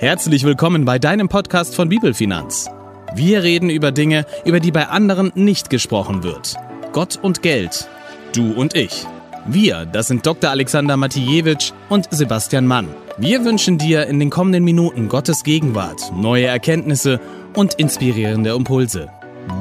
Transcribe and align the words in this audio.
Herzlich 0.00 0.44
willkommen 0.44 0.86
bei 0.86 0.98
deinem 0.98 1.28
Podcast 1.28 1.74
von 1.74 1.90
Bibelfinanz. 1.90 2.70
Wir 3.14 3.42
reden 3.42 3.68
über 3.68 3.92
Dinge, 3.92 4.24
über 4.46 4.58
die 4.58 4.72
bei 4.72 4.88
anderen 4.88 5.30
nicht 5.34 5.68
gesprochen 5.68 6.22
wird. 6.22 6.54
Gott 6.94 7.18
und 7.20 7.42
Geld. 7.42 7.86
Du 8.34 8.54
und 8.54 8.74
ich. 8.74 9.06
Wir, 9.46 9.84
das 9.84 10.08
sind 10.08 10.24
Dr. 10.24 10.48
Alexander 10.48 10.96
Matijewitsch 10.96 11.72
und 11.90 12.08
Sebastian 12.10 12.66
Mann. 12.66 12.88
Wir 13.18 13.44
wünschen 13.44 13.76
dir 13.76 14.06
in 14.06 14.18
den 14.18 14.30
kommenden 14.30 14.64
Minuten 14.64 15.10
Gottes 15.10 15.42
Gegenwart, 15.44 16.10
neue 16.16 16.46
Erkenntnisse 16.46 17.20
und 17.54 17.74
inspirierende 17.74 18.54
Impulse. 18.54 19.10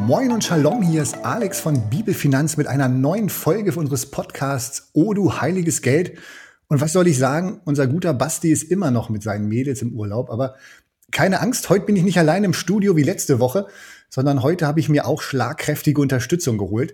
Moin 0.07 0.31
und 0.31 0.45
Shalom, 0.45 0.81
hier 0.81 1.01
ist 1.01 1.17
Alex 1.25 1.59
von 1.59 1.89
Bibelfinanz 1.89 2.55
mit 2.55 2.67
einer 2.67 2.87
neuen 2.87 3.27
Folge 3.27 3.73
unseres 3.77 4.05
Podcasts 4.05 4.89
O 4.93 5.13
du 5.13 5.41
heiliges 5.41 5.81
Geld. 5.81 6.13
Und 6.71 6.81
was 6.81 6.93
soll 6.93 7.07
ich 7.07 7.17
sagen? 7.17 7.61
Unser 7.65 7.87
guter 7.87 8.13
Basti 8.13 8.51
ist 8.51 8.61
immer 8.61 8.91
noch 8.91 9.09
mit 9.09 9.23
seinen 9.23 9.47
Mädels 9.47 9.81
im 9.81 9.93
Urlaub. 9.93 10.29
Aber 10.29 10.53
keine 11.11 11.41
Angst, 11.41 11.67
heute 11.69 11.87
bin 11.87 11.95
ich 11.95 12.03
nicht 12.03 12.19
allein 12.19 12.43
im 12.43 12.53
Studio 12.53 12.95
wie 12.95 13.01
letzte 13.01 13.39
Woche, 13.39 13.65
sondern 14.07 14.43
heute 14.43 14.67
habe 14.67 14.79
ich 14.79 14.87
mir 14.87 15.07
auch 15.07 15.23
schlagkräftige 15.23 15.99
Unterstützung 15.99 16.59
geholt. 16.59 16.93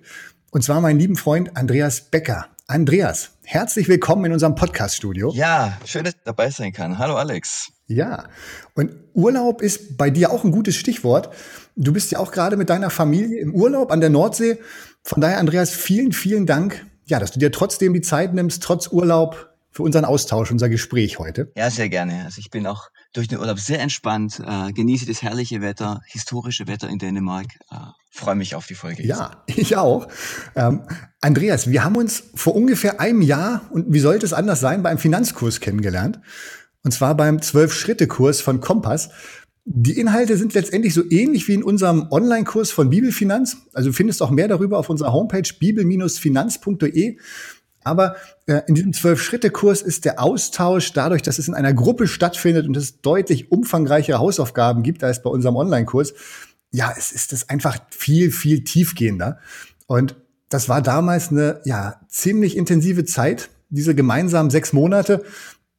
Und 0.51 0.63
zwar 0.63 0.79
meinen 0.79 0.97
lieben 0.97 1.17
Freund 1.17 1.57
Andreas 1.57 2.09
Becker. 2.09 2.47
Andreas, 2.67 3.31
herzlich 3.43 3.89
willkommen 3.89 4.23
in 4.23 4.31
unserem 4.31 4.55
Podcast-Studio. 4.55 5.33
Ja, 5.35 5.77
schön, 5.83 6.05
dass 6.05 6.13
ich 6.13 6.23
dabei 6.23 6.49
sein 6.51 6.71
kann. 6.71 6.97
Hallo 6.97 7.15
Alex. 7.17 7.67
Ja, 7.87 8.29
und 8.75 8.95
Urlaub 9.13 9.61
ist 9.61 9.97
bei 9.97 10.09
dir 10.09 10.31
auch 10.31 10.45
ein 10.45 10.51
gutes 10.51 10.77
Stichwort. 10.77 11.31
Du 11.75 11.91
bist 11.91 12.13
ja 12.13 12.19
auch 12.19 12.31
gerade 12.31 12.55
mit 12.55 12.69
deiner 12.69 12.89
Familie 12.91 13.41
im 13.41 13.53
Urlaub 13.53 13.91
an 13.91 13.99
der 13.99 14.09
Nordsee. 14.09 14.57
Von 15.03 15.19
daher, 15.21 15.37
Andreas, 15.37 15.71
vielen, 15.71 16.13
vielen 16.13 16.45
Dank, 16.45 16.85
ja, 17.03 17.19
dass 17.19 17.33
du 17.33 17.39
dir 17.39 17.51
trotzdem 17.51 17.93
die 17.93 18.01
Zeit 18.01 18.33
nimmst, 18.33 18.63
trotz 18.63 18.87
Urlaub, 18.87 19.54
für 19.75 19.83
unseren 19.83 20.05
Austausch, 20.05 20.51
unser 20.51 20.69
Gespräch 20.69 21.19
heute. 21.19 21.51
Ja, 21.57 21.69
sehr 21.69 21.89
gerne. 21.89 22.23
Also 22.23 22.39
ich 22.39 22.49
bin 22.49 22.65
auch 22.65 22.87
durch 23.11 23.27
den 23.27 23.39
Urlaub 23.39 23.59
sehr 23.59 23.81
entspannt, 23.81 24.39
äh, 24.39 24.71
genieße 24.71 25.05
das 25.05 25.21
herrliche 25.21 25.61
Wetter, 25.61 25.99
historische 26.05 26.65
Wetter 26.65 26.87
in 26.87 26.97
Dänemark. 26.97 27.47
Äh, 27.69 27.75
Freue 28.09 28.35
mich 28.35 28.55
auf 28.55 28.67
die 28.67 28.75
Folge. 28.75 29.05
Ja, 29.05 29.43
ich 29.47 29.75
auch. 29.75 30.07
Ähm, 30.55 30.83
Andreas, 31.19 31.69
wir 31.69 31.83
haben 31.83 31.97
uns 31.97 32.23
vor 32.35 32.55
ungefähr 32.55 33.01
einem 33.01 33.21
Jahr, 33.21 33.63
und 33.69 33.91
wie 33.91 33.99
sollte 33.99 34.25
es 34.25 34.31
anders 34.31 34.61
sein, 34.61 34.81
beim 34.81 34.97
Finanzkurs 34.97 35.59
kennengelernt. 35.59 36.21
Und 36.83 36.93
zwar 36.93 37.13
beim 37.17 37.41
Zwölf-Schritte-Kurs 37.41 38.39
von 38.39 38.61
Kompass. 38.61 39.09
Die 39.65 39.99
Inhalte 39.99 40.37
sind 40.37 40.53
letztendlich 40.53 40.93
so 40.93 41.03
ähnlich 41.09 41.49
wie 41.49 41.53
in 41.53 41.63
unserem 41.63 42.07
Online-Kurs 42.11 42.71
von 42.71 42.89
Bibelfinanz. 42.89 43.57
Also 43.73 43.91
findest 43.91 44.21
auch 44.21 44.31
mehr 44.31 44.47
darüber 44.47 44.77
auf 44.77 44.89
unserer 44.89 45.11
Homepage 45.11 45.49
bibel-finanz.de. 45.59 47.17
Aber 47.85 48.15
äh, 48.47 48.61
in 48.67 48.75
diesem 48.75 48.93
Zwölf-Schritte-Kurs 48.93 49.81
ist 49.83 50.05
der 50.05 50.19
Austausch 50.19 50.91
dadurch, 50.91 51.21
dass 51.21 51.37
es 51.39 51.47
in 51.47 51.53
einer 51.53 51.73
Gruppe 51.73 52.07
stattfindet 52.07 52.67
und 52.67 52.75
es 52.75 52.99
deutlich 53.01 53.51
umfangreichere 53.51 54.17
Hausaufgaben 54.17 54.81
gibt 54.81 55.03
als 55.03 55.21
bei 55.21 55.29
unserem 55.29 55.55
Online-Kurs. 55.55 56.13
Ja, 56.71 56.93
es 56.97 57.11
ist 57.11 57.31
es 57.31 57.47
einfach 57.47 57.77
viel, 57.91 58.31
viel 58.31 58.63
tiefgehender. 58.63 59.37
Und 59.85 60.15
das 60.49 60.67
war 60.67 60.81
damals 60.81 61.29
eine 61.29 61.61
ja 61.63 62.01
ziemlich 62.09 62.57
intensive 62.57 63.05
Zeit, 63.05 63.49
diese 63.69 63.93
gemeinsamen 63.93 64.49
sechs 64.49 64.73
Monate. 64.73 65.23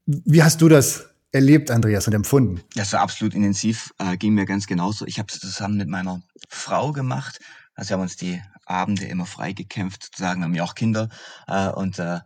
Wie 0.06 0.44
hast 0.44 0.62
du 0.62 0.68
das 0.68 1.06
erlebt, 1.32 1.72
Andreas, 1.72 2.06
und 2.06 2.14
empfunden? 2.14 2.60
Das 2.76 2.92
war 2.92 3.00
absolut 3.00 3.34
intensiv, 3.34 3.92
äh, 3.98 4.16
ging 4.16 4.34
mir 4.34 4.46
ganz 4.46 4.68
genauso. 4.68 5.06
Ich 5.06 5.18
habe 5.18 5.26
es 5.32 5.40
zusammen 5.40 5.76
mit 5.76 5.88
meiner 5.88 6.22
Frau 6.48 6.92
gemacht. 6.92 7.40
Also 7.74 7.90
wir 7.90 7.94
haben 7.94 8.02
uns 8.02 8.16
die 8.16 8.40
Abende 8.66 9.06
immer 9.06 9.26
freigekämpft, 9.26 10.04
sozusagen, 10.04 10.44
haben 10.44 10.54
ja 10.54 10.64
auch 10.64 10.74
Kinder. 10.74 11.08
Äh, 11.46 11.68
und 11.70 11.98
äh, 11.98 12.20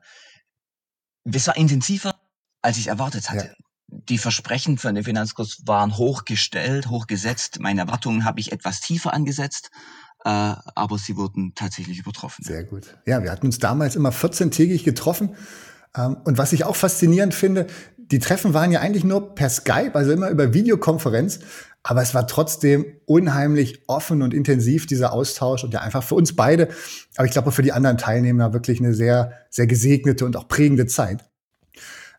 es 1.24 1.46
war 1.46 1.56
intensiver, 1.56 2.14
als 2.62 2.78
ich 2.78 2.88
erwartet 2.88 3.30
hatte. 3.30 3.46
Ja. 3.46 3.64
Die 3.88 4.18
Versprechen 4.18 4.78
von 4.78 4.94
dem 4.94 5.04
Finanzkurs 5.04 5.62
waren 5.66 5.96
hochgestellt, 5.96 6.88
hochgesetzt. 6.88 7.60
Meine 7.60 7.82
Erwartungen 7.82 8.24
habe 8.24 8.40
ich 8.40 8.52
etwas 8.52 8.80
tiefer 8.80 9.12
angesetzt, 9.12 9.70
äh, 10.24 10.28
aber 10.28 10.98
sie 10.98 11.16
wurden 11.16 11.54
tatsächlich 11.54 11.98
übertroffen. 11.98 12.44
Sehr 12.44 12.64
gut. 12.64 12.96
Ja, 13.06 13.22
wir 13.22 13.32
hatten 13.32 13.46
uns 13.46 13.58
damals 13.58 13.96
immer 13.96 14.10
14-tägig 14.10 14.84
getroffen. 14.84 15.36
Ähm, 15.94 16.16
und 16.24 16.38
was 16.38 16.52
ich 16.52 16.64
auch 16.64 16.76
faszinierend 16.76 17.34
finde, 17.34 17.66
die 18.10 18.18
Treffen 18.18 18.54
waren 18.54 18.72
ja 18.72 18.80
eigentlich 18.80 19.04
nur 19.04 19.34
per 19.34 19.48
Skype, 19.48 19.94
also 19.94 20.12
immer 20.12 20.30
über 20.30 20.52
Videokonferenz. 20.52 21.40
Aber 21.82 22.02
es 22.02 22.12
war 22.14 22.26
trotzdem 22.26 22.84
unheimlich 23.06 23.82
offen 23.86 24.20
und 24.20 24.34
intensiv, 24.34 24.86
dieser 24.86 25.12
Austausch 25.12 25.64
und 25.64 25.72
ja 25.72 25.80
einfach 25.80 26.02
für 26.02 26.14
uns 26.14 26.36
beide, 26.36 26.68
aber 27.16 27.24
ich 27.24 27.32
glaube 27.32 27.52
für 27.52 27.62
die 27.62 27.72
anderen 27.72 27.96
Teilnehmer 27.96 28.52
wirklich 28.52 28.80
eine 28.80 28.92
sehr, 28.92 29.32
sehr 29.48 29.66
gesegnete 29.66 30.26
und 30.26 30.36
auch 30.36 30.46
prägende 30.46 30.86
Zeit. 30.86 31.24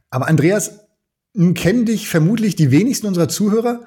Aber 0.09 0.28
Andreas, 0.28 0.80
nun 1.34 1.53
kennen 1.53 1.85
dich 1.85 2.09
vermutlich 2.09 2.56
die 2.56 2.72
wenigsten 2.72 3.06
unserer 3.06 3.30
Zuhörer. 3.30 3.81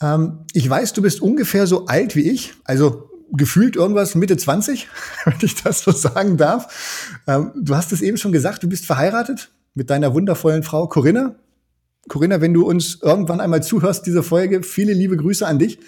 Ähm, 0.00 0.40
ich 0.54 0.68
weiß, 0.68 0.92
du 0.92 1.02
bist 1.02 1.22
ungefähr 1.22 1.68
so 1.68 1.86
alt 1.86 2.16
wie 2.16 2.28
ich, 2.28 2.54
also 2.64 3.08
gefühlt 3.32 3.76
irgendwas 3.76 4.16
Mitte 4.16 4.36
20, 4.36 4.88
wenn 5.24 5.38
ich 5.40 5.62
das 5.62 5.82
so 5.82 5.92
sagen 5.92 6.36
darf. 6.36 7.20
Ähm, 7.28 7.52
du 7.54 7.76
hast 7.76 7.92
es 7.92 8.02
eben 8.02 8.16
schon 8.16 8.32
gesagt, 8.32 8.64
du 8.64 8.68
bist 8.68 8.86
verheiratet 8.86 9.52
mit 9.74 9.90
deiner 9.90 10.14
wundervollen 10.14 10.62
Frau 10.62 10.86
Corinna. 10.86 11.36
Corinna, 12.08 12.40
wenn 12.40 12.54
du 12.54 12.66
uns 12.66 12.98
irgendwann 13.00 13.40
einmal 13.40 13.62
zuhörst, 13.62 14.06
diese 14.06 14.22
Folge, 14.22 14.62
viele 14.62 14.92
liebe 14.92 15.16
Grüße 15.16 15.46
an 15.46 15.58
dich. 15.58 15.78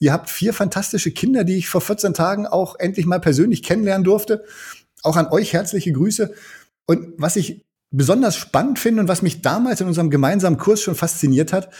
Ihr 0.00 0.12
habt 0.12 0.30
vier 0.30 0.54
fantastische 0.54 1.10
Kinder, 1.10 1.44
die 1.44 1.56
ich 1.56 1.68
vor 1.68 1.80
14 1.80 2.14
Tagen 2.14 2.46
auch 2.46 2.76
endlich 2.78 3.06
mal 3.06 3.20
persönlich 3.20 3.62
kennenlernen 3.62 4.04
durfte. 4.04 4.44
Auch 5.02 5.16
an 5.16 5.26
euch 5.28 5.52
herzliche 5.52 5.92
Grüße. 5.92 6.32
Und 6.86 7.14
was 7.18 7.36
ich 7.36 7.64
besonders 7.90 8.36
spannend 8.36 8.78
finde 8.78 9.02
und 9.02 9.08
was 9.08 9.22
mich 9.22 9.42
damals 9.42 9.80
in 9.80 9.88
unserem 9.88 10.10
gemeinsamen 10.10 10.58
Kurs 10.58 10.80
schon 10.80 10.94
fasziniert 10.94 11.52
hat, 11.52 11.70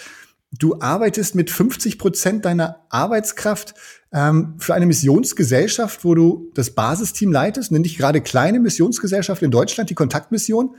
du 0.53 0.81
arbeitest 0.81 1.35
mit 1.35 1.51
50 1.51 1.99
Prozent 1.99 2.45
deiner 2.45 2.87
Arbeitskraft 2.89 3.75
ähm, 4.13 4.55
für 4.59 4.75
eine 4.75 4.87
Missionsgesellschaft, 4.87 6.05
wo 6.05 6.15
du 6.15 6.51
das 6.55 6.71
Basisteam 6.71 7.31
leitest, 7.31 7.71
eine 7.71 7.81
nicht 7.81 7.99
gerade 7.99 8.21
kleine 8.21 8.59
Missionsgesellschaft 8.59 9.43
in 9.43 9.51
Deutschland, 9.51 9.91
die 9.91 9.95
Kontaktmission. 9.95 10.77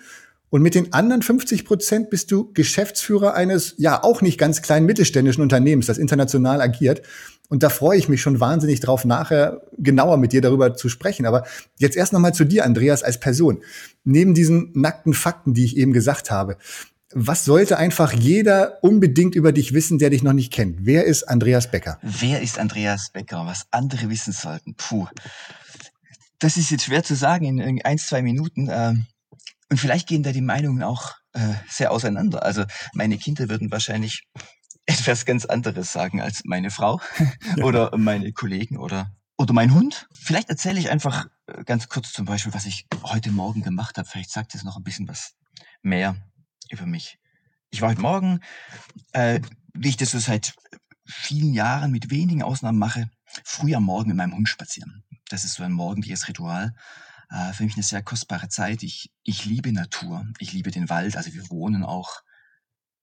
Und 0.49 0.61
mit 0.61 0.75
den 0.75 0.93
anderen 0.93 1.21
50 1.21 1.65
Prozent 1.65 2.09
bist 2.09 2.31
du 2.31 2.51
Geschäftsführer 2.53 3.33
eines, 3.33 3.75
ja, 3.77 4.03
auch 4.03 4.21
nicht 4.21 4.37
ganz 4.37 4.61
kleinen 4.61 4.85
mittelständischen 4.85 5.43
Unternehmens, 5.43 5.85
das 5.85 5.97
international 5.97 6.61
agiert. 6.61 7.01
Und 7.49 7.63
da 7.63 7.69
freue 7.69 7.97
ich 7.97 8.09
mich 8.09 8.21
schon 8.21 8.39
wahnsinnig 8.39 8.79
drauf, 8.79 9.05
nachher 9.05 9.61
genauer 9.77 10.17
mit 10.17 10.33
dir 10.33 10.41
darüber 10.41 10.75
zu 10.75 10.87
sprechen. 10.87 11.25
Aber 11.25 11.45
jetzt 11.77 11.97
erst 11.97 12.13
nochmal 12.13 12.33
zu 12.33 12.45
dir, 12.45 12.65
Andreas, 12.65 13.03
als 13.03 13.19
Person. 13.19 13.63
Neben 14.03 14.33
diesen 14.33 14.71
nackten 14.73 15.13
Fakten, 15.13 15.53
die 15.53 15.65
ich 15.65 15.77
eben 15.77 15.93
gesagt 15.93 16.29
habe, 16.29 16.57
was 17.11 17.43
sollte 17.43 17.77
einfach 17.77 18.13
jeder 18.13 18.83
unbedingt 18.83 19.33
über 19.33 19.51
dich 19.51 19.73
wissen, 19.73 19.97
der 19.97 20.11
dich 20.11 20.21
noch 20.21 20.33
nicht 20.33 20.53
kennt? 20.53 20.77
Wer 20.81 21.05
ist 21.05 21.23
Andreas 21.23 21.71
Becker? 21.71 21.97
Wer 22.03 22.41
ist 22.41 22.59
Andreas 22.59 23.09
Becker? 23.11 23.47
Was 23.47 23.65
andere 23.71 24.09
wissen 24.09 24.31
sollten? 24.31 24.75
Puh. 24.75 25.07
Das 26.37 26.55
ist 26.55 26.69
jetzt 26.69 26.83
schwer 26.83 27.03
zu 27.03 27.15
sagen 27.15 27.59
in 27.59 27.81
ein, 27.83 27.97
zwei 27.97 28.21
Minuten. 28.21 28.69
Ähm, 28.71 29.07
und 29.69 29.77
vielleicht 29.77 30.07
gehen 30.07 30.23
da 30.23 30.31
die 30.31 30.41
Meinungen 30.41 30.83
auch 30.83 31.15
äh, 31.33 31.53
sehr 31.69 31.91
auseinander. 31.91 32.43
Also 32.43 32.65
meine 32.93 33.17
Kinder 33.17 33.49
würden 33.49 33.71
wahrscheinlich 33.71 34.27
etwas 34.85 35.25
ganz 35.25 35.45
anderes 35.45 35.93
sagen 35.93 36.21
als 36.21 36.41
meine 36.45 36.71
Frau 36.71 36.99
ja. 37.55 37.63
oder 37.63 37.95
meine 37.97 38.31
Kollegen 38.33 38.77
oder 38.77 39.11
oder 39.37 39.53
mein 39.53 39.73
Hund. 39.73 40.09
Vielleicht 40.13 40.49
erzähle 40.49 40.79
ich 40.79 40.89
einfach 40.89 41.27
äh, 41.47 41.63
ganz 41.63 41.87
kurz 41.87 42.11
zum 42.11 42.25
Beispiel, 42.25 42.53
was 42.53 42.65
ich 42.65 42.87
heute 43.03 43.31
Morgen 43.31 43.63
gemacht 43.63 43.97
habe. 43.97 44.07
Vielleicht 44.07 44.31
sagt 44.31 44.53
es 44.53 44.63
noch 44.63 44.75
ein 44.75 44.83
bisschen 44.83 45.07
was 45.07 45.35
mehr 45.81 46.17
über 46.69 46.85
mich. 46.85 47.19
Ich 47.69 47.81
war 47.81 47.89
heute 47.89 48.01
Morgen, 48.01 48.41
äh, 49.13 49.39
wie 49.73 49.89
ich 49.89 49.97
das 49.97 50.11
so 50.11 50.19
seit 50.19 50.55
vielen 51.05 51.53
Jahren 51.53 51.91
mit 51.91 52.09
wenigen 52.09 52.43
Ausnahmen 52.43 52.79
mache, 52.79 53.09
früh 53.45 53.73
am 53.75 53.83
Morgen 53.83 54.09
mit 54.09 54.17
meinem 54.17 54.35
Hund 54.35 54.49
spazieren. 54.49 55.05
Das 55.29 55.45
ist 55.45 55.53
so 55.53 55.63
ein 55.63 55.71
morgendliches 55.71 56.27
Ritual 56.27 56.75
äh, 57.29 57.53
für 57.53 57.63
mich 57.63 57.75
eine 57.75 57.83
sehr 57.83 58.03
kostbare 58.03 58.49
Zeit. 58.49 58.83
Ich, 58.83 59.11
ich 59.23 59.45
liebe 59.45 59.71
Natur, 59.71 60.25
ich 60.39 60.53
liebe 60.53 60.71
den 60.71 60.89
Wald, 60.89 61.17
also 61.17 61.33
wir 61.33 61.49
wohnen 61.49 61.83
auch 61.83 62.21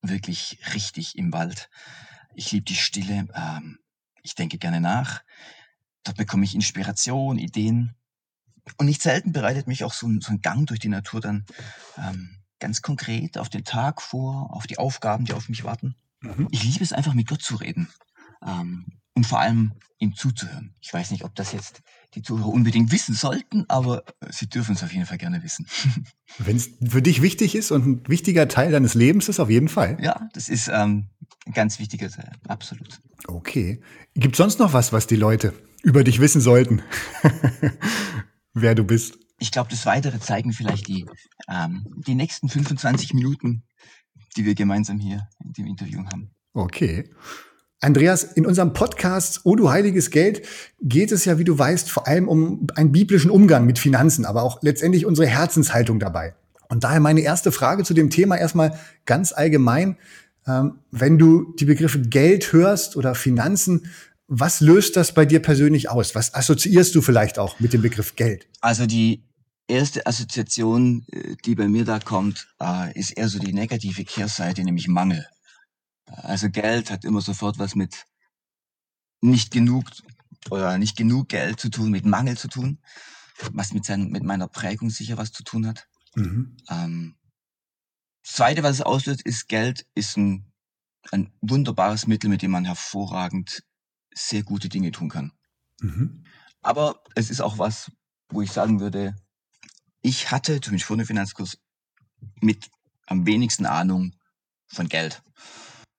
wirklich 0.01 0.59
richtig 0.73 1.17
im 1.17 1.33
Wald. 1.33 1.69
Ich 2.35 2.51
liebe 2.51 2.65
die 2.65 2.75
Stille, 2.75 3.27
ähm, 3.33 3.79
ich 4.21 4.35
denke 4.35 4.57
gerne 4.57 4.81
nach. 4.81 5.23
Dort 6.03 6.17
bekomme 6.17 6.45
ich 6.45 6.55
Inspiration, 6.55 7.37
Ideen. 7.37 7.95
Und 8.77 8.85
nicht 8.85 9.01
selten 9.01 9.31
bereitet 9.31 9.67
mich 9.67 9.83
auch 9.83 9.93
so 9.93 10.07
ein, 10.07 10.21
so 10.21 10.31
ein 10.31 10.41
Gang 10.41 10.67
durch 10.67 10.79
die 10.79 10.89
Natur 10.89 11.21
dann 11.21 11.45
ähm, 11.97 12.37
ganz 12.59 12.81
konkret 12.81 13.37
auf 13.37 13.49
den 13.49 13.63
Tag 13.63 14.01
vor, 14.01 14.53
auf 14.53 14.67
die 14.67 14.77
Aufgaben, 14.77 15.25
die 15.25 15.33
auf 15.33 15.47
mich 15.49 15.63
warten. 15.63 15.95
Mhm. 16.21 16.47
Ich 16.51 16.63
liebe 16.63 16.83
es 16.83 16.93
einfach 16.93 17.13
mit 17.13 17.27
Gott 17.27 17.41
zu 17.41 17.55
reden. 17.55 17.89
Ähm, 18.45 18.99
und 19.17 19.25
vor 19.25 19.39
allem 19.39 19.73
ihm 19.97 20.15
zuzuhören. 20.15 20.75
Ich 20.79 20.93
weiß 20.93 21.09
nicht, 21.09 21.23
ob 21.23 21.33
das 21.33 21.51
jetzt 21.51 21.81
die 22.13 22.21
Zuhörer 22.21 22.49
unbedingt 22.49 22.91
wissen 22.91 23.15
sollten, 23.15 23.65
aber 23.67 24.03
sie 24.29 24.47
dürfen 24.47 24.75
es 24.75 24.83
auf 24.83 24.93
jeden 24.93 25.07
Fall 25.07 25.17
gerne 25.17 25.41
wissen. 25.41 25.65
Wenn 26.37 26.55
es 26.55 26.69
für 26.87 27.01
dich 27.01 27.23
wichtig 27.23 27.55
ist 27.55 27.71
und 27.71 27.87
ein 27.87 28.07
wichtiger 28.07 28.47
Teil 28.47 28.71
deines 28.71 28.93
Lebens 28.93 29.27
ist, 29.27 29.39
auf 29.39 29.49
jeden 29.49 29.69
Fall. 29.69 29.97
Ja, 29.99 30.29
das 30.33 30.49
ist 30.49 30.67
ähm, 30.67 31.09
ein 31.47 31.53
ganz 31.53 31.79
wichtiger 31.79 32.11
Teil, 32.11 32.31
absolut. 32.47 33.01
Okay. 33.25 33.81
Gibt 34.13 34.35
sonst 34.35 34.59
noch 34.59 34.73
was, 34.73 34.93
was 34.93 35.07
die 35.07 35.15
Leute 35.15 35.51
über 35.81 36.03
dich 36.03 36.19
wissen 36.19 36.39
sollten? 36.39 36.83
Wer 38.53 38.75
du 38.75 38.83
bist? 38.83 39.17
Ich 39.39 39.51
glaube, 39.51 39.71
das 39.71 39.87
Weitere 39.87 40.19
zeigen 40.19 40.53
vielleicht 40.53 40.87
die, 40.87 41.07
ähm, 41.49 41.87
die 42.05 42.15
nächsten 42.15 42.49
25 42.49 43.15
Minuten, 43.15 43.63
die 44.35 44.45
wir 44.45 44.53
gemeinsam 44.53 44.99
hier 44.99 45.27
in 45.43 45.53
dem 45.53 45.65
Interview 45.65 46.05
haben. 46.05 46.29
Okay. 46.53 47.09
Andreas, 47.79 48.23
in 48.23 48.47
unserem 48.47 48.73
Podcast 48.73 49.41
O 49.43 49.55
du 49.55 49.69
heiliges 49.69 50.09
Geld 50.09 50.41
geht 50.81 51.11
es 51.11 51.25
ja, 51.25 51.37
wie 51.37 51.43
du 51.43 51.57
weißt, 51.57 51.91
vor 51.91 52.07
allem 52.07 52.27
um 52.27 52.67
einen 52.75 52.91
biblischen 52.91 53.29
Umgang 53.29 53.65
mit 53.65 53.77
Finanzen, 53.77 54.25
aber 54.25 54.41
auch 54.41 54.63
letztendlich 54.63 55.05
unsere 55.05 55.27
Herzenshaltung 55.27 55.99
dabei. 55.99 56.33
Und 56.69 56.83
daher 56.83 56.99
meine 56.99 57.21
erste 57.21 57.51
Frage 57.51 57.83
zu 57.83 57.93
dem 57.93 58.09
Thema 58.09 58.35
erstmal 58.35 58.77
ganz 59.05 59.31
allgemein. 59.31 59.97
Ähm, 60.47 60.79
wenn 60.91 61.19
du 61.19 61.53
die 61.59 61.65
Begriffe 61.65 62.01
Geld 62.01 62.51
hörst 62.51 62.95
oder 62.95 63.13
Finanzen, 63.13 63.87
was 64.27 64.59
löst 64.59 64.97
das 64.97 65.13
bei 65.13 65.25
dir 65.25 65.41
persönlich 65.41 65.89
aus? 65.89 66.15
Was 66.15 66.33
assoziierst 66.33 66.95
du 66.95 67.01
vielleicht 67.01 67.37
auch 67.37 67.59
mit 67.59 67.73
dem 67.73 67.81
Begriff 67.81 68.15
Geld? 68.15 68.47
Also 68.59 68.85
die 68.85 69.23
erste 69.67 70.05
Assoziation, 70.05 71.05
äh, 71.11 71.35
die 71.45 71.53
bei 71.53 71.67
mir 71.67 71.85
da 71.85 71.99
kommt, 71.99 72.47
äh, 72.59 72.97
ist 72.97 73.11
eher 73.11 73.29
so 73.29 73.39
die 73.39 73.53
negative 73.53 74.03
Kehrseite, 74.03 74.63
nämlich 74.63 74.87
Mangel. 74.87 75.25
Also 76.07 76.49
Geld 76.49 76.89
hat 76.89 77.05
immer 77.05 77.21
sofort 77.21 77.59
was 77.59 77.75
mit 77.75 78.05
nicht 79.21 79.51
genug 79.51 79.85
oder 80.49 80.77
nicht 80.77 80.95
genug 80.97 81.29
Geld 81.29 81.59
zu 81.59 81.69
tun, 81.69 81.91
mit 81.91 82.05
Mangel 82.05 82.37
zu 82.37 82.47
tun, 82.47 82.79
was 83.51 83.73
mit, 83.73 83.85
sein, 83.85 84.09
mit 84.09 84.23
meiner 84.23 84.47
Prägung 84.47 84.89
sicher 84.89 85.17
was 85.17 85.31
zu 85.31 85.43
tun 85.43 85.67
hat. 85.67 85.87
Mhm. 86.15 86.57
Ähm, 86.69 87.15
das 88.23 88.35
Zweite, 88.35 88.63
was 88.63 88.75
es 88.75 88.81
auslöst, 88.81 89.21
ist 89.21 89.47
Geld 89.47 89.85
ist 89.95 90.17
ein, 90.17 90.51
ein 91.11 91.31
wunderbares 91.41 92.07
Mittel, 92.07 92.29
mit 92.29 92.41
dem 92.41 92.51
man 92.51 92.65
hervorragend 92.65 93.63
sehr 94.13 94.43
gute 94.43 94.69
Dinge 94.69 94.91
tun 94.91 95.09
kann. 95.09 95.31
Mhm. 95.81 96.25
Aber 96.61 97.01
es 97.15 97.29
ist 97.29 97.41
auch 97.41 97.57
was, 97.57 97.91
wo 98.29 98.41
ich 98.41 98.51
sagen 98.51 98.79
würde, 98.79 99.15
ich 100.01 100.31
hatte, 100.31 100.59
zumindest 100.61 100.87
vor 100.87 100.97
dem 100.97 101.05
Finanzkurs, 101.05 101.57
mit 102.41 102.69
am 103.05 103.25
wenigsten 103.25 103.65
Ahnung 103.65 104.13
von 104.67 104.89
Geld. 104.89 105.21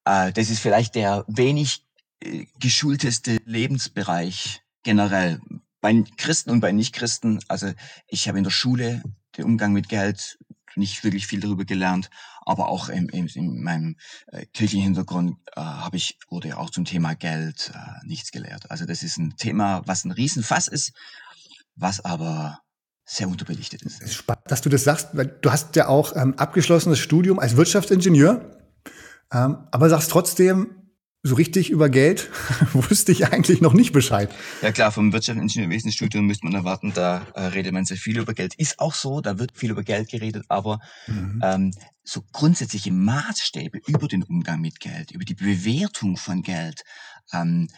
Äh, 0.09 0.33
das 0.33 0.51
ist 0.51 0.61
vielleicht 0.61 0.95
der 0.95 1.25
wenig 1.29 1.85
äh, 2.21 2.47
geschulteste 2.59 3.39
Lebensbereich 3.45 4.63
generell. 4.83 5.41
Bei 5.81 6.03
Christen 6.17 6.51
und 6.51 6.61
bei 6.61 6.73
Nichtchristen, 6.73 7.41
also 7.47 7.73
ich 8.09 8.27
habe 8.27 8.39
in 8.39 8.45
der 8.45 8.51
Schule 8.51 9.03
den 9.37 9.45
Umgang 9.45 9.73
mit 9.73 9.89
Geld 9.89 10.39
nicht 10.75 11.05
wirklich 11.05 11.27
viel 11.27 11.41
darüber 11.41 11.65
gelernt, 11.65 12.11
aber 12.41 12.69
auch 12.69 12.89
im, 12.89 13.09
im, 13.11 13.29
in 13.35 13.63
meinem 13.63 13.97
äh, 14.29 14.47
kirchlichen 14.47 14.85
Hintergrund 14.85 15.37
äh, 15.55 15.61
habe 15.61 15.97
ich 15.97 16.19
wurde 16.29 16.57
auch 16.57 16.71
zum 16.71 16.85
Thema 16.85 17.15
Geld 17.15 17.73
äh, 17.75 18.07
nichts 18.07 18.31
gelehrt. 18.31 18.71
Also 18.71 18.87
das 18.87 19.03
ist 19.03 19.19
ein 19.19 19.37
Thema, 19.37 19.83
was 19.87 20.05
ein 20.05 20.11
Riesenfass 20.11 20.69
ist, 20.69 20.93
was 21.77 22.05
aber 22.05 22.61
sehr 23.05 23.29
unterbelichtet 23.29 23.83
ist. 23.83 24.03
ist 24.03 24.15
spannend, 24.15 24.45
dass 24.47 24.61
du 24.61 24.69
das 24.69 24.85
sagst, 24.85 25.09
weil 25.13 25.27
du 25.27 25.51
hast 25.51 25.77
ja 25.77 25.89
auch 25.89 26.15
ähm, 26.17 26.35
abgeschlossenes 26.35 26.99
Studium 26.99 27.39
als 27.39 27.57
Wirtschaftsingenieur, 27.57 28.58
ähm, 29.33 29.59
aber 29.71 29.89
sagst 29.89 30.11
trotzdem, 30.11 30.79
so 31.23 31.35
richtig 31.35 31.71
über 31.71 31.89
Geld 31.89 32.31
wusste 32.73 33.13
ich 33.13 33.27
eigentlich 33.27 33.61
noch 33.61 33.75
nicht 33.75 33.93
Bescheid. 33.93 34.31
Ja 34.63 34.73
klar, 34.73 34.93
vom 34.93 35.13
Wirtschaftsingenieurwesenstudium 35.13 36.27
müsste 36.27 36.47
man 36.47 36.55
erwarten, 36.55 36.93
da 36.95 37.27
äh, 37.35 37.47
redet 37.47 37.73
man 37.73 37.85
sehr 37.85 37.97
viel 37.97 38.19
über 38.19 38.35
Geld. 38.35 38.55
Ist 38.55 38.79
auch 38.79 38.95
so, 38.95 39.21
da 39.21 39.39
wird 39.39 39.57
viel 39.57 39.71
über 39.71 39.83
Geld 39.83 40.11
geredet, 40.11 40.45
aber 40.49 40.81
mhm. 41.07 41.41
ähm, 41.43 41.75
so 42.05 42.23
grundsätzliche 42.33 42.93
Maßstäbe 42.93 43.81
über 43.87 44.09
den 44.09 44.23
Umgang 44.23 44.61
mit 44.61 44.81
Geld, 44.81 45.11
über 45.11 45.25
die 45.25 45.35
Bewertung 45.35 46.17
von 46.17 46.43
Geld, 46.43 46.83
ähm, 47.33 47.69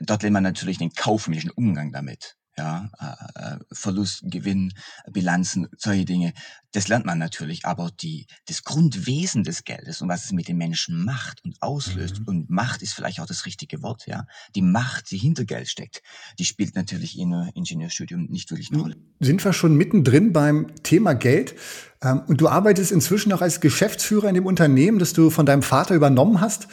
dort 0.00 0.22
lernt 0.22 0.34
man 0.34 0.42
natürlich 0.42 0.78
den 0.78 0.92
kaufmännischen 0.92 1.50
Umgang 1.50 1.92
damit 1.92 2.36
ja, 2.60 2.90
äh, 3.00 3.54
äh, 3.54 3.58
Verlust, 3.72 4.22
Gewinn, 4.24 4.72
Bilanzen, 5.10 5.68
solche 5.78 6.04
Dinge. 6.04 6.34
Das 6.72 6.88
lernt 6.88 7.06
man 7.06 7.18
natürlich, 7.18 7.64
aber 7.64 7.90
die, 7.90 8.26
das 8.46 8.62
Grundwesen 8.64 9.44
des 9.44 9.64
Geldes 9.64 10.02
und 10.02 10.08
was 10.08 10.26
es 10.26 10.32
mit 10.32 10.46
den 10.46 10.58
Menschen 10.58 11.04
macht 11.04 11.42
und 11.44 11.56
auslöst, 11.60 12.20
mhm. 12.20 12.28
und 12.28 12.50
Macht 12.50 12.82
ist 12.82 12.92
vielleicht 12.92 13.20
auch 13.20 13.26
das 13.26 13.46
richtige 13.46 13.82
Wort, 13.82 14.06
ja, 14.06 14.26
die 14.54 14.62
Macht, 14.62 15.10
die 15.10 15.16
hinter 15.16 15.44
Geld 15.44 15.68
steckt, 15.68 16.02
die 16.38 16.44
spielt 16.44 16.74
natürlich 16.74 17.18
in 17.18 17.32
einem 17.32 17.50
Ingenieurstudium 17.54 18.26
nicht 18.26 18.50
wirklich 18.50 18.70
eine 18.70 18.82
Rolle. 18.82 18.96
Sind 19.20 19.42
wir 19.44 19.52
schon 19.52 19.74
mittendrin 19.74 20.32
beim 20.32 20.74
Thema 20.82 21.14
Geld? 21.14 21.54
Ähm, 22.02 22.22
und 22.28 22.40
du 22.40 22.48
arbeitest 22.48 22.92
inzwischen 22.92 23.32
auch 23.32 23.40
als 23.40 23.60
Geschäftsführer 23.60 24.28
in 24.28 24.34
dem 24.34 24.46
Unternehmen, 24.46 24.98
das 24.98 25.14
du 25.14 25.30
von 25.30 25.46
deinem 25.46 25.62
Vater 25.62 25.94
übernommen 25.94 26.40
hast. 26.40 26.68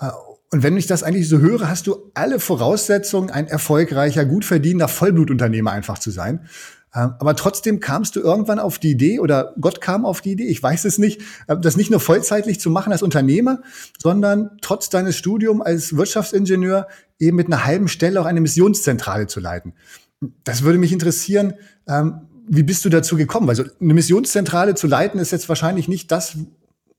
Äh, 0.00 0.08
und 0.52 0.62
wenn 0.62 0.76
ich 0.76 0.86
das 0.86 1.02
eigentlich 1.02 1.28
so 1.28 1.38
höre, 1.38 1.68
hast 1.68 1.86
du 1.86 2.10
alle 2.14 2.38
Voraussetzungen, 2.38 3.30
ein 3.30 3.48
erfolgreicher, 3.48 4.24
gut 4.24 4.44
verdienender 4.44 4.88
Vollblutunternehmer 4.88 5.72
einfach 5.72 5.98
zu 5.98 6.10
sein. 6.10 6.48
Ähm, 6.94 7.14
aber 7.18 7.36
trotzdem 7.36 7.80
kamst 7.80 8.16
du 8.16 8.20
irgendwann 8.20 8.58
auf 8.58 8.78
die 8.78 8.90
Idee 8.90 9.18
oder 9.18 9.54
Gott 9.60 9.80
kam 9.80 10.06
auf 10.06 10.20
die 10.20 10.32
Idee, 10.32 10.46
ich 10.46 10.62
weiß 10.62 10.84
es 10.84 10.98
nicht, 10.98 11.20
äh, 11.48 11.56
das 11.60 11.76
nicht 11.76 11.90
nur 11.90 12.00
vollzeitlich 12.00 12.60
zu 12.60 12.70
machen 12.70 12.92
als 12.92 13.02
Unternehmer, 13.02 13.60
sondern 14.00 14.50
trotz 14.62 14.88
deines 14.88 15.16
Studiums 15.16 15.62
als 15.62 15.96
Wirtschaftsingenieur 15.96 16.86
eben 17.18 17.36
mit 17.36 17.48
einer 17.48 17.64
halben 17.64 17.88
Stelle 17.88 18.20
auch 18.20 18.24
eine 18.26 18.40
Missionszentrale 18.40 19.26
zu 19.26 19.40
leiten. 19.40 19.74
Das 20.44 20.62
würde 20.62 20.78
mich 20.78 20.92
interessieren, 20.92 21.54
ähm, 21.86 22.22
wie 22.48 22.62
bist 22.62 22.84
du 22.84 22.88
dazu 22.88 23.16
gekommen? 23.16 23.48
Also 23.48 23.64
eine 23.80 23.94
Missionszentrale 23.94 24.74
zu 24.74 24.86
leiten 24.86 25.18
ist 25.18 25.32
jetzt 25.32 25.48
wahrscheinlich 25.48 25.88
nicht 25.88 26.12
das, 26.12 26.38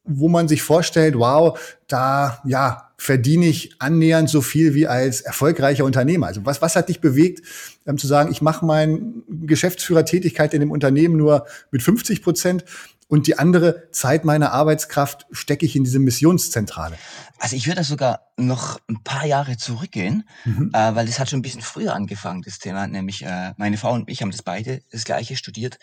wo 0.07 0.29
man 0.29 0.47
sich 0.47 0.61
vorstellt, 0.61 1.17
wow, 1.17 1.59
da 1.87 2.41
ja 2.45 2.87
verdiene 2.97 3.45
ich 3.45 3.75
annähernd 3.79 4.29
so 4.29 4.41
viel 4.41 4.73
wie 4.73 4.87
als 4.87 5.21
erfolgreicher 5.21 5.85
Unternehmer. 5.85 6.27
Also 6.27 6.45
was, 6.45 6.61
was 6.61 6.75
hat 6.75 6.89
dich 6.89 6.99
bewegt, 6.99 7.45
ähm, 7.85 7.97
zu 7.97 8.07
sagen, 8.07 8.31
ich 8.31 8.41
mache 8.41 8.65
meine 8.65 8.99
Geschäftsführertätigkeit 9.29 10.53
in 10.53 10.61
dem 10.61 10.71
Unternehmen 10.71 11.15
nur 11.15 11.45
mit 11.69 11.83
50 11.83 12.23
Prozent 12.23 12.65
und 13.07 13.27
die 13.27 13.39
andere 13.39 13.89
Zeit 13.91 14.25
meiner 14.25 14.51
Arbeitskraft 14.51 15.25
stecke 15.31 15.65
ich 15.65 15.75
in 15.75 15.83
diese 15.83 15.99
Missionszentrale. 15.99 16.97
Also 17.39 17.55
ich 17.55 17.67
würde 17.67 17.83
sogar 17.83 18.31
noch 18.35 18.79
ein 18.89 19.03
paar 19.03 19.25
Jahre 19.25 19.57
zurückgehen, 19.57 20.27
mhm. 20.43 20.71
äh, 20.73 20.95
weil 20.95 21.05
das 21.05 21.19
hat 21.19 21.29
schon 21.29 21.39
ein 21.39 21.43
bisschen 21.43 21.61
früher 21.61 21.93
angefangen, 21.93 22.41
das 22.41 22.59
Thema. 22.59 22.87
Nämlich 22.87 23.23
äh, 23.23 23.53
meine 23.57 23.77
Frau 23.77 23.93
und 23.93 24.09
ich 24.09 24.21
haben 24.21 24.31
das 24.31 24.41
beide 24.41 24.81
das 24.91 25.05
gleiche 25.05 25.37
studiert 25.37 25.77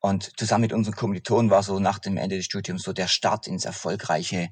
und 0.00 0.38
zusammen 0.38 0.62
mit 0.62 0.72
unseren 0.72 0.94
Kommilitonen 0.94 1.50
war 1.50 1.62
so 1.62 1.78
nach 1.78 1.98
dem 1.98 2.16
Ende 2.16 2.36
des 2.36 2.44
Studiums 2.44 2.82
so 2.82 2.92
der 2.92 3.08
Start 3.08 3.46
ins 3.46 3.64
erfolgreiche 3.64 4.48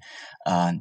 äh, 0.46 0.70
äh 0.70 0.80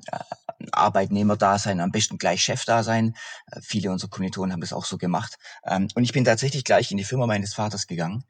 Arbeitnehmerdasein, 0.72 1.82
am 1.82 1.92
besten 1.92 2.18
gleich 2.18 2.42
Chefdasein. 2.42 3.16
Äh, 3.52 3.60
viele 3.62 3.92
unserer 3.92 4.10
Kommilitonen 4.10 4.54
haben 4.54 4.62
das 4.62 4.74
auch 4.74 4.86
so 4.86 4.98
gemacht. 4.98 5.36
Ähm, 5.66 5.90
und 5.96 6.04
ich 6.04 6.14
bin 6.14 6.24
tatsächlich 6.24 6.64
gleich 6.64 6.92
in 6.92 6.98
die 6.98 7.04
Firma 7.04 7.28
meines 7.28 7.54
Vaters 7.54 7.88
gegangen, 7.88 8.24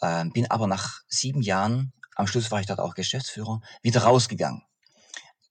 äh, 0.00 0.24
bin 0.26 0.50
aber 0.50 0.66
nach 0.66 1.00
sieben 1.08 1.42
Jahren 1.42 1.92
am 2.16 2.26
Schluss 2.26 2.50
war 2.50 2.60
ich 2.60 2.66
dort 2.66 2.80
auch 2.80 2.94
Geschäftsführer, 2.94 3.60
wieder 3.82 4.02
rausgegangen, 4.02 4.62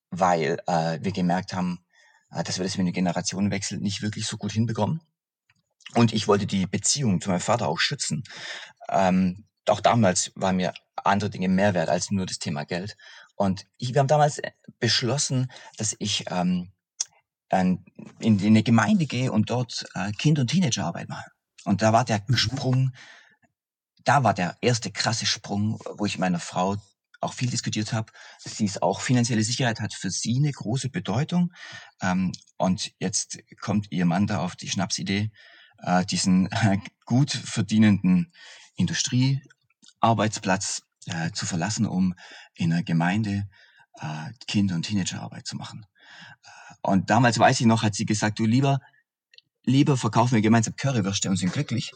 weil 0.10 0.62
äh, 0.68 1.00
wir 1.02 1.12
gemerkt 1.12 1.54
haben, 1.54 1.86
äh, 2.32 2.44
dass 2.44 2.58
wir 2.58 2.64
das 2.64 2.78
mit 2.78 2.86
einem 2.86 2.94
Generationenwechsel 2.94 3.80
nicht 3.80 4.02
wirklich 4.02 4.28
so 4.28 4.38
gut 4.38 4.52
hinbekommen. 4.52 5.02
Und 5.96 6.14
ich 6.14 6.28
wollte 6.28 6.46
die 6.46 6.66
Beziehung 6.66 7.22
zu 7.22 7.30
meinem 7.30 7.40
Vater 7.40 7.68
auch 7.68 7.80
schützen. 7.80 8.24
Ähm, 8.90 9.46
auch 9.68 9.82
damals 9.82 10.32
waren 10.36 10.58
mir 10.58 10.74
andere 10.96 11.30
Dinge 11.30 11.50
mehr 11.50 11.74
wert 11.74 11.90
als 11.90 12.12
nur 12.12 12.26
das 12.26 12.40
Thema 12.40 12.66
Geld. 12.66 12.98
Und 13.36 13.66
ich, 13.78 13.94
wir 13.94 14.00
haben 14.00 14.08
damals 14.08 14.42
beschlossen, 14.80 15.52
dass 15.78 15.96
ich 16.00 16.26
ähm, 16.30 16.72
in, 17.52 17.84
in 18.20 18.40
eine 18.44 18.64
Gemeinde 18.64 19.06
gehe 19.06 19.32
und 19.32 19.50
dort 19.50 19.86
äh, 19.94 20.12
Kind- 20.14 20.40
und 20.40 20.48
Teenagerarbeit 20.48 21.10
mache. 21.10 21.30
Und 21.66 21.82
da 21.82 21.94
war 21.94 22.06
der 22.06 22.24
mhm. 22.28 22.38
Sprung 22.38 22.94
da 24.04 24.24
war 24.24 24.34
der 24.34 24.58
erste 24.62 24.92
krasse 24.92 25.26
Sprung, 25.26 25.80
wo 25.98 26.06
ich 26.06 26.18
meiner 26.18 26.40
Frau 26.40 26.78
auch 27.22 27.34
viel 27.34 27.50
diskutiert 27.50 27.94
habe. 27.94 28.12
Sie 28.40 28.66
ist 28.66 28.84
auch 28.84 29.02
finanzielle 29.02 29.44
Sicherheit 29.44 29.80
hat 29.80 29.94
für 29.94 30.12
sie 30.12 30.38
eine 30.38 30.52
große 30.52 30.90
Bedeutung. 30.90 31.52
Ähm, 32.02 32.32
und 32.58 32.92
jetzt 33.00 33.40
kommt 33.62 33.88
ihr 33.92 34.06
Mann 34.06 34.28
da 34.28 34.42
auf 34.42 34.56
die 34.56 34.70
Schnapsidee, 34.70 35.32
äh, 35.80 36.06
diesen 36.06 36.52
äh, 36.52 36.78
gut 37.06 37.32
verdienenden 37.32 38.32
Industriearbeitsplatz 38.76 40.84
äh, 41.06 41.32
zu 41.32 41.46
verlassen, 41.46 41.86
um 41.86 42.16
in 42.56 42.74
einer 42.74 42.84
Gemeinde 42.84 43.48
äh, 44.00 44.32
Kinder- 44.48 44.76
und 44.76 44.84
Teenagerarbeit 44.84 45.48
zu 45.48 45.56
machen. 45.56 45.86
Äh, 46.44 46.50
und 46.82 47.10
damals 47.10 47.40
weiß 47.40 47.62
ich 47.62 47.66
noch, 47.66 47.84
hat 47.84 47.96
sie 47.96 48.06
gesagt, 48.06 48.40
du 48.40 48.46
lieber 48.46 48.82
lieber 49.66 49.98
verkaufen 49.98 50.36
wir 50.36 50.42
gemeinsam 50.42 50.76
Currywürste 50.76 51.30
und 51.30 51.38
sind 51.38 51.54
glücklich, 51.54 51.94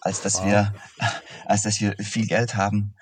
als 0.00 0.22
dass 0.22 0.38
wow. 0.38 0.46
wir, 0.46 0.74
als 1.46 1.62
dass 1.62 1.80
wir 1.80 1.96
viel 1.98 2.26
Geld 2.26 2.54
haben, 2.54 2.94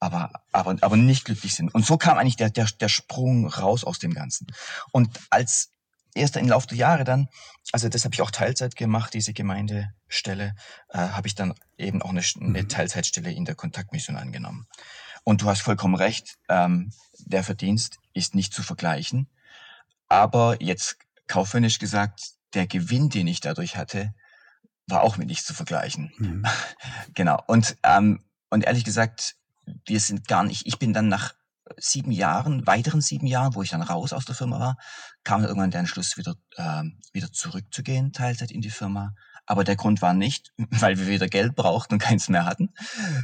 aber, 0.00 0.30
aber, 0.52 0.76
aber 0.80 0.96
nicht 0.96 1.24
glücklich 1.24 1.54
sind. 1.54 1.74
Und 1.74 1.86
so 1.86 1.96
kam 1.96 2.18
eigentlich 2.18 2.36
der, 2.36 2.50
der, 2.50 2.66
der 2.66 2.88
Sprung 2.88 3.46
raus 3.46 3.84
aus 3.84 3.98
dem 3.98 4.12
Ganzen. 4.12 4.46
Und 4.92 5.18
als 5.30 5.70
erster 6.14 6.40
im 6.40 6.48
Laufe 6.48 6.66
der 6.68 6.78
Jahre 6.78 7.04
dann, 7.04 7.28
also 7.72 7.88
das 7.88 8.04
habe 8.04 8.14
ich 8.14 8.22
auch 8.22 8.30
Teilzeit 8.30 8.76
gemacht, 8.76 9.14
diese 9.14 9.32
Gemeindestelle, 9.32 10.54
äh, 10.90 10.98
habe 10.98 11.26
ich 11.26 11.34
dann 11.34 11.54
eben 11.78 12.02
auch 12.02 12.10
eine, 12.10 12.22
eine 12.40 12.62
mhm. 12.62 12.68
Teilzeitstelle 12.68 13.32
in 13.32 13.44
der 13.44 13.54
Kontaktmission 13.54 14.16
angenommen. 14.16 14.66
Und 15.24 15.40
du 15.42 15.48
hast 15.48 15.62
vollkommen 15.62 15.94
recht, 15.94 16.36
ähm, 16.48 16.92
der 17.18 17.42
Verdienst 17.42 17.98
ist 18.12 18.34
nicht 18.34 18.52
zu 18.52 18.62
vergleichen. 18.62 19.28
Aber 20.08 20.60
jetzt 20.60 20.98
kaufmännisch 21.26 21.78
gesagt, 21.78 22.33
der 22.54 22.66
Gewinn, 22.66 23.08
den 23.08 23.26
ich 23.26 23.40
dadurch 23.40 23.76
hatte, 23.76 24.14
war 24.86 25.02
auch 25.02 25.16
mit 25.16 25.28
nichts 25.28 25.46
zu 25.46 25.54
vergleichen. 25.54 26.12
Mhm. 26.18 26.44
genau. 27.14 27.42
Und, 27.46 27.76
ähm, 27.82 28.20
und 28.50 28.64
ehrlich 28.64 28.84
gesagt, 28.84 29.36
wir 29.86 30.00
sind 30.00 30.28
gar 30.28 30.44
nicht, 30.44 30.66
ich 30.66 30.78
bin 30.78 30.92
dann 30.92 31.08
nach 31.08 31.34
sieben 31.78 32.12
Jahren, 32.12 32.66
weiteren 32.66 33.00
sieben 33.00 33.26
Jahren, 33.26 33.54
wo 33.54 33.62
ich 33.62 33.70
dann 33.70 33.82
raus 33.82 34.12
aus 34.12 34.26
der 34.26 34.34
Firma 34.34 34.60
war, 34.60 34.76
kam 35.22 35.42
irgendwann 35.42 35.70
der 35.70 35.80
Entschluss, 35.80 36.16
wieder, 36.16 36.34
äh, 36.56 36.82
wieder 37.12 37.32
zurückzugehen, 37.32 38.12
Teilzeit 38.12 38.50
in 38.50 38.60
die 38.60 38.70
Firma. 38.70 39.14
Aber 39.46 39.64
der 39.64 39.76
Grund 39.76 40.02
war 40.02 40.14
nicht, 40.14 40.52
weil 40.70 40.98
wir 40.98 41.06
wieder 41.06 41.28
Geld 41.28 41.54
brauchten 41.54 41.94
und 41.94 42.00
keins 42.00 42.28
mehr 42.28 42.44
hatten, 42.46 42.74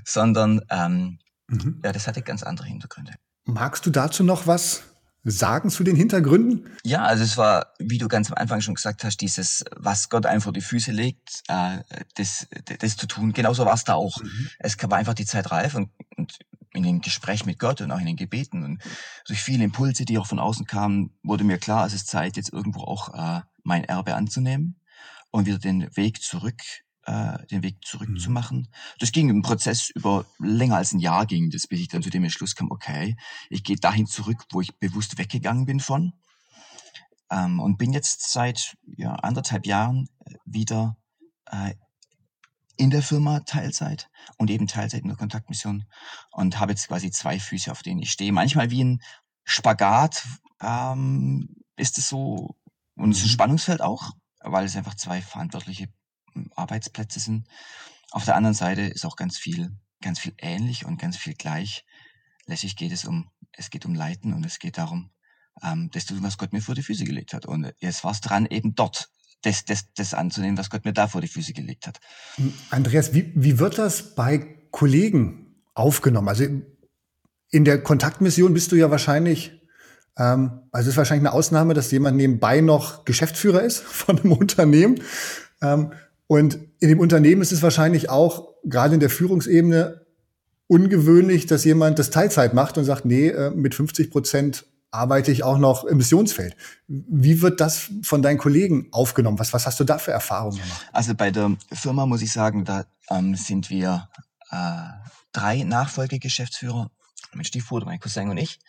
sondern 0.05 0.63
ähm, 0.71 1.19
mhm. 1.49 1.81
ja, 1.85 1.93
das 1.93 2.07
hatte 2.07 2.23
ganz 2.23 2.43
andere 2.43 2.67
Hintergründe. 2.67 3.15
Magst 3.45 3.85
du 3.85 3.91
dazu 3.91 4.23
noch 4.23 4.47
was 4.47 4.83
sagen 5.25 5.71
zu 5.71 5.85
den 5.85 5.97
Hintergründen? 5.97 6.69
Ja, 6.85 7.03
also 7.03 7.25
es 7.25 7.37
war, 7.37 7.75
wie 7.79 7.99
du 7.99 8.09
ganz 8.09 8.31
am 8.31 8.37
Anfang 8.37 8.61
schon 8.61 8.75
gesagt 8.75 9.05
hast, 9.05 9.19
dieses, 9.19 9.65
was 9.77 10.09
Gott 10.09 10.27
einem 10.27 10.41
vor 10.41 10.53
die 10.53 10.61
Füße 10.61 10.93
legt, 10.93 11.43
äh, 11.49 11.79
das, 12.17 12.49
das 12.79 12.97
zu 12.97 13.07
tun. 13.07 13.33
Genauso 13.33 13.65
war 13.65 13.75
es 13.75 13.85
da 13.85 13.95
auch. 13.95 14.23
Mhm. 14.23 14.49
Es 14.59 14.77
war 14.83 14.99
einfach 14.99 15.15
die 15.15 15.27
Zeit 15.27 15.51
reif 15.51 15.75
und, 15.75 15.91
und 16.17 16.39
in 16.73 16.83
den 16.83 17.01
Gesprächen 17.01 17.47
mit 17.47 17.59
Gott 17.59 17.81
und 17.81 17.91
auch 17.91 17.99
in 17.99 18.07
den 18.07 18.17
Gebeten 18.17 18.63
und 18.65 18.83
durch 19.27 19.41
viele 19.41 19.65
Impulse, 19.65 20.05
die 20.05 20.19
auch 20.19 20.27
von 20.27 20.39
außen 20.39 20.67
kamen, 20.67 21.11
wurde 21.23 21.45
mir 21.45 21.59
klar, 21.59 21.87
es 21.87 21.95
ist 21.95 22.07
Zeit, 22.07 22.37
jetzt 22.37 22.53
irgendwo 22.53 22.81
auch 22.81 23.13
äh, 23.15 23.43
mein 23.65 23.85
Erbe 23.85 24.15
anzunehmen 24.15 24.81
und 25.31 25.47
wieder 25.47 25.59
den 25.59 25.95
Weg 25.97 26.23
zurück 26.23 26.63
äh, 27.11 27.47
den 27.47 27.65
Weg 27.65 27.85
zurückzumachen. 27.85 28.59
Mhm. 28.59 28.69
Das 29.01 29.11
ging 29.11 29.29
im 29.31 29.43
Prozess 29.43 29.91
über 29.91 30.27
länger 30.39 30.77
als 30.77 30.93
ein 30.93 31.01
Jahr 31.01 31.27
ging 31.27 31.51
das, 31.51 31.67
bis 31.67 31.81
ich 31.81 31.89
dann 31.89 32.03
zu 32.03 32.11
dem 32.11 32.23
Entschluss 32.23 32.55
kam, 32.55 32.71
okay, 32.71 33.17
ich 33.49 33.65
gehe 33.65 33.77
dahin 33.77 34.07
zurück, 34.07 34.45
wo 34.53 34.61
ich 34.61 34.79
bewusst 34.79 35.19
weggegangen 35.19 35.67
bin 35.67 35.81
von 35.81 36.13
ähm, 37.31 37.59
und 37.59 37.79
bin 37.79 37.93
jetzt 37.93 38.31
seit 38.31 38.77
ja, 38.97 39.15
anderthalb 39.15 39.67
Jahren 39.67 40.09
wieder 40.45 40.97
äh, 41.47 41.75
in 42.77 42.91
der 42.91 43.03
Firma 43.03 43.41
Teilzeit 43.41 44.09
und 44.39 44.49
eben 44.49 44.69
Teilzeit 44.69 45.03
in 45.03 45.09
der 45.09 45.17
Kontaktmission 45.17 45.87
und 46.31 46.61
habe 46.61 46.73
jetzt 46.73 46.87
quasi 46.87 47.11
zwei 47.11 47.41
Füße, 47.41 47.73
auf 47.73 47.83
denen 47.83 48.01
ich 48.01 48.13
stehe. 48.13 48.33
Manchmal 48.33 48.71
wie 48.71 48.85
ein 48.85 49.03
Spagat 49.43 50.25
ähm, 50.63 51.57
ist 51.77 51.99
es 51.99 52.09
so 52.09 52.57
und 52.95 53.11
es 53.11 53.19
ist 53.19 53.25
ein 53.25 53.29
mhm. 53.29 53.33
Spannungsfeld 53.33 53.83
auch, 53.83 54.13
weil 54.43 54.65
es 54.65 54.77
einfach 54.77 54.95
zwei 54.95 55.21
verantwortliche 55.21 55.89
Arbeitsplätze 56.55 57.21
sind. 57.21 57.47
Auf 58.11 58.25
der 58.25 58.37
anderen 58.37 58.55
Seite 58.55 58.83
ist 58.83 59.05
auch 59.05 59.17
ganz 59.17 59.39
viel, 59.39 59.71
ganz 60.01 60.19
viel 60.19 60.35
ähnlich 60.39 60.85
und 60.85 61.01
ganz 61.01 61.17
viel 61.17 61.35
gleich. 61.35 61.85
Letztlich 62.47 62.77
geht 62.77 62.93
es 62.93 63.05
um, 63.05 63.31
es 63.53 63.71
geht 63.71 63.87
um 63.87 63.95
Leiten 63.95 64.33
und 64.33 64.45
es 64.45 64.59
geht 64.59 64.79
darum, 64.79 65.11
ähm, 65.63 65.91
das 65.93 66.07
zu 66.07 66.15
tun, 66.15 66.23
was 66.23 66.39
Gott 66.39 66.53
mir 66.53 66.61
vor 66.61 66.75
die 66.75 66.83
Füße 66.83 67.05
gelegt 67.05 67.33
hat. 67.33 67.47
Und 67.47 67.73
jetzt 67.81 68.05
war 68.05 68.13
es 68.13 68.21
dran, 68.21 68.47
eben 68.47 68.75
dort 68.75 69.11
das, 69.43 69.65
das, 69.65 69.93
das 69.95 70.15
anzunehmen, 70.15 70.59
was 70.59 70.71
Gott 70.71 70.85
mir 70.85 70.93
da 70.93 71.09
vor 71.09 71.21
die 71.21 71.29
Füße 71.29 71.53
gelegt 71.53 71.87
hat. 71.87 72.01
Andreas, 72.71 73.15
wie, 73.15 73.33
wie 73.35 73.59
wird 73.59 73.79
das 73.79 74.15
bei 74.15 74.39
Kollegen 74.71 75.63
aufgenommen? 75.75 76.29
Also 76.29 76.45
in 77.51 77.65
der 77.65 77.83
Kontaktmission 77.83 78.55
bist 78.55 78.73
du 78.73 78.77
ja 78.77 78.91
wahrscheinlich, 78.91 79.53
ähm, 80.17 80.63
also 80.73 80.89
es 80.89 80.95
ist 80.95 80.97
wahrscheinlich 80.97 81.29
eine 81.29 81.33
Ausnahme, 81.35 81.75
dass 81.75 81.91
jemand 81.91 82.17
nebenbei 82.17 82.61
noch 82.61 83.05
Geschäftsführer 83.05 83.63
ist 83.63 83.79
von 83.85 84.19
einem 84.19 84.33
Unternehmen. 84.33 85.03
Und 86.31 86.61
in 86.79 86.89
dem 86.91 87.01
Unternehmen 87.01 87.43
ist 87.43 87.51
es 87.51 87.61
wahrscheinlich 87.61 88.09
auch, 88.09 88.55
gerade 88.63 88.95
in 88.95 89.01
der 89.01 89.11
Führungsebene, 89.11 90.07
ungewöhnlich, 90.69 91.47
dass 91.47 91.65
jemand 91.65 91.99
das 91.99 92.11
Teilzeit 92.11 92.55
macht 92.55 92.79
und 92.79 92.85
sagt, 92.85 93.05
nee, 93.05 93.31
äh, 93.31 93.51
mit 93.51 93.75
50 93.75 94.13
Prozent 94.13 94.65
arbeite 94.93 95.33
ich 95.33 95.43
auch 95.43 95.59
noch 95.59 95.83
im 95.83 95.97
Missionsfeld. 95.97 96.55
Wie 96.87 97.43
wird 97.43 97.61
das 97.61 97.91
von 98.05 98.23
deinen 98.23 98.39
Kollegen 98.39 98.87
aufgenommen? 98.93 99.41
Was, 99.41 99.53
was 99.53 99.67
hast 99.67 99.81
du 99.81 99.85
da 99.85 99.99
für 99.99 100.13
Erfahrungen 100.13 100.59
gemacht? 100.59 100.89
Also 100.93 101.17
bei 101.17 101.33
der 101.33 101.57
Firma 101.73 102.07
muss 102.07 102.23
ich 102.23 102.31
sagen, 102.31 102.65
da 102.65 102.85
ähm, 103.11 103.35
sind 103.35 103.69
wir 103.69 104.09
äh, 104.53 104.57
drei 105.33 105.65
Nachfolgegeschäftsführer, 105.65 106.93
mein 107.35 107.45
Stiefbruder, 107.45 107.87
mein 107.87 107.99
Cousin 107.99 108.29
und 108.29 108.37
ich. 108.39 108.61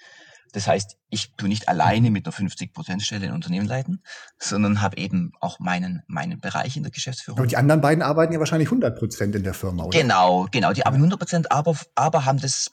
Das 0.53 0.67
heißt, 0.67 0.97
ich 1.09 1.33
tue 1.35 1.47
nicht 1.47 1.67
alleine 1.69 2.11
mit 2.11 2.25
einer 2.25 2.35
50%-Stelle 2.35 3.27
ein 3.27 3.33
Unternehmen 3.33 3.67
leiten, 3.67 4.03
sondern 4.37 4.81
habe 4.81 4.97
eben 4.97 5.31
auch 5.39 5.59
meinen, 5.59 6.03
meinen 6.07 6.39
Bereich 6.39 6.75
in 6.75 6.83
der 6.83 6.91
Geschäftsführung. 6.91 7.39
Aber 7.39 7.47
die 7.47 7.57
anderen 7.57 7.81
beiden 7.81 8.03
arbeiten 8.03 8.33
ja 8.33 8.39
wahrscheinlich 8.39 8.69
100% 8.69 9.35
in 9.35 9.43
der 9.43 9.53
Firma, 9.53 9.83
oder? 9.83 9.97
Genau, 9.97 10.47
genau. 10.51 10.73
Die 10.73 10.85
arbeiten 10.85 11.11
100%, 11.11 11.47
aber, 11.49 11.77
aber 11.95 12.25
haben 12.25 12.39
das, 12.39 12.71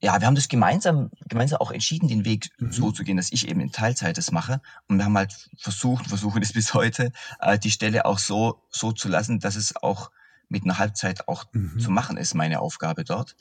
ja, 0.00 0.20
wir 0.20 0.26
haben 0.26 0.36
das 0.36 0.48
gemeinsam, 0.48 1.10
gemeinsam 1.28 1.60
auch 1.60 1.72
entschieden, 1.72 2.08
den 2.08 2.24
Weg 2.24 2.50
mhm. 2.58 2.72
so 2.72 2.92
zu 2.92 3.02
gehen, 3.02 3.16
dass 3.16 3.32
ich 3.32 3.48
eben 3.48 3.60
in 3.60 3.72
Teilzeit 3.72 4.16
das 4.16 4.30
mache. 4.30 4.60
Und 4.86 4.98
wir 4.98 5.04
haben 5.04 5.16
halt 5.16 5.48
versucht, 5.56 6.06
versuchen 6.06 6.40
das 6.40 6.52
bis 6.54 6.74
heute, 6.74 7.12
äh, 7.40 7.58
die 7.58 7.70
Stelle 7.70 8.04
auch 8.04 8.18
so, 8.18 8.62
so 8.70 8.92
zu 8.92 9.08
lassen, 9.08 9.40
dass 9.40 9.56
es 9.56 9.74
auch 9.76 10.10
mit 10.48 10.64
einer 10.64 10.78
Halbzeit 10.78 11.28
auch 11.28 11.44
mhm. 11.52 11.78
zu 11.78 11.90
machen 11.90 12.16
ist, 12.16 12.34
meine 12.34 12.60
Aufgabe 12.60 13.04
dort. 13.04 13.36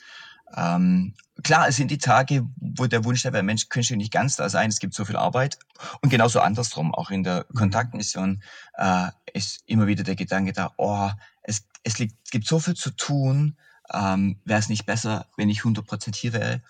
Ähm, 0.55 1.13
klar, 1.43 1.67
es 1.67 1.75
sind 1.75 1.91
die 1.91 1.97
Tage, 1.97 2.47
wo 2.57 2.85
der 2.85 3.03
Wunsch 3.03 3.23
der 3.23 3.43
Mensch 3.43 3.69
könnte 3.69 3.95
nicht 3.97 4.13
ganz 4.13 4.35
da 4.35 4.49
sein, 4.49 4.69
es 4.69 4.79
gibt 4.79 4.93
so 4.93 5.05
viel 5.05 5.17
Arbeit. 5.17 5.57
Und 6.01 6.09
genauso 6.09 6.39
andersrum, 6.39 6.93
auch 6.93 7.11
in 7.11 7.23
der 7.23 7.45
mhm. 7.49 7.55
Kontaktmission 7.55 8.43
äh, 8.75 9.07
ist 9.33 9.63
immer 9.65 9.87
wieder 9.87 10.03
der 10.03 10.15
Gedanke 10.15 10.53
da, 10.53 10.73
oh, 10.77 11.09
es, 11.43 11.67
es, 11.83 11.99
liegt, 11.99 12.15
es 12.25 12.31
gibt 12.31 12.47
so 12.47 12.59
viel 12.59 12.75
zu 12.75 12.91
tun, 12.91 13.57
ähm, 13.93 14.39
wäre 14.45 14.59
es 14.59 14.69
nicht 14.69 14.85
besser, 14.85 15.27
wenn 15.37 15.49
ich 15.49 15.61
100% 15.61 16.15
hier 16.15 16.33
wäre. 16.33 16.61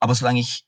Aber 0.00 0.14
solange 0.14 0.40
ich 0.40 0.66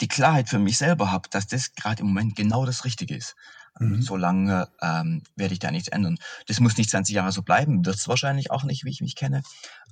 die 0.00 0.08
Klarheit 0.08 0.48
für 0.48 0.58
mich 0.58 0.78
selber 0.78 1.10
habe, 1.10 1.28
dass 1.30 1.46
das 1.46 1.74
gerade 1.74 2.02
im 2.02 2.08
Moment 2.08 2.36
genau 2.36 2.64
das 2.64 2.84
Richtige 2.84 3.16
ist, 3.16 3.34
Mhm. 3.78 4.02
Solange 4.02 4.68
ähm, 4.82 5.22
werde 5.36 5.54
ich 5.54 5.58
da 5.60 5.70
nichts 5.70 5.88
ändern. 5.88 6.18
Das 6.46 6.60
muss 6.60 6.76
nicht 6.76 6.90
20 6.90 7.14
Jahre 7.14 7.32
so 7.32 7.42
bleiben, 7.42 7.84
wird 7.86 7.96
es 7.96 8.08
wahrscheinlich 8.08 8.50
auch 8.50 8.64
nicht, 8.64 8.84
wie 8.84 8.90
ich 8.90 9.00
mich 9.00 9.16
kenne. 9.16 9.42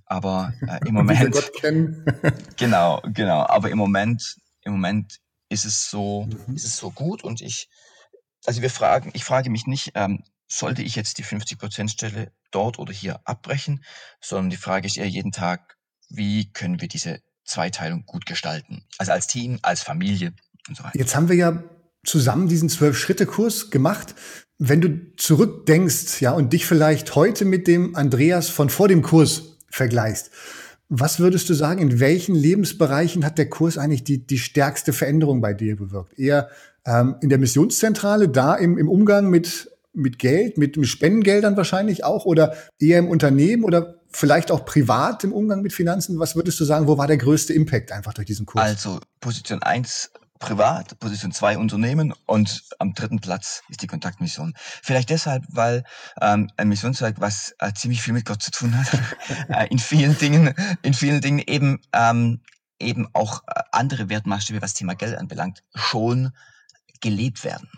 Aber 0.06 0.52
äh, 0.66 0.87
im 0.87 0.94
Moment. 0.94 1.32
Gott 1.32 1.52
kennen. 1.54 2.04
genau, 2.56 3.02
genau. 3.12 3.47
Aber 3.47 3.70
im 3.70 3.78
Moment, 3.78 4.37
im 4.62 4.73
Moment 4.73 5.20
ist 5.49 5.64
es 5.64 5.90
so, 5.90 6.26
mhm. 6.47 6.54
ist 6.54 6.64
es 6.64 6.76
so 6.76 6.90
gut 6.90 7.25
und 7.25 7.40
ich, 7.40 7.68
also 8.44 8.62
wir 8.62 8.70
fragen, 8.70 9.11
ich 9.14 9.25
frage 9.25 9.50
mich 9.50 9.66
nicht, 9.66 9.92
ähm, 9.94 10.23
sollte 10.47 10.82
ich 10.82 10.97
jetzt 10.97 11.18
die 11.18 11.25
50%-Stelle 11.25 12.32
dort 12.50 12.78
oder 12.78 12.92
hier 12.92 13.20
abbrechen, 13.25 13.85
sondern 14.20 14.50
die 14.50 14.56
Frage 14.56 14.87
ist 14.87 14.97
eher 14.97 15.08
jeden 15.08 15.32
Tag, 15.32 15.76
wie 16.08 16.50
können 16.52 16.80
wir 16.80 16.88
diese 16.88 17.20
Zweiteilung 17.44 18.06
gut 18.06 18.25
gestalten? 18.25 18.85
Also 18.97 19.12
als 19.12 19.26
Team, 19.26 19.58
als 19.62 19.82
Familie 19.82 20.32
und 20.68 20.76
so 20.76 20.85
weiter. 20.85 20.99
Jetzt 20.99 21.14
haben 21.14 21.28
wir 21.28 21.37
ja 21.37 21.62
zusammen 22.08 22.48
diesen 22.48 22.68
Zwölf-Schritte-Kurs 22.68 23.70
gemacht. 23.70 24.14
Wenn 24.58 24.80
du 24.80 25.14
zurückdenkst, 25.16 26.20
ja, 26.20 26.32
und 26.32 26.52
dich 26.52 26.66
vielleicht 26.66 27.14
heute 27.14 27.44
mit 27.44 27.68
dem 27.68 27.94
Andreas 27.94 28.48
von 28.48 28.70
vor 28.70 28.88
dem 28.88 29.02
Kurs 29.02 29.56
vergleichst, 29.70 30.30
was 30.88 31.20
würdest 31.20 31.50
du 31.50 31.54
sagen, 31.54 31.82
in 31.82 32.00
welchen 32.00 32.34
Lebensbereichen 32.34 33.24
hat 33.24 33.36
der 33.36 33.50
Kurs 33.50 33.76
eigentlich 33.76 34.04
die, 34.04 34.26
die 34.26 34.38
stärkste 34.38 34.94
Veränderung 34.94 35.42
bei 35.42 35.52
dir 35.52 35.76
bewirkt? 35.76 36.18
Eher 36.18 36.48
ähm, 36.86 37.16
in 37.20 37.28
der 37.28 37.38
Missionszentrale, 37.38 38.30
da 38.30 38.54
im, 38.54 38.78
im 38.78 38.88
Umgang 38.88 39.28
mit, 39.28 39.70
mit 39.92 40.18
Geld, 40.18 40.56
mit, 40.56 40.78
mit 40.78 40.88
Spendengeldern 40.88 41.58
wahrscheinlich 41.58 42.04
auch, 42.04 42.24
oder 42.24 42.54
eher 42.80 42.98
im 42.98 43.08
Unternehmen 43.08 43.64
oder 43.64 43.96
vielleicht 44.10 44.50
auch 44.50 44.64
privat 44.64 45.24
im 45.24 45.32
Umgang 45.34 45.60
mit 45.60 45.74
Finanzen? 45.74 46.18
Was 46.18 46.34
würdest 46.34 46.58
du 46.58 46.64
sagen, 46.64 46.86
wo 46.86 46.96
war 46.96 47.06
der 47.06 47.18
größte 47.18 47.52
Impact 47.52 47.92
einfach 47.92 48.14
durch 48.14 48.26
diesen 48.26 48.46
Kurs? 48.46 48.64
Also 48.64 48.98
Position 49.20 49.62
eins 49.62 50.10
privat, 50.38 50.99
Position 50.99 51.33
2 51.33 51.59
Unternehmen 51.59 52.14
und 52.26 52.62
am 52.78 52.95
dritten 52.95 53.21
Platz 53.21 53.62
ist 53.68 53.83
die 53.83 53.87
Kontaktmission. 53.87 54.54
Vielleicht 54.57 55.11
deshalb, 55.11 55.45
weil 55.49 55.85
ähm, 56.21 56.50
ein 56.57 56.68
Missionswerk, 56.68 57.21
was 57.21 57.54
äh, 57.59 57.73
ziemlich 57.73 58.02
viel 58.02 58.14
mit 58.14 58.25
Gott 58.25 58.42
zu 58.42 58.50
tun 58.50 58.76
hat, 58.76 58.87
äh, 59.49 59.66
in 59.71 59.78
vielen 59.78 60.16
Dingen, 60.18 60.54
in 60.83 60.95
vielen 60.95 61.21
Dingen 61.21 61.42
eben 61.47 61.80
ähm, 61.92 62.40
eben 62.80 63.09
auch 63.12 63.42
äh, 63.47 63.61
andere 63.73 64.09
Wertmaßstäbe, 64.09 64.62
was 64.62 64.75
Thema 64.75 64.95
Geld 64.95 65.16
anbelangt, 65.16 65.62
schon 65.75 66.33
gelebt 67.00 67.45
werden. 67.45 67.68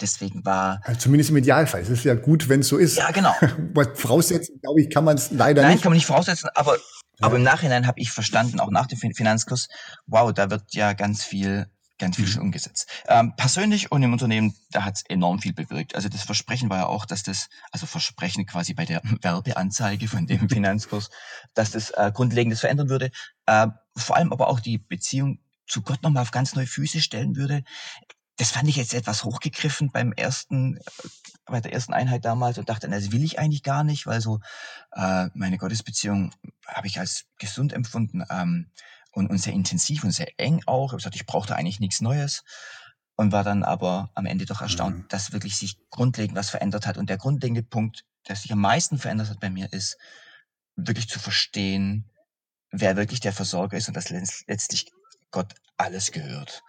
Deswegen 0.00 0.44
war. 0.44 0.80
Also 0.84 1.00
zumindest 1.00 1.30
im 1.30 1.38
Idealfall. 1.38 1.80
Es 1.80 1.88
ist 1.88 2.04
ja 2.04 2.14
gut, 2.14 2.48
wenn 2.48 2.60
es 2.60 2.68
so 2.68 2.76
ist. 2.76 2.96
Ja, 2.96 3.10
genau. 3.10 3.34
voraussetzen, 3.94 4.60
glaube 4.60 4.80
ich, 4.80 4.90
kann 4.90 5.04
man 5.04 5.16
es 5.16 5.30
leider 5.30 5.62
Nein, 5.62 5.70
nicht. 5.70 5.78
Nein, 5.78 5.82
kann 5.82 5.92
man 5.92 5.96
nicht 5.96 6.06
voraussetzen, 6.06 6.50
aber, 6.54 6.76
ja. 6.76 6.82
aber 7.20 7.36
im 7.36 7.42
Nachhinein 7.42 7.86
habe 7.86 7.98
ich 8.00 8.10
verstanden, 8.10 8.60
auch 8.60 8.70
nach 8.70 8.86
dem 8.86 8.98
Finanzkurs, 8.98 9.68
wow, 10.06 10.32
da 10.32 10.50
wird 10.50 10.74
ja 10.74 10.92
ganz 10.92 11.24
viel 11.24 11.66
ganz 11.98 12.16
viel 12.16 12.26
schon 12.26 12.40
mhm. 12.40 12.48
umgesetzt. 12.48 12.88
Ähm, 13.08 13.34
persönlich 13.36 13.90
und 13.90 14.02
im 14.02 14.12
Unternehmen, 14.12 14.54
da 14.70 14.84
hat 14.84 14.96
es 14.96 15.02
enorm 15.02 15.40
viel 15.40 15.52
bewirkt. 15.52 15.94
Also 15.94 16.08
das 16.08 16.22
Versprechen 16.22 16.68
war 16.68 16.78
ja 16.78 16.86
auch, 16.86 17.06
dass 17.06 17.22
das, 17.22 17.48
also 17.72 17.86
Versprechen 17.86 18.46
quasi 18.46 18.74
bei 18.74 18.84
der 18.84 19.02
Werbeanzeige 19.22 20.08
von 20.08 20.26
dem 20.26 20.48
Finanzkurs, 20.48 21.10
dass 21.54 21.70
das 21.70 21.90
äh, 21.90 22.10
Grundlegendes 22.12 22.60
verändern 22.60 22.88
würde. 22.88 23.10
Äh, 23.46 23.68
vor 23.96 24.16
allem 24.16 24.32
aber 24.32 24.48
auch 24.48 24.60
die 24.60 24.78
Beziehung 24.78 25.40
zu 25.66 25.82
Gott 25.82 26.02
nochmal 26.02 26.22
auf 26.22 26.30
ganz 26.30 26.54
neue 26.54 26.66
Füße 26.66 27.00
stellen 27.00 27.36
würde. 27.36 27.64
Das 28.38 28.50
fand 28.50 28.68
ich 28.68 28.76
jetzt 28.76 28.92
etwas 28.92 29.24
hochgegriffen 29.24 29.90
beim 29.90 30.12
ersten, 30.12 30.76
äh, 30.76 30.80
bei 31.46 31.60
der 31.60 31.72
ersten 31.72 31.94
Einheit 31.94 32.24
damals 32.24 32.58
und 32.58 32.68
dachte, 32.68 32.88
das 32.88 33.12
will 33.12 33.24
ich 33.24 33.38
eigentlich 33.38 33.62
gar 33.62 33.84
nicht, 33.84 34.06
weil 34.06 34.20
so 34.20 34.40
äh, 34.92 35.28
meine 35.34 35.58
Gottesbeziehung 35.58 36.32
habe 36.66 36.86
ich 36.86 36.98
als 37.00 37.24
gesund 37.38 37.72
empfunden. 37.72 38.22
Ähm, 38.28 38.70
und, 39.16 39.30
und 39.30 39.38
sehr 39.38 39.54
intensiv 39.54 40.04
und 40.04 40.10
sehr 40.10 40.28
eng 40.38 40.62
auch. 40.66 40.88
Ich 40.88 40.92
habe 40.92 40.98
gesagt, 40.98 41.16
ich 41.16 41.26
brauchte 41.26 41.56
eigentlich 41.56 41.80
nichts 41.80 42.02
Neues 42.02 42.44
und 43.16 43.32
war 43.32 43.44
dann 43.44 43.64
aber 43.64 44.10
am 44.14 44.26
Ende 44.26 44.44
doch 44.44 44.60
erstaunt, 44.60 44.96
mhm. 44.96 45.08
dass 45.08 45.32
wirklich 45.32 45.56
sich 45.56 45.78
grundlegend 45.88 46.36
was 46.36 46.50
verändert 46.50 46.86
hat. 46.86 46.98
Und 46.98 47.08
der 47.08 47.16
grundlegende 47.16 47.62
Punkt, 47.62 48.04
der 48.28 48.36
sich 48.36 48.52
am 48.52 48.60
meisten 48.60 48.98
verändert 48.98 49.30
hat 49.30 49.40
bei 49.40 49.48
mir, 49.48 49.72
ist 49.72 49.96
wirklich 50.76 51.08
zu 51.08 51.18
verstehen, 51.18 52.10
wer 52.70 52.96
wirklich 52.96 53.20
der 53.20 53.32
Versorger 53.32 53.78
ist 53.78 53.88
und 53.88 53.96
dass 53.96 54.10
letztlich 54.10 54.92
Gott 55.30 55.54
alles 55.78 56.12
gehört. 56.12 56.62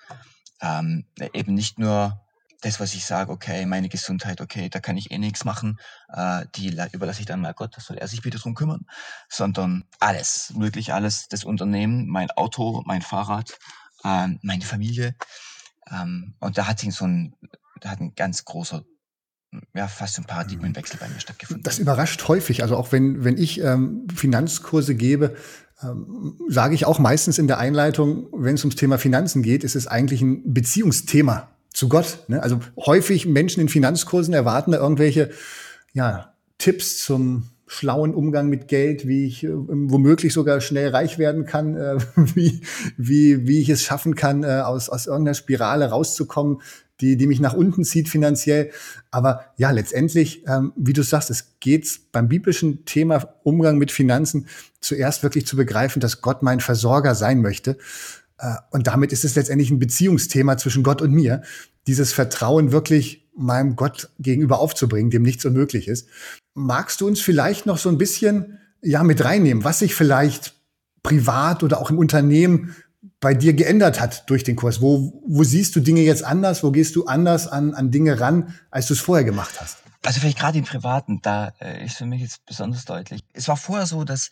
Ähm, 0.61 1.05
eben 1.33 1.53
nicht 1.53 1.79
nur 1.79 2.25
das, 2.61 2.79
was 2.79 2.93
ich 2.93 3.05
sage, 3.05 3.31
okay, 3.31 3.65
meine 3.65 3.89
Gesundheit, 3.89 4.41
okay, 4.41 4.69
da 4.69 4.79
kann 4.79 4.97
ich 4.97 5.11
eh 5.11 5.17
nichts 5.17 5.45
machen, 5.45 5.79
äh, 6.09 6.45
die 6.55 6.69
überlasse 6.91 7.19
ich 7.19 7.25
dann 7.25 7.41
mal 7.41 7.53
Gott, 7.53 7.77
das 7.77 7.85
soll 7.85 7.97
er 7.97 8.07
sich 8.07 8.23
wieder 8.25 8.39
drum 8.39 8.55
kümmern, 8.55 8.85
sondern 9.29 9.85
alles, 9.99 10.53
wirklich 10.55 10.93
alles, 10.93 11.27
das 11.27 11.43
Unternehmen, 11.43 12.07
mein 12.07 12.31
Auto, 12.31 12.83
mein 12.85 13.01
Fahrrad, 13.01 13.57
äh, 14.03 14.27
meine 14.41 14.63
Familie. 14.63 15.15
Ähm, 15.91 16.35
und 16.39 16.57
da 16.57 16.67
hat 16.67 16.79
sich 16.79 16.93
so 16.93 17.05
ein, 17.05 17.35
da 17.79 17.89
hat 17.89 17.99
ein 17.99 18.15
ganz 18.15 18.43
großer 18.45 18.83
ja, 19.73 19.87
fast 19.87 20.17
ein 20.17 20.25
Paradigmenwechsel 20.25 20.99
bei 20.99 21.07
mir 21.07 21.19
stattgefunden. 21.19 21.63
Das 21.63 21.79
überrascht 21.79 22.27
häufig. 22.27 22.63
Also 22.63 22.75
auch 22.75 22.91
wenn, 22.91 23.23
wenn 23.23 23.37
ich 23.37 23.61
ähm, 23.61 24.05
Finanzkurse 24.13 24.93
gebe, 24.93 25.37
ähm, 25.81 26.37
sage 26.49 26.75
ich 26.75 26.85
auch 26.85 26.99
meistens 26.99 27.37
in 27.37 27.47
der 27.47 27.57
Einleitung, 27.57 28.27
wenn 28.33 28.55
es 28.55 28.63
ums 28.63 28.75
Thema 28.75 28.97
Finanzen 28.97 29.43
geht, 29.43 29.63
ist 29.63 29.75
es 29.75 29.87
eigentlich 29.87 30.21
ein 30.21 30.53
Beziehungsthema 30.53 31.56
zu 31.77 31.89
Gott. 31.89 32.23
Ne? 32.27 32.41
Also 32.41 32.59
häufig 32.75 33.27
Menschen 33.27 33.61
in 33.61 33.69
Finanzkursen 33.69 34.33
erwarten 34.33 34.71
da 34.71 34.79
irgendwelche 34.79 35.29
ja, 35.93 36.33
Tipps 36.57 37.03
zum 37.03 37.49
schlauen 37.67 38.15
Umgang 38.15 38.49
mit 38.49 38.67
Geld, 38.67 39.07
wie 39.07 39.27
ich 39.27 39.43
äh, 39.43 39.49
womöglich 39.51 40.33
sogar 40.33 40.59
schnell 40.59 40.89
reich 40.89 41.19
werden 41.19 41.45
kann, 41.45 41.75
äh, 41.75 41.97
wie, 42.15 42.61
wie, 42.97 43.47
wie 43.47 43.61
ich 43.61 43.69
es 43.69 43.83
schaffen 43.83 44.15
kann, 44.15 44.43
äh, 44.43 44.61
aus, 44.65 44.89
aus 44.89 45.05
irgendeiner 45.05 45.35
Spirale 45.35 45.89
rauszukommen, 45.89 46.63
die, 46.99 47.15
die 47.15 47.27
mich 47.27 47.39
nach 47.39 47.53
unten 47.53 47.83
zieht 47.83 48.09
finanziell. 48.09 48.71
Aber 49.11 49.45
ja, 49.57 49.69
letztendlich, 49.69 50.47
ähm, 50.47 50.73
wie 50.75 50.93
du 50.93 51.03
sagst, 51.03 51.29
es 51.29 51.59
geht 51.59 52.11
beim 52.11 52.27
biblischen 52.27 52.85
Thema 52.85 53.35
Umgang 53.43 53.77
mit 53.77 53.91
Finanzen 53.91 54.47
zuerst 54.81 55.21
wirklich 55.21 55.45
zu 55.45 55.55
begreifen, 55.55 55.99
dass 55.99 56.21
Gott 56.21 56.41
mein 56.41 56.59
Versorger 56.59 57.13
sein 57.13 57.39
möchte. 57.43 57.77
Äh, 58.37 58.55
und 58.71 58.87
damit 58.87 59.11
ist 59.11 59.25
es 59.25 59.35
letztendlich 59.35 59.69
ein 59.71 59.79
Beziehungsthema 59.79 60.57
zwischen 60.57 60.83
Gott 60.83 61.01
und 61.01 61.11
mir, 61.11 61.41
dieses 61.87 62.13
Vertrauen 62.13 62.71
wirklich 62.71 63.27
meinem 63.35 63.75
Gott 63.75 64.09
gegenüber 64.19 64.59
aufzubringen, 64.59 65.11
dem 65.11 65.21
nichts 65.21 65.45
unmöglich 65.45 65.87
ist. 65.87 66.07
Magst 66.53 67.01
du 67.01 67.07
uns 67.07 67.21
vielleicht 67.21 67.65
noch 67.65 67.77
so 67.77 67.89
ein 67.89 67.97
bisschen 67.97 68.59
ja 68.81 69.03
mit 69.03 69.23
reinnehmen, 69.23 69.63
was 69.63 69.79
sich 69.79 69.95
vielleicht 69.95 70.55
privat 71.03 71.63
oder 71.63 71.79
auch 71.79 71.91
im 71.91 71.97
Unternehmen 71.97 72.75
bei 73.19 73.33
dir 73.33 73.53
geändert 73.53 74.01
hat 74.01 74.29
durch 74.29 74.43
den 74.43 74.55
Kurs? 74.55 74.81
Wo, 74.81 75.23
wo 75.25 75.43
siehst 75.43 75.75
du 75.75 75.79
Dinge 75.79 76.01
jetzt 76.01 76.23
anders? 76.23 76.63
Wo 76.63 76.71
gehst 76.71 76.95
du 76.95 77.05
anders 77.05 77.47
an, 77.47 77.73
an 77.73 77.91
Dinge 77.91 78.19
ran, 78.19 78.55
als 78.71 78.87
du 78.87 78.93
es 78.93 78.99
vorher 78.99 79.23
gemacht 79.23 79.61
hast? 79.61 79.77
Also 80.03 80.19
vielleicht 80.19 80.39
gerade 80.39 80.57
im 80.57 80.63
Privaten, 80.63 81.21
da 81.21 81.53
äh, 81.59 81.85
ist 81.85 81.97
für 81.97 82.05
mich 82.05 82.21
jetzt 82.21 82.45
besonders 82.45 82.85
deutlich. 82.85 83.21
Es 83.33 83.47
war 83.47 83.57
vorher 83.57 83.85
so, 83.85 84.03
dass 84.03 84.29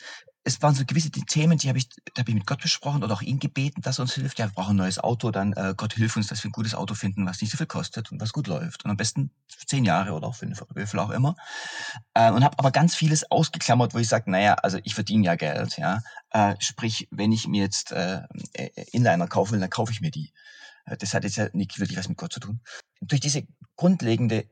es 0.47 0.61
waren 0.61 0.75
so 0.75 0.85
gewisse 0.85 1.09
Themen, 1.09 1.57
die 1.57 1.69
habe 1.69 1.79
ich, 1.79 1.89
da 2.13 2.19
habe 2.19 2.29
ich 2.29 2.35
mit 2.35 2.45
Gott 2.45 2.61
besprochen 2.61 3.03
oder 3.03 3.15
auch 3.15 3.23
ihn 3.23 3.39
gebeten, 3.39 3.81
dass 3.81 3.97
er 3.97 4.03
uns 4.03 4.13
hilft. 4.13 4.37
Ja, 4.37 4.45
wir 4.45 4.53
brauchen 4.53 4.73
ein 4.73 4.77
neues 4.77 4.99
Auto, 4.99 5.31
dann 5.31 5.53
äh, 5.53 5.73
Gott 5.75 5.93
hilf 5.93 6.15
uns, 6.15 6.27
dass 6.27 6.43
wir 6.43 6.49
ein 6.49 6.53
gutes 6.53 6.75
Auto 6.75 6.93
finden, 6.93 7.25
was 7.25 7.41
nicht 7.41 7.49
so 7.49 7.57
viel 7.57 7.65
kostet 7.65 8.11
und 8.11 8.21
was 8.21 8.31
gut 8.31 8.45
läuft. 8.45 8.85
Und 8.85 8.91
am 8.91 8.97
besten 8.97 9.31
zehn 9.65 9.85
Jahre 9.85 10.13
oder 10.13 10.27
auch 10.27 10.35
fünf, 10.35 10.63
wie 10.75 10.85
viel 10.85 10.99
auch 10.99 11.09
immer. 11.09 11.35
Äh, 12.13 12.31
und 12.31 12.43
habe 12.43 12.59
aber 12.59 12.69
ganz 12.69 12.93
vieles 12.93 13.29
ausgeklammert, 13.31 13.95
wo 13.95 13.97
ich 13.97 14.07
sage, 14.07 14.29
naja, 14.29 14.53
also 14.53 14.77
ich 14.83 14.93
verdiene 14.93 15.25
ja 15.25 15.35
Geld, 15.35 15.77
ja. 15.79 16.03
Äh, 16.29 16.55
sprich, 16.59 17.07
wenn 17.09 17.31
ich 17.31 17.47
mir 17.47 17.63
jetzt 17.63 17.91
äh, 17.91 18.21
äh, 18.53 18.69
Inliner 18.91 19.27
kaufen 19.27 19.53
will, 19.53 19.59
dann 19.59 19.71
kaufe 19.71 19.91
ich 19.91 20.01
mir 20.01 20.11
die. 20.11 20.31
Äh, 20.85 20.95
das 20.97 21.15
hat 21.15 21.23
jetzt 21.23 21.37
ja 21.37 21.49
nicht 21.53 21.79
wirklich 21.79 21.97
was 21.97 22.07
mit 22.07 22.19
Gott 22.19 22.33
zu 22.33 22.39
tun. 22.39 22.61
Durch 23.01 23.19
diese 23.19 23.47
grundlegende 23.75 24.45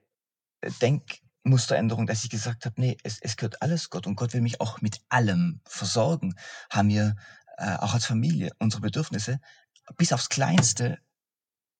äh, 0.61 0.71
Denk 0.81 1.22
Musteränderung, 1.43 2.07
dass 2.07 2.23
ich 2.23 2.29
gesagt 2.29 2.65
habe, 2.65 2.79
nee, 2.79 2.97
es, 3.03 3.19
es 3.19 3.35
gehört 3.35 3.61
alles 3.61 3.89
Gott 3.89 4.07
und 4.07 4.15
Gott 4.15 4.33
will 4.33 4.41
mich 4.41 4.61
auch 4.61 4.81
mit 4.81 5.01
allem 5.09 5.59
versorgen, 5.65 6.35
haben 6.69 6.89
wir 6.89 7.15
äh, 7.57 7.75
auch 7.75 7.93
als 7.93 8.05
Familie 8.05 8.51
unsere 8.59 8.81
Bedürfnisse 8.81 9.39
bis 9.97 10.13
aufs 10.13 10.29
Kleinste 10.29 10.99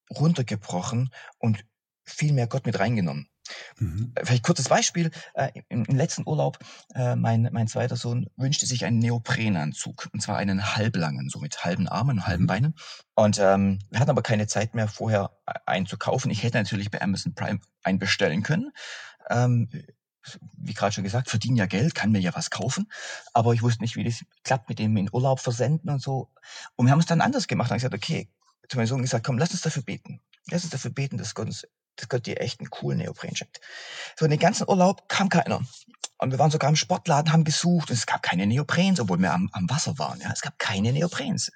runtergebrochen 0.10 1.10
und 1.40 1.66
viel 2.04 2.34
mehr 2.34 2.48
Gott 2.48 2.66
mit 2.66 2.80
reingenommen. 2.80 3.30
Mhm. 3.78 4.12
Äh, 4.16 4.26
vielleicht 4.26 4.44
kurzes 4.44 4.70
Beispiel. 4.70 5.12
Äh, 5.34 5.50
im, 5.70 5.86
Im 5.86 5.96
letzten 5.96 6.28
Urlaub, 6.28 6.60
äh, 6.96 7.16
mein, 7.16 7.50
mein 7.52 7.68
zweiter 7.68 7.96
Sohn 7.96 8.28
wünschte 8.38 8.66
sich 8.66 8.86
einen 8.86 9.00
Neoprenanzug. 9.00 10.10
Und 10.14 10.22
zwar 10.22 10.38
einen 10.38 10.76
halblangen, 10.76 11.30
so 11.30 11.40
mit 11.40 11.64
halben 11.64 11.88
Armen 11.88 12.18
und 12.18 12.28
halben 12.28 12.44
mhm. 12.44 12.48
Beinen. 12.48 12.76
Und 13.16 13.40
ähm, 13.40 13.80
wir 13.90 14.00
hatten 14.00 14.10
aber 14.10 14.24
keine 14.24 14.48
Zeit 14.48 14.74
mehr, 14.76 14.88
vorher 14.88 15.32
äh, 15.46 15.54
einen 15.66 15.86
zu 15.86 15.98
kaufen. 15.98 16.32
Ich 16.32 16.44
hätte 16.44 16.58
natürlich 16.58 16.92
bei 16.92 17.02
Amazon 17.02 17.36
Prime 17.36 17.60
einen 17.84 18.00
bestellen 18.00 18.44
können. 18.44 18.72
Ähm, 19.30 19.70
wie 20.58 20.74
gerade 20.74 20.94
schon 20.94 21.04
gesagt, 21.04 21.30
verdiene 21.30 21.60
ja 21.60 21.66
Geld, 21.66 21.96
kann 21.96 22.12
mir 22.12 22.20
ja 22.20 22.34
was 22.34 22.50
kaufen, 22.50 22.90
aber 23.34 23.54
ich 23.54 23.62
wusste 23.62 23.84
nicht, 23.84 23.96
wie 23.96 24.04
das 24.04 24.24
klappt 24.44 24.70
mit 24.70 24.80
dem 24.80 24.96
in 24.98 25.10
Urlaub 25.12 25.40
versenden 25.40 25.90
und 25.90 26.02
so. 26.02 26.30
Und 26.76 26.86
wir 26.86 26.92
haben 26.92 27.00
es 27.00 27.06
dann 27.06 27.22
anders 27.22 27.48
gemacht 27.48 27.72
und 27.72 27.78
gesagt, 27.78 27.94
okay, 27.94 28.30
zu 28.70 28.78
meinem 28.78 28.88
Sohn 28.88 29.02
gesagt, 29.02 29.26
komm, 29.26 29.38
lass 29.38 29.52
uns 29.52 29.62
dafür 29.62 29.84
beten. 29.84 30.22
Lass 30.50 30.64
uns 30.64 30.72
dafür 30.72 30.92
beten, 30.92 31.18
dass 31.18 31.36
Gott 31.36 31.48
uns, 31.48 31.68
dass 31.96 32.10
Gott 32.10 32.26
dir 32.26 32.40
echt 32.40 32.60
einen 32.60 32.70
coolen 32.70 33.00
Neopren 33.00 33.36
schenkt. 33.36 33.60
So, 34.18 34.26
in 34.26 34.32
den 34.32 34.40
ganzen 34.40 34.68
Urlaub 34.68 35.08
kam 35.10 35.30
keiner. 35.30 35.62
Und 36.18 36.32
wir 36.32 36.40
waren 36.40 36.52
sogar 36.52 36.70
im 36.70 36.76
Sportladen, 36.76 37.34
haben 37.34 37.44
gesucht 37.44 37.90
und 37.90 37.98
es 37.98 38.06
gab 38.06 38.24
keine 38.24 38.48
Neoprens, 38.48 39.00
obwohl 39.00 39.20
wir 39.20 39.34
am, 39.34 39.50
am 39.52 39.70
Wasser 39.70 39.98
waren. 40.00 40.22
Ja, 40.22 40.32
es 40.32 40.42
gab 40.42 40.58
keine 40.58 40.94
Neoprens. 40.94 41.52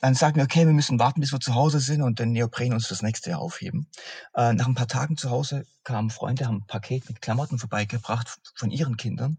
Dann 0.00 0.14
sagen 0.14 0.36
wir, 0.36 0.44
okay, 0.44 0.66
wir 0.66 0.72
müssen 0.72 0.98
warten, 0.98 1.20
bis 1.20 1.32
wir 1.32 1.40
zu 1.40 1.54
Hause 1.54 1.80
sind 1.80 2.02
und 2.02 2.18
den 2.18 2.32
Neopren 2.32 2.72
uns 2.72 2.88
das 2.88 3.02
nächste 3.02 3.30
Jahr 3.30 3.40
aufheben. 3.40 3.88
Äh, 4.34 4.52
nach 4.52 4.66
ein 4.66 4.74
paar 4.74 4.86
Tagen 4.86 5.16
zu 5.16 5.30
Hause 5.30 5.66
kamen 5.84 6.10
Freunde, 6.10 6.46
haben 6.46 6.58
ein 6.58 6.66
Paket 6.66 7.08
mit 7.08 7.20
Klamotten 7.20 7.58
vorbeigebracht 7.58 8.38
von 8.54 8.70
ihren 8.70 8.96
Kindern. 8.96 9.38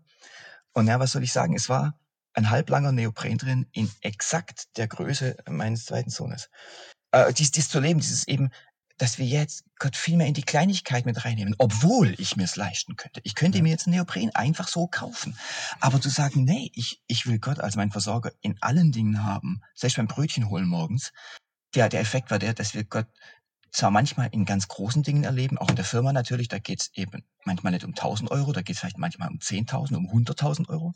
Und 0.74 0.88
ja, 0.88 1.00
was 1.00 1.13
soll 1.13 1.24
ich 1.24 1.32
sagen? 1.32 1.56
Es 1.56 1.69
war 1.69 1.98
ein 2.34 2.50
halblanger 2.50 2.91
Neopren 2.91 3.38
drin 3.38 3.67
in 3.72 3.89
exakt 4.02 4.78
der 4.78 4.88
Größe 4.88 5.38
meines 5.50 5.86
zweiten 5.86 6.10
Sohnes. 6.10 6.50
Äh, 7.12 7.34
dies, 7.34 7.52
dies 7.52 7.69
zu 7.69 7.80
leben, 7.80 8.00
dieses 8.00 8.28
eben 8.28 8.50
dass 9.00 9.18
wir 9.18 9.26
jetzt 9.26 9.64
Gott 9.80 9.96
viel 9.96 10.18
mehr 10.18 10.28
in 10.28 10.34
die 10.34 10.44
Kleinigkeit 10.44 11.06
mit 11.06 11.26
reinnehmen, 11.26 11.56
obwohl 11.58 12.14
ich 12.20 12.36
mir 12.36 12.44
es 12.44 12.58
leisten 12.58 12.98
könnte. 12.98 13.22
Ich 13.24 13.34
könnte 13.34 13.62
mir 13.62 13.70
jetzt 13.70 13.88
einen 13.88 13.96
Neopren 13.96 14.36
einfach 14.36 14.68
so 14.68 14.88
kaufen. 14.88 15.38
Aber 15.80 16.00
zu 16.00 16.10
sagen, 16.10 16.44
nee, 16.44 16.70
ich, 16.76 17.02
ich 17.08 17.26
will 17.26 17.40
Gott 17.40 17.60
als 17.60 17.76
mein 17.76 17.92
Versorger 17.92 18.32
in 18.42 18.62
allen 18.62 18.92
Dingen 18.92 19.24
haben, 19.24 19.62
selbst 19.74 19.96
beim 19.96 20.08
Brötchen 20.08 20.50
holen 20.50 20.68
morgens, 20.68 21.14
der, 21.76 21.88
der 21.88 22.02
Effekt 22.02 22.30
war 22.30 22.40
der, 22.40 22.54
dass 22.54 22.74
wir 22.74 22.84
Gott 22.84 23.08
zwar 23.72 23.92
manchmal 23.92 24.30
in 24.32 24.46
ganz 24.46 24.68
großen 24.68 25.04
Dingen 25.04 25.24
erleben, 25.24 25.58
auch 25.58 25.70
in 25.70 25.76
der 25.76 25.86
Firma 25.86 26.12
natürlich, 26.12 26.48
da 26.48 26.60
geht's 26.60 26.92
eben 26.94 27.24
manchmal 27.46 27.72
nicht 27.72 27.86
um 27.86 27.92
1000 27.92 28.32
Euro, 28.32 28.52
da 28.52 28.62
geht's 28.62 28.80
vielleicht 28.80 28.98
manchmal 28.98 29.30
um 29.30 29.38
10.000, 29.38 29.96
um 29.96 30.10
100.000 30.10 30.68
Euro, 30.70 30.94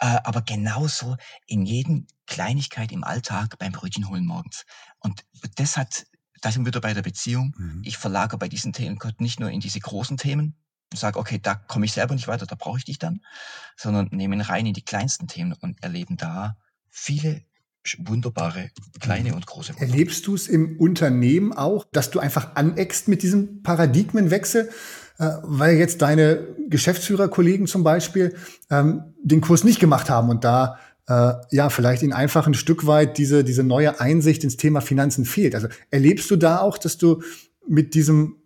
äh, 0.00 0.18
aber 0.24 0.42
genauso 0.42 1.16
in 1.46 1.64
jeden 1.64 2.08
Kleinigkeit 2.26 2.92
im 2.92 3.04
Alltag 3.04 3.58
beim 3.58 3.72
Brötchen 3.72 4.08
holen 4.08 4.26
morgens. 4.26 4.66
Und 4.98 5.24
das 5.54 5.76
hat 5.76 6.06
da 6.40 6.50
sind 6.50 6.62
wir 6.62 6.68
wieder 6.68 6.80
bei 6.80 6.94
der 6.94 7.02
Beziehung. 7.02 7.54
Mhm. 7.56 7.82
Ich 7.84 7.98
verlagere 7.98 8.38
bei 8.38 8.48
diesen 8.48 8.72
Themen 8.72 8.96
Gott 8.96 9.20
nicht 9.20 9.40
nur 9.40 9.50
in 9.50 9.60
diese 9.60 9.80
großen 9.80 10.16
Themen 10.16 10.54
und 10.92 10.98
sage, 10.98 11.18
okay, 11.18 11.38
da 11.42 11.54
komme 11.54 11.86
ich 11.86 11.92
selber 11.92 12.14
nicht 12.14 12.28
weiter, 12.28 12.46
da 12.46 12.56
brauche 12.56 12.78
ich 12.78 12.84
dich 12.84 12.98
dann, 12.98 13.20
sondern 13.76 14.08
nehme 14.12 14.36
ihn 14.36 14.40
rein 14.40 14.66
in 14.66 14.74
die 14.74 14.84
kleinsten 14.84 15.26
Themen 15.26 15.54
und 15.60 15.82
erleben 15.82 16.16
da 16.16 16.56
viele 16.88 17.42
wunderbare 17.98 18.70
kleine 19.00 19.34
und 19.34 19.46
große 19.46 19.74
Wunder. 19.74 19.86
Erlebst 19.86 20.26
du 20.26 20.34
es 20.34 20.48
im 20.48 20.78
Unternehmen 20.78 21.52
auch, 21.52 21.84
dass 21.92 22.10
du 22.10 22.18
einfach 22.18 22.56
aneckst 22.56 23.06
mit 23.08 23.22
diesem 23.22 23.62
Paradigmenwechsel? 23.62 24.70
Äh, 25.18 25.38
weil 25.42 25.76
jetzt 25.76 26.02
deine 26.02 26.46
Geschäftsführerkollegen 26.68 27.66
zum 27.66 27.82
Beispiel 27.82 28.36
ähm, 28.70 29.14
den 29.22 29.40
Kurs 29.40 29.64
nicht 29.64 29.80
gemacht 29.80 30.10
haben 30.10 30.28
und 30.28 30.44
da 30.44 30.78
äh, 31.08 31.32
ja, 31.50 31.70
vielleicht 31.70 32.02
ihnen 32.02 32.12
einfach 32.12 32.46
ein 32.46 32.54
Stück 32.54 32.86
weit 32.86 33.18
diese, 33.18 33.44
diese 33.44 33.62
neue 33.62 34.00
Einsicht 34.00 34.44
ins 34.44 34.56
Thema 34.56 34.80
Finanzen 34.80 35.24
fehlt. 35.24 35.54
Also 35.54 35.68
erlebst 35.90 36.30
du 36.30 36.36
da 36.36 36.60
auch, 36.60 36.78
dass 36.78 36.98
du 36.98 37.22
mit 37.68 37.94
diesem 37.94 38.36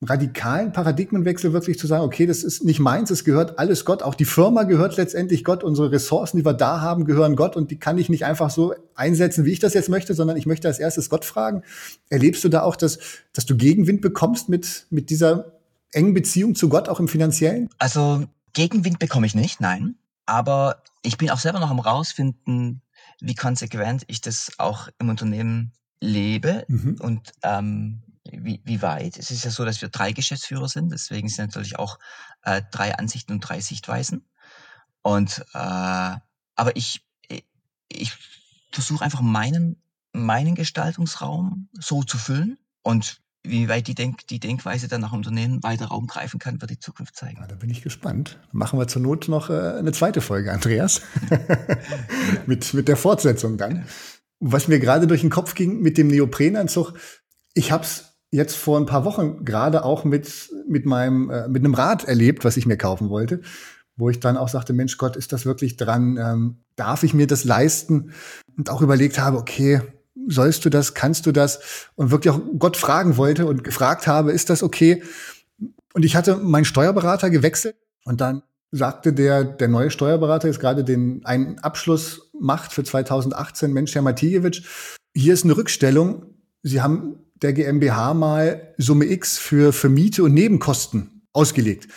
radikalen 0.00 0.72
Paradigmenwechsel 0.72 1.52
wirklich 1.52 1.76
zu 1.78 1.88
sagen, 1.88 2.04
okay, 2.04 2.24
das 2.24 2.44
ist 2.44 2.62
nicht 2.62 2.78
meins, 2.78 3.10
es 3.10 3.24
gehört 3.24 3.58
alles 3.58 3.84
Gott, 3.84 4.04
auch 4.04 4.14
die 4.14 4.26
Firma 4.26 4.62
gehört 4.62 4.96
letztendlich 4.96 5.42
Gott, 5.42 5.64
unsere 5.64 5.90
Ressourcen, 5.90 6.36
die 6.36 6.44
wir 6.44 6.52
da 6.52 6.80
haben, 6.80 7.04
gehören 7.04 7.34
Gott 7.34 7.56
und 7.56 7.72
die 7.72 7.80
kann 7.80 7.98
ich 7.98 8.08
nicht 8.08 8.24
einfach 8.24 8.50
so 8.50 8.74
einsetzen, 8.94 9.44
wie 9.44 9.50
ich 9.50 9.58
das 9.58 9.74
jetzt 9.74 9.88
möchte, 9.88 10.14
sondern 10.14 10.36
ich 10.36 10.46
möchte 10.46 10.68
als 10.68 10.78
erstes 10.78 11.10
Gott 11.10 11.24
fragen. 11.24 11.62
Erlebst 12.10 12.44
du 12.44 12.48
da 12.48 12.62
auch, 12.62 12.76
dass, 12.76 13.00
dass 13.32 13.44
du 13.44 13.56
Gegenwind 13.56 14.00
bekommst 14.00 14.48
mit, 14.48 14.86
mit 14.90 15.10
dieser 15.10 15.58
engen 15.90 16.14
Beziehung 16.14 16.54
zu 16.54 16.68
Gott, 16.68 16.88
auch 16.88 17.00
im 17.00 17.08
finanziellen? 17.08 17.68
Also 17.78 18.24
Gegenwind 18.52 19.00
bekomme 19.00 19.26
ich 19.26 19.34
nicht, 19.34 19.60
nein. 19.60 19.96
Aber 20.28 20.82
ich 21.02 21.16
bin 21.16 21.30
auch 21.30 21.38
selber 21.38 21.58
noch 21.58 21.70
am 21.70 21.80
rausfinden, 21.80 22.82
wie 23.18 23.34
konsequent 23.34 24.04
ich 24.08 24.20
das 24.20 24.52
auch 24.58 24.88
im 24.98 25.08
Unternehmen 25.08 25.72
lebe 26.00 26.66
mhm. 26.68 26.98
und 27.00 27.32
ähm, 27.42 28.02
wie, 28.30 28.60
wie 28.62 28.82
weit. 28.82 29.16
Es 29.16 29.30
ist 29.30 29.44
ja 29.44 29.50
so, 29.50 29.64
dass 29.64 29.80
wir 29.80 29.88
drei 29.88 30.12
Geschäftsführer 30.12 30.68
sind, 30.68 30.92
deswegen 30.92 31.30
sind 31.30 31.46
natürlich 31.46 31.78
auch 31.78 31.98
äh, 32.42 32.60
drei 32.70 32.94
Ansichten 32.94 33.32
und 33.32 33.40
drei 33.40 33.62
Sichtweisen. 33.62 34.28
Und 35.00 35.46
äh, 35.54 36.16
aber 36.56 36.76
ich, 36.76 37.06
ich 37.88 38.12
versuche 38.70 39.02
einfach 39.02 39.22
meinen, 39.22 39.82
meinen 40.12 40.54
Gestaltungsraum 40.54 41.70
so 41.72 42.02
zu 42.02 42.18
füllen 42.18 42.58
und 42.82 43.22
wie 43.44 43.68
weit 43.68 43.86
die, 43.86 43.94
Denk 43.94 44.26
die 44.26 44.40
Denkweise 44.40 44.88
dann 44.88 45.00
nach 45.00 45.12
Unternehmen 45.12 45.62
weiter 45.62 45.86
Raum 45.86 46.06
greifen 46.06 46.38
kann, 46.38 46.60
wird 46.60 46.70
die 46.70 46.78
Zukunft 46.78 47.16
zeigen. 47.16 47.38
Ja, 47.40 47.46
da 47.46 47.54
bin 47.54 47.70
ich 47.70 47.82
gespannt. 47.82 48.38
Machen 48.52 48.78
wir 48.78 48.88
zur 48.88 49.02
Not 49.02 49.28
noch 49.28 49.50
äh, 49.50 49.78
eine 49.78 49.92
zweite 49.92 50.20
Folge, 50.20 50.52
Andreas. 50.52 51.02
mit, 52.46 52.74
mit 52.74 52.88
der 52.88 52.96
Fortsetzung 52.96 53.56
dann. 53.56 53.86
was 54.40 54.68
mir 54.68 54.78
gerade 54.78 55.06
durch 55.06 55.22
den 55.22 55.30
Kopf 55.30 55.54
ging 55.54 55.80
mit 55.80 55.98
dem 55.98 56.08
Neoprenanzug, 56.08 56.94
ich 57.54 57.72
habe 57.72 57.84
es 57.84 58.08
jetzt 58.30 58.56
vor 58.56 58.78
ein 58.78 58.86
paar 58.86 59.04
Wochen 59.04 59.44
gerade 59.44 59.84
auch 59.84 60.04
mit, 60.04 60.50
mit 60.68 60.86
meinem, 60.86 61.30
äh, 61.30 61.48
mit 61.48 61.64
einem 61.64 61.74
Rad 61.74 62.04
erlebt, 62.04 62.44
was 62.44 62.56
ich 62.56 62.66
mir 62.66 62.76
kaufen 62.76 63.08
wollte, 63.08 63.40
wo 63.96 64.10
ich 64.10 64.20
dann 64.20 64.36
auch 64.36 64.48
sagte, 64.48 64.72
Mensch 64.72 64.96
Gott, 64.98 65.16
ist 65.16 65.32
das 65.32 65.46
wirklich 65.46 65.76
dran? 65.76 66.16
Ähm, 66.16 66.58
darf 66.76 67.02
ich 67.02 67.14
mir 67.14 67.26
das 67.26 67.44
leisten? 67.44 68.12
Und 68.56 68.70
auch 68.70 68.82
überlegt 68.82 69.18
habe, 69.18 69.38
okay, 69.38 69.80
sollst 70.26 70.64
du 70.64 70.70
das, 70.70 70.94
kannst 70.94 71.26
du 71.26 71.32
das? 71.32 71.60
Und 71.94 72.10
wirklich 72.10 72.32
auch 72.32 72.40
Gott 72.58 72.76
fragen 72.76 73.16
wollte 73.16 73.46
und 73.46 73.64
gefragt 73.64 74.06
habe, 74.06 74.32
ist 74.32 74.50
das 74.50 74.62
okay? 74.62 75.02
Und 75.94 76.04
ich 76.04 76.16
hatte 76.16 76.36
meinen 76.36 76.64
Steuerberater 76.64 77.30
gewechselt 77.30 77.76
und 78.04 78.20
dann 78.20 78.42
sagte 78.70 79.12
der, 79.12 79.44
der 79.44 79.68
neue 79.68 79.90
Steuerberater 79.90 80.48
jetzt 80.48 80.60
gerade 80.60 80.84
den 80.84 81.24
einen 81.24 81.58
Abschluss 81.58 82.30
macht 82.38 82.72
für 82.72 82.84
2018, 82.84 83.72
Mensch, 83.72 83.94
Herr 83.94 84.02
Matijewitsch, 84.02 84.62
hier 85.14 85.32
ist 85.32 85.44
eine 85.44 85.56
Rückstellung. 85.56 86.34
Sie 86.62 86.82
haben 86.82 87.16
der 87.36 87.52
GmbH 87.52 88.14
mal 88.14 88.74
Summe 88.76 89.06
X 89.06 89.38
für, 89.38 89.72
für 89.72 89.88
Miete 89.88 90.22
und 90.22 90.34
Nebenkosten 90.34 91.22
ausgelegt. 91.32 91.88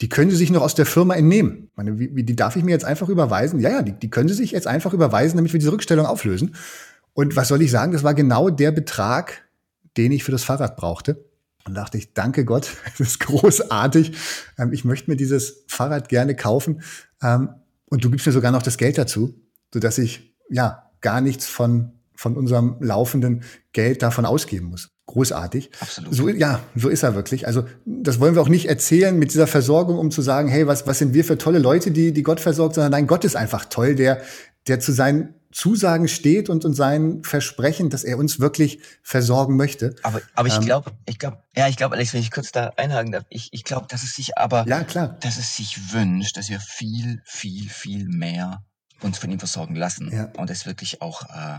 Die 0.00 0.08
können 0.08 0.30
Sie 0.30 0.36
sich 0.36 0.50
noch 0.50 0.62
aus 0.62 0.74
der 0.74 0.86
Firma 0.86 1.14
entnehmen. 1.14 1.68
Ich 1.70 1.76
meine, 1.76 1.98
wie, 1.98 2.22
die 2.22 2.36
darf 2.36 2.56
ich 2.56 2.64
mir 2.64 2.70
jetzt 2.70 2.84
einfach 2.84 3.08
überweisen? 3.08 3.60
Ja, 3.60 3.70
ja, 3.70 3.82
die, 3.82 3.92
die 3.92 4.08
können 4.08 4.28
Sie 4.28 4.34
sich 4.34 4.52
jetzt 4.52 4.66
einfach 4.66 4.94
überweisen, 4.94 5.36
damit 5.36 5.52
wir 5.52 5.60
diese 5.60 5.72
Rückstellung 5.72 6.06
auflösen. 6.06 6.54
Und 7.12 7.36
was 7.36 7.48
soll 7.48 7.62
ich 7.62 7.70
sagen? 7.70 7.92
Das 7.92 8.04
war 8.04 8.14
genau 8.14 8.50
der 8.50 8.72
Betrag, 8.72 9.48
den 9.96 10.12
ich 10.12 10.24
für 10.24 10.32
das 10.32 10.44
Fahrrad 10.44 10.76
brauchte. 10.76 11.24
Und 11.66 11.74
dachte 11.74 11.98
ich, 11.98 12.14
danke 12.14 12.44
Gott, 12.44 12.70
das 12.98 13.08
ist 13.08 13.20
großartig. 13.20 14.12
Ähm, 14.58 14.72
ich 14.72 14.84
möchte 14.84 15.10
mir 15.10 15.16
dieses 15.16 15.64
Fahrrad 15.68 16.08
gerne 16.08 16.34
kaufen. 16.34 16.82
Ähm, 17.22 17.50
und 17.86 18.04
du 18.04 18.10
gibst 18.10 18.26
mir 18.26 18.32
sogar 18.32 18.52
noch 18.52 18.62
das 18.62 18.76
Geld 18.76 18.98
dazu, 18.98 19.34
sodass 19.74 19.98
ich 19.98 20.34
ja 20.48 20.90
gar 21.00 21.20
nichts 21.20 21.46
von, 21.46 21.92
von 22.14 22.36
unserem 22.36 22.76
laufenden 22.80 23.42
Geld 23.72 24.02
davon 24.02 24.24
ausgeben 24.24 24.66
muss. 24.66 24.90
Großartig. 25.06 25.70
Absolut. 25.80 26.14
So, 26.14 26.28
ja, 26.28 26.60
so 26.76 26.88
ist 26.88 27.02
er 27.02 27.16
wirklich. 27.16 27.48
Also, 27.48 27.64
das 27.84 28.20
wollen 28.20 28.36
wir 28.36 28.42
auch 28.42 28.48
nicht 28.48 28.68
erzählen 28.68 29.18
mit 29.18 29.32
dieser 29.32 29.48
Versorgung, 29.48 29.98
um 29.98 30.12
zu 30.12 30.22
sagen, 30.22 30.48
hey, 30.48 30.68
was, 30.68 30.86
was 30.86 30.98
sind 31.00 31.14
wir 31.14 31.24
für 31.24 31.36
tolle 31.36 31.58
Leute, 31.58 31.90
die, 31.90 32.12
die 32.12 32.22
Gott 32.22 32.38
versorgt, 32.38 32.76
sondern 32.76 32.92
nein, 32.92 33.08
Gott 33.08 33.24
ist 33.24 33.34
einfach 33.34 33.64
toll, 33.64 33.96
der, 33.96 34.22
der 34.68 34.78
zu 34.78 34.92
seinen 34.92 35.34
Zusagen 35.52 36.06
steht 36.06 36.48
und, 36.48 36.64
und 36.64 36.74
sein 36.74 37.22
Versprechen, 37.24 37.90
dass 37.90 38.04
er 38.04 38.18
uns 38.18 38.38
wirklich 38.38 38.80
versorgen 39.02 39.56
möchte. 39.56 39.96
Aber, 40.02 40.20
aber 40.34 40.48
ich 40.48 40.56
ähm, 40.56 40.64
glaube, 40.64 40.92
ich 41.06 41.18
glaube, 41.18 41.42
ja, 41.56 41.68
ich 41.68 41.76
glaube, 41.76 41.96
Alex, 41.96 42.14
wenn 42.14 42.20
ich 42.20 42.30
kurz 42.30 42.52
da 42.52 42.72
einhaken 42.76 43.12
darf, 43.12 43.24
ich, 43.30 43.48
ich 43.52 43.64
glaube, 43.64 43.86
dass 43.88 44.02
es 44.02 44.14
sich 44.14 44.38
aber, 44.38 44.66
ja, 44.68 44.84
klar. 44.84 45.18
dass 45.20 45.38
es 45.38 45.56
sich 45.56 45.92
wünscht, 45.92 46.36
dass 46.36 46.48
wir 46.48 46.60
viel, 46.60 47.20
viel, 47.24 47.68
viel 47.68 48.06
mehr 48.08 48.62
uns 49.00 49.18
von 49.18 49.30
ihm 49.30 49.38
versorgen 49.38 49.74
lassen 49.74 50.10
ja. 50.12 50.30
und 50.36 50.50
es 50.50 50.66
wirklich 50.66 51.02
auch 51.02 51.22
äh, 51.22 51.58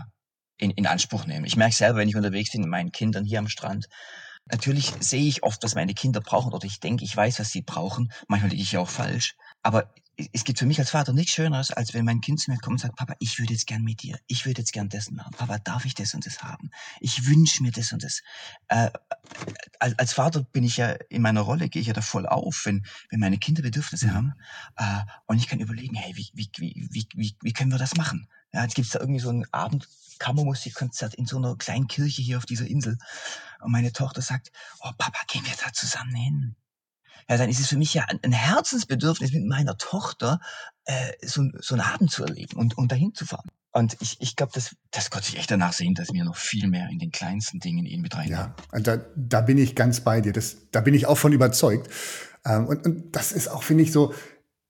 in, 0.56 0.70
in 0.70 0.86
Anspruch 0.86 1.26
nehmen. 1.26 1.44
Ich 1.44 1.56
merke 1.56 1.74
selber, 1.74 1.98
wenn 1.98 2.08
ich 2.08 2.16
unterwegs 2.16 2.52
bin 2.52 2.62
mit 2.62 2.70
meinen 2.70 2.92
Kindern 2.92 3.24
hier 3.24 3.40
am 3.40 3.48
Strand, 3.48 3.86
Natürlich 4.50 4.92
sehe 5.00 5.28
ich 5.28 5.44
oft, 5.44 5.62
was 5.62 5.74
meine 5.74 5.94
Kinder 5.94 6.20
brauchen 6.20 6.52
oder 6.52 6.66
ich 6.66 6.80
denke, 6.80 7.04
ich 7.04 7.16
weiß, 7.16 7.38
was 7.38 7.50
sie 7.50 7.62
brauchen. 7.62 8.12
Manchmal 8.26 8.50
liege 8.50 8.62
ich 8.62 8.72
ja 8.72 8.80
auch 8.80 8.88
falsch. 8.88 9.36
Aber 9.62 9.92
es 10.32 10.44
gibt 10.44 10.58
für 10.58 10.66
mich 10.66 10.78
als 10.78 10.90
Vater 10.90 11.12
nichts 11.12 11.32
Schöneres, 11.32 11.70
als 11.70 11.94
wenn 11.94 12.04
mein 12.04 12.20
Kind 12.20 12.40
zu 12.40 12.50
mir 12.50 12.58
kommt 12.58 12.74
und 12.74 12.78
sagt, 12.78 12.96
Papa, 12.96 13.14
ich 13.18 13.38
würde 13.38 13.52
jetzt 13.52 13.66
gern 13.66 13.82
mit 13.82 14.02
dir, 14.02 14.18
ich 14.26 14.44
würde 14.44 14.60
jetzt 14.60 14.72
gern 14.72 14.88
das 14.88 15.10
machen. 15.10 15.32
Papa, 15.36 15.58
darf 15.58 15.84
ich 15.84 15.94
das 15.94 16.14
und 16.14 16.26
das 16.26 16.42
haben? 16.42 16.70
Ich 17.00 17.26
wünsche 17.26 17.62
mir 17.62 17.72
das 17.72 17.92
und 17.92 18.02
das. 18.02 18.22
Äh, 18.68 18.90
als, 19.78 19.98
als 19.98 20.12
Vater 20.12 20.42
bin 20.42 20.64
ich 20.64 20.76
ja 20.76 20.90
in 21.08 21.22
meiner 21.22 21.40
Rolle, 21.40 21.68
gehe 21.68 21.80
ich 21.80 21.88
ja 21.88 21.94
da 21.94 22.02
voll 22.02 22.26
auf, 22.26 22.62
wenn, 22.64 22.84
wenn 23.10 23.20
meine 23.20 23.38
Kinder 23.38 23.62
Bedürfnisse 23.62 24.08
mhm. 24.08 24.14
haben. 24.14 24.34
Äh, 24.76 25.00
und 25.26 25.38
ich 25.38 25.48
kann 25.48 25.60
überlegen, 25.60 25.96
hey, 25.96 26.14
wie, 26.16 26.30
wie, 26.34 26.50
wie, 26.56 27.06
wie, 27.14 27.36
wie 27.40 27.52
können 27.52 27.72
wir 27.72 27.78
das 27.78 27.96
machen? 27.96 28.28
Ja, 28.52 28.62
jetzt 28.62 28.74
gibt's 28.74 28.90
da 28.90 29.00
irgendwie 29.00 29.20
so 29.20 29.30
ein 29.30 29.46
Abendkammermusikkonzert 29.50 31.14
in 31.14 31.26
so 31.26 31.38
einer 31.38 31.56
kleinen 31.56 31.86
Kirche 31.86 32.20
hier 32.20 32.36
auf 32.36 32.44
dieser 32.44 32.66
Insel. 32.66 32.98
Und 33.60 33.72
meine 33.72 33.92
Tochter 33.92 34.20
sagt, 34.20 34.52
oh 34.80 34.90
Papa, 34.98 35.20
gehen 35.26 35.44
wir 35.46 35.54
da 35.64 35.72
zusammen 35.72 36.14
hin? 36.14 36.56
Ja, 37.28 37.36
dann 37.36 37.48
ist 37.48 37.60
es 37.60 37.68
für 37.68 37.76
mich 37.76 37.94
ja 37.94 38.06
ein 38.22 38.32
Herzensbedürfnis 38.32 39.32
mit 39.32 39.44
meiner 39.44 39.76
Tochter, 39.76 40.40
äh, 40.84 41.12
so, 41.24 41.44
so 41.60 41.74
einen 41.74 41.82
Abend 41.82 42.10
zu 42.10 42.24
erleben 42.24 42.56
und, 42.56 42.76
und 42.76 42.92
dahin 42.92 43.14
zu 43.14 43.26
fahren. 43.26 43.48
Und 43.72 43.96
ich, 44.00 44.18
ich 44.20 44.36
glaube, 44.36 44.52
dass, 44.54 44.76
dass 44.90 45.10
Gott 45.10 45.24
sich 45.24 45.38
echt 45.38 45.50
danach 45.50 45.72
sehnt, 45.72 45.98
dass 45.98 46.12
wir 46.12 46.24
noch 46.24 46.36
viel 46.36 46.68
mehr 46.68 46.88
in 46.90 46.98
den 46.98 47.10
kleinsten 47.10 47.58
Dingen 47.58 47.86
ihn 47.86 48.02
mit 48.02 48.14
reinnehmen. 48.14 48.52
Ja, 48.72 48.80
da, 48.80 48.98
da 49.16 49.40
bin 49.40 49.56
ich 49.56 49.74
ganz 49.74 50.00
bei 50.00 50.20
dir. 50.20 50.32
Das, 50.32 50.56
da 50.72 50.82
bin 50.82 50.92
ich 50.92 51.06
auch 51.06 51.16
von 51.16 51.32
überzeugt. 51.32 51.88
Ähm, 52.44 52.66
und, 52.66 52.84
und 52.84 53.16
das 53.16 53.32
ist 53.32 53.48
auch, 53.48 53.62
finde 53.62 53.84
ich, 53.84 53.92
so, 53.92 54.12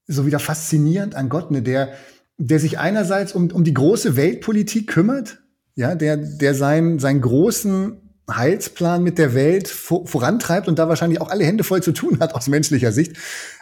so 0.07 0.25
wieder 0.25 0.39
faszinierend 0.39 1.15
an 1.15 1.27
Gott, 1.27 1.51
ne, 1.51 1.61
der, 1.61 1.93
der 2.37 2.59
sich 2.59 2.79
einerseits 2.79 3.33
um, 3.33 3.51
um 3.51 3.63
die 3.65 3.73
große 3.73 4.15
Weltpolitik 4.15 4.87
kümmert, 4.87 5.39
ja, 5.75 5.95
der, 5.95 6.17
der 6.17 6.55
seinen, 6.55 6.99
seinen 6.99 7.21
großen 7.21 8.02
Heilsplan 8.29 9.03
mit 9.03 9.17
der 9.17 9.33
Welt 9.33 9.67
vorantreibt 9.67 10.67
und 10.67 10.79
da 10.79 10.87
wahrscheinlich 10.87 11.19
auch 11.19 11.29
alle 11.29 11.43
Hände 11.43 11.63
voll 11.63 11.83
zu 11.83 11.91
tun 11.91 12.19
hat 12.19 12.35
aus 12.35 12.47
menschlicher 12.47 12.91
Sicht. 12.91 13.17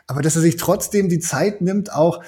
Aber 0.08 0.21
dass 0.21 0.36
er 0.36 0.41
sich 0.41 0.58
trotzdem 0.58 1.10
die 1.10 1.19
Zeit 1.19 1.62
nimmt, 1.62 1.91
auch 1.91 2.24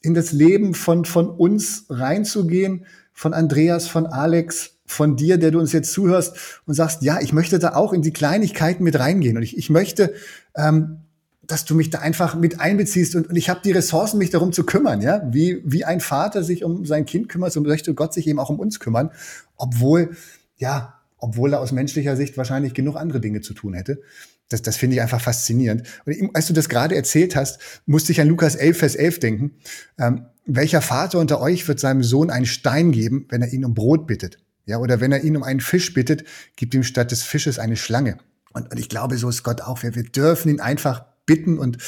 in 0.00 0.14
das 0.14 0.32
Leben 0.32 0.74
von, 0.74 1.04
von 1.04 1.28
uns 1.28 1.86
reinzugehen, 1.88 2.86
von 3.12 3.34
Andreas, 3.34 3.88
von 3.88 4.06
Alex, 4.06 4.72
von 4.84 5.16
dir, 5.16 5.36
der 5.36 5.50
du 5.50 5.58
uns 5.58 5.72
jetzt 5.72 5.92
zuhörst 5.92 6.60
und 6.66 6.74
sagst, 6.74 7.02
ja, 7.02 7.20
ich 7.20 7.32
möchte 7.32 7.58
da 7.58 7.74
auch 7.74 7.92
in 7.92 8.02
die 8.02 8.12
Kleinigkeiten 8.12 8.84
mit 8.84 8.98
reingehen. 8.98 9.36
Und 9.36 9.42
ich, 9.42 9.56
ich 9.56 9.70
möchte, 9.70 10.14
ähm, 10.54 10.98
dass 11.42 11.64
du 11.64 11.74
mich 11.74 11.90
da 11.90 12.00
einfach 12.00 12.34
mit 12.34 12.60
einbeziehst 12.60 13.14
und, 13.14 13.28
und 13.28 13.36
ich 13.36 13.48
habe 13.48 13.60
die 13.64 13.72
Ressourcen, 13.72 14.18
mich 14.18 14.30
darum 14.30 14.52
zu 14.52 14.64
kümmern, 14.64 15.00
ja, 15.00 15.22
wie, 15.30 15.62
wie 15.64 15.84
ein 15.84 16.00
Vater 16.00 16.42
sich 16.42 16.64
um 16.64 16.84
sein 16.84 17.06
Kind 17.06 17.28
kümmert, 17.28 17.52
so 17.52 17.60
möchte 17.60 17.94
Gott 17.94 18.12
sich 18.12 18.26
eben 18.26 18.38
auch 18.38 18.50
um 18.50 18.58
uns 18.58 18.80
kümmern, 18.80 19.10
obwohl, 19.56 20.16
ja, 20.56 20.95
obwohl 21.18 21.52
er 21.52 21.60
aus 21.60 21.72
menschlicher 21.72 22.16
Sicht 22.16 22.36
wahrscheinlich 22.36 22.74
genug 22.74 22.96
andere 22.96 23.20
Dinge 23.20 23.40
zu 23.40 23.54
tun 23.54 23.74
hätte. 23.74 24.00
Das, 24.48 24.62
das 24.62 24.76
finde 24.76 24.96
ich 24.96 25.02
einfach 25.02 25.20
faszinierend. 25.20 25.82
Und 26.04 26.34
als 26.34 26.46
du 26.46 26.52
das 26.52 26.68
gerade 26.68 26.94
erzählt 26.94 27.34
hast, 27.34 27.58
musste 27.86 28.12
ich 28.12 28.20
an 28.20 28.28
Lukas 28.28 28.54
11, 28.54 28.78
Vers 28.78 28.94
11 28.94 29.20
denken. 29.20 29.50
Ähm, 29.98 30.26
welcher 30.46 30.80
Vater 30.80 31.18
unter 31.18 31.40
euch 31.40 31.66
wird 31.66 31.80
seinem 31.80 32.04
Sohn 32.04 32.30
einen 32.30 32.46
Stein 32.46 32.92
geben, 32.92 33.26
wenn 33.28 33.42
er 33.42 33.52
ihn 33.52 33.64
um 33.64 33.74
Brot 33.74 34.06
bittet? 34.06 34.38
Ja, 34.64 34.78
oder 34.78 35.00
wenn 35.00 35.12
er 35.12 35.24
ihn 35.24 35.36
um 35.36 35.42
einen 35.42 35.60
Fisch 35.60 35.92
bittet, 35.94 36.24
gibt 36.56 36.74
ihm 36.74 36.82
statt 36.84 37.10
des 37.10 37.22
Fisches 37.22 37.58
eine 37.58 37.76
Schlange. 37.76 38.18
Und, 38.52 38.70
und 38.70 38.78
ich 38.78 38.88
glaube, 38.88 39.16
so 39.16 39.28
ist 39.28 39.42
Gott 39.42 39.60
auch. 39.60 39.82
Wir, 39.82 39.94
wir 39.94 40.04
dürfen 40.04 40.48
ihn 40.48 40.60
einfach 40.60 41.04
bitten 41.26 41.58
und 41.58 41.78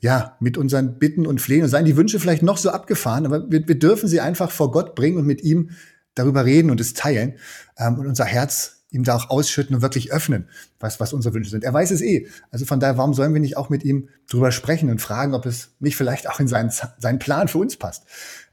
ja, 0.00 0.36
mit 0.40 0.56
unseren 0.56 0.98
Bitten 0.98 1.26
und 1.26 1.40
Flehen 1.40 1.62
und 1.62 1.68
seien 1.68 1.84
die 1.84 1.96
Wünsche 1.96 2.18
vielleicht 2.18 2.42
noch 2.42 2.56
so 2.56 2.70
abgefahren, 2.70 3.26
aber 3.26 3.50
wir, 3.50 3.68
wir 3.68 3.78
dürfen 3.78 4.08
sie 4.08 4.20
einfach 4.20 4.50
vor 4.50 4.70
Gott 4.70 4.94
bringen 4.94 5.18
und 5.18 5.26
mit 5.26 5.42
ihm 5.42 5.70
darüber 6.14 6.46
reden 6.46 6.70
und 6.70 6.80
es 6.80 6.94
teilen 6.94 7.34
ähm, 7.76 7.98
und 7.98 8.06
unser 8.06 8.24
Herz 8.24 8.75
ihm 8.96 9.04
da 9.04 9.14
auch 9.14 9.30
ausschütten 9.30 9.76
und 9.76 9.82
wirklich 9.82 10.12
öffnen, 10.12 10.48
was, 10.80 10.98
was 10.98 11.12
unsere 11.12 11.34
Wünsche 11.34 11.50
sind. 11.50 11.62
Er 11.62 11.72
weiß 11.72 11.90
es 11.92 12.00
eh. 12.00 12.28
Also 12.50 12.64
von 12.64 12.80
daher, 12.80 12.96
warum 12.96 13.14
sollen 13.14 13.32
wir 13.32 13.40
nicht 13.40 13.56
auch 13.56 13.68
mit 13.68 13.84
ihm 13.84 14.08
drüber 14.28 14.50
sprechen 14.50 14.90
und 14.90 15.00
fragen, 15.00 15.34
ob 15.34 15.46
es 15.46 15.70
nicht 15.78 15.96
vielleicht 15.96 16.28
auch 16.28 16.40
in 16.40 16.48
seinen, 16.48 16.72
seinen 16.98 17.18
Plan 17.18 17.48
für 17.48 17.58
uns 17.58 17.76
passt? 17.76 18.04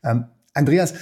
Ähm, 0.03 0.25
Andreas, 0.53 0.93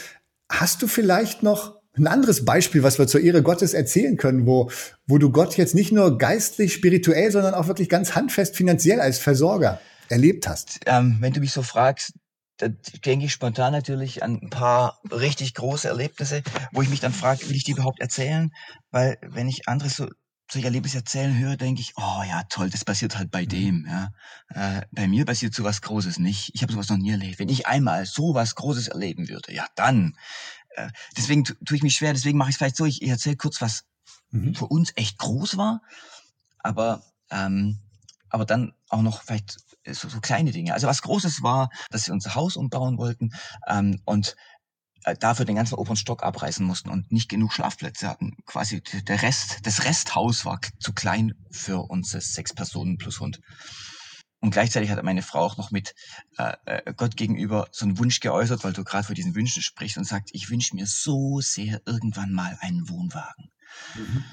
hast 0.49 0.81
du 0.81 0.87
vielleicht 0.87 1.43
noch 1.43 1.81
ein 1.97 2.07
anderes 2.07 2.45
Beispiel, 2.45 2.83
was 2.83 2.99
wir 2.99 3.07
zur 3.07 3.21
Ehre 3.21 3.43
Gottes 3.43 3.73
erzählen 3.73 4.15
können, 4.15 4.45
wo, 4.45 4.71
wo 5.07 5.17
du 5.17 5.31
Gott 5.31 5.57
jetzt 5.57 5.75
nicht 5.75 5.91
nur 5.91 6.17
geistlich, 6.17 6.73
spirituell, 6.73 7.31
sondern 7.31 7.53
auch 7.53 7.67
wirklich 7.67 7.89
ganz 7.89 8.15
handfest 8.15 8.55
finanziell 8.55 9.01
als 9.01 9.19
Versorger 9.19 9.81
erlebt 10.07 10.47
hast? 10.47 10.79
Ähm, 10.85 11.17
wenn 11.19 11.33
du 11.33 11.41
mich 11.41 11.51
so 11.51 11.63
fragst, 11.63 12.13
da 12.61 12.67
denke 12.67 13.25
ich 13.25 13.33
spontan 13.33 13.73
natürlich 13.73 14.23
an 14.23 14.39
ein 14.41 14.49
paar 14.49 14.99
richtig 15.11 15.55
große 15.55 15.87
Erlebnisse, 15.87 16.43
wo 16.71 16.81
ich 16.81 16.89
mich 16.89 16.99
dann 16.99 17.13
frage, 17.13 17.47
will 17.49 17.55
ich 17.55 17.63
die 17.63 17.71
überhaupt 17.71 17.99
erzählen? 17.99 18.53
Weil 18.91 19.17
wenn 19.21 19.47
ich 19.47 19.67
andere 19.67 19.89
so 19.89 20.07
solche 20.51 20.67
Erlebnisse 20.67 20.97
erzählen 20.97 21.37
höre, 21.37 21.55
denke 21.55 21.81
ich, 21.81 21.93
oh 21.95 22.23
ja, 22.27 22.43
toll, 22.49 22.69
das 22.69 22.83
passiert 22.83 23.17
halt 23.17 23.31
bei 23.31 23.45
dem. 23.45 23.87
Ja. 23.87 24.11
Äh, 24.49 24.81
bei 24.91 25.07
mir 25.07 25.25
passiert 25.25 25.55
sowas 25.55 25.81
Großes 25.81 26.19
nicht. 26.19 26.51
Ich 26.53 26.61
habe 26.61 26.73
sowas 26.73 26.89
noch 26.89 26.97
nie 26.97 27.11
erlebt. 27.11 27.39
Wenn 27.39 27.49
ich 27.49 27.67
einmal 27.67 28.05
sowas 28.05 28.55
Großes 28.55 28.89
erleben 28.89 29.29
würde, 29.29 29.53
ja 29.53 29.65
dann. 29.75 30.17
Äh, 30.75 30.89
deswegen 31.17 31.45
tue 31.45 31.77
ich 31.77 31.83
mich 31.83 31.95
schwer, 31.95 32.13
deswegen 32.13 32.37
mache 32.37 32.49
ich 32.49 32.55
es 32.55 32.57
vielleicht 32.57 32.75
so, 32.75 32.85
ich, 32.85 33.01
ich 33.01 33.09
erzähle 33.09 33.37
kurz, 33.37 33.61
was 33.61 33.85
mhm. 34.31 34.53
für 34.53 34.67
uns 34.67 34.91
echt 34.95 35.17
groß 35.17 35.57
war, 35.57 35.81
aber, 36.59 37.03
ähm, 37.29 37.79
aber 38.29 38.45
dann 38.45 38.73
auch 38.89 39.01
noch 39.01 39.23
vielleicht 39.23 39.57
so, 39.85 40.09
so 40.09 40.19
kleine 40.19 40.51
Dinge. 40.51 40.73
Also 40.73 40.87
was 40.87 41.01
Großes 41.01 41.41
war, 41.43 41.69
dass 41.89 42.07
wir 42.07 42.13
unser 42.13 42.35
Haus 42.35 42.55
umbauen 42.55 42.97
wollten 42.97 43.31
ähm, 43.67 44.01
und 44.05 44.35
äh, 45.03 45.15
dafür 45.15 45.45
den 45.45 45.55
ganzen 45.55 45.75
oberen 45.75 45.97
Stock 45.97 46.23
abreißen 46.23 46.65
mussten 46.65 46.89
und 46.89 47.11
nicht 47.11 47.29
genug 47.29 47.53
Schlafplätze 47.53 48.07
hatten. 48.07 48.37
Quasi 48.45 48.81
der 48.81 49.21
Rest, 49.21 49.59
das 49.63 49.85
Resthaus 49.85 50.45
war 50.45 50.59
zu 50.79 50.93
klein 50.93 51.33
für 51.49 51.89
uns 51.89 52.11
sechs 52.11 52.53
Personen 52.53 52.97
plus 52.97 53.19
Hund. 53.19 53.41
Und 54.41 54.51
gleichzeitig 54.51 54.89
hat 54.89 55.03
meine 55.03 55.21
Frau 55.21 55.39
auch 55.39 55.57
noch 55.57 55.69
mit 55.69 55.93
äh, 56.37 56.53
äh 56.65 56.93
Gott 56.95 57.15
gegenüber 57.15 57.67
so 57.71 57.85
einen 57.85 57.99
Wunsch 57.99 58.19
geäußert, 58.19 58.63
weil 58.63 58.73
du 58.73 58.83
gerade 58.83 59.03
vor 59.03 59.15
diesen 59.15 59.35
Wünschen 59.35 59.61
sprichst 59.61 59.97
und 59.97 60.03
sagt, 60.03 60.29
ich 60.33 60.49
wünsche 60.49 60.75
mir 60.75 60.87
so 60.87 61.41
sehr 61.41 61.81
irgendwann 61.85 62.33
mal 62.33 62.57
einen 62.61 62.89
Wohnwagen. 62.89 63.51
Mhm. 63.95 64.23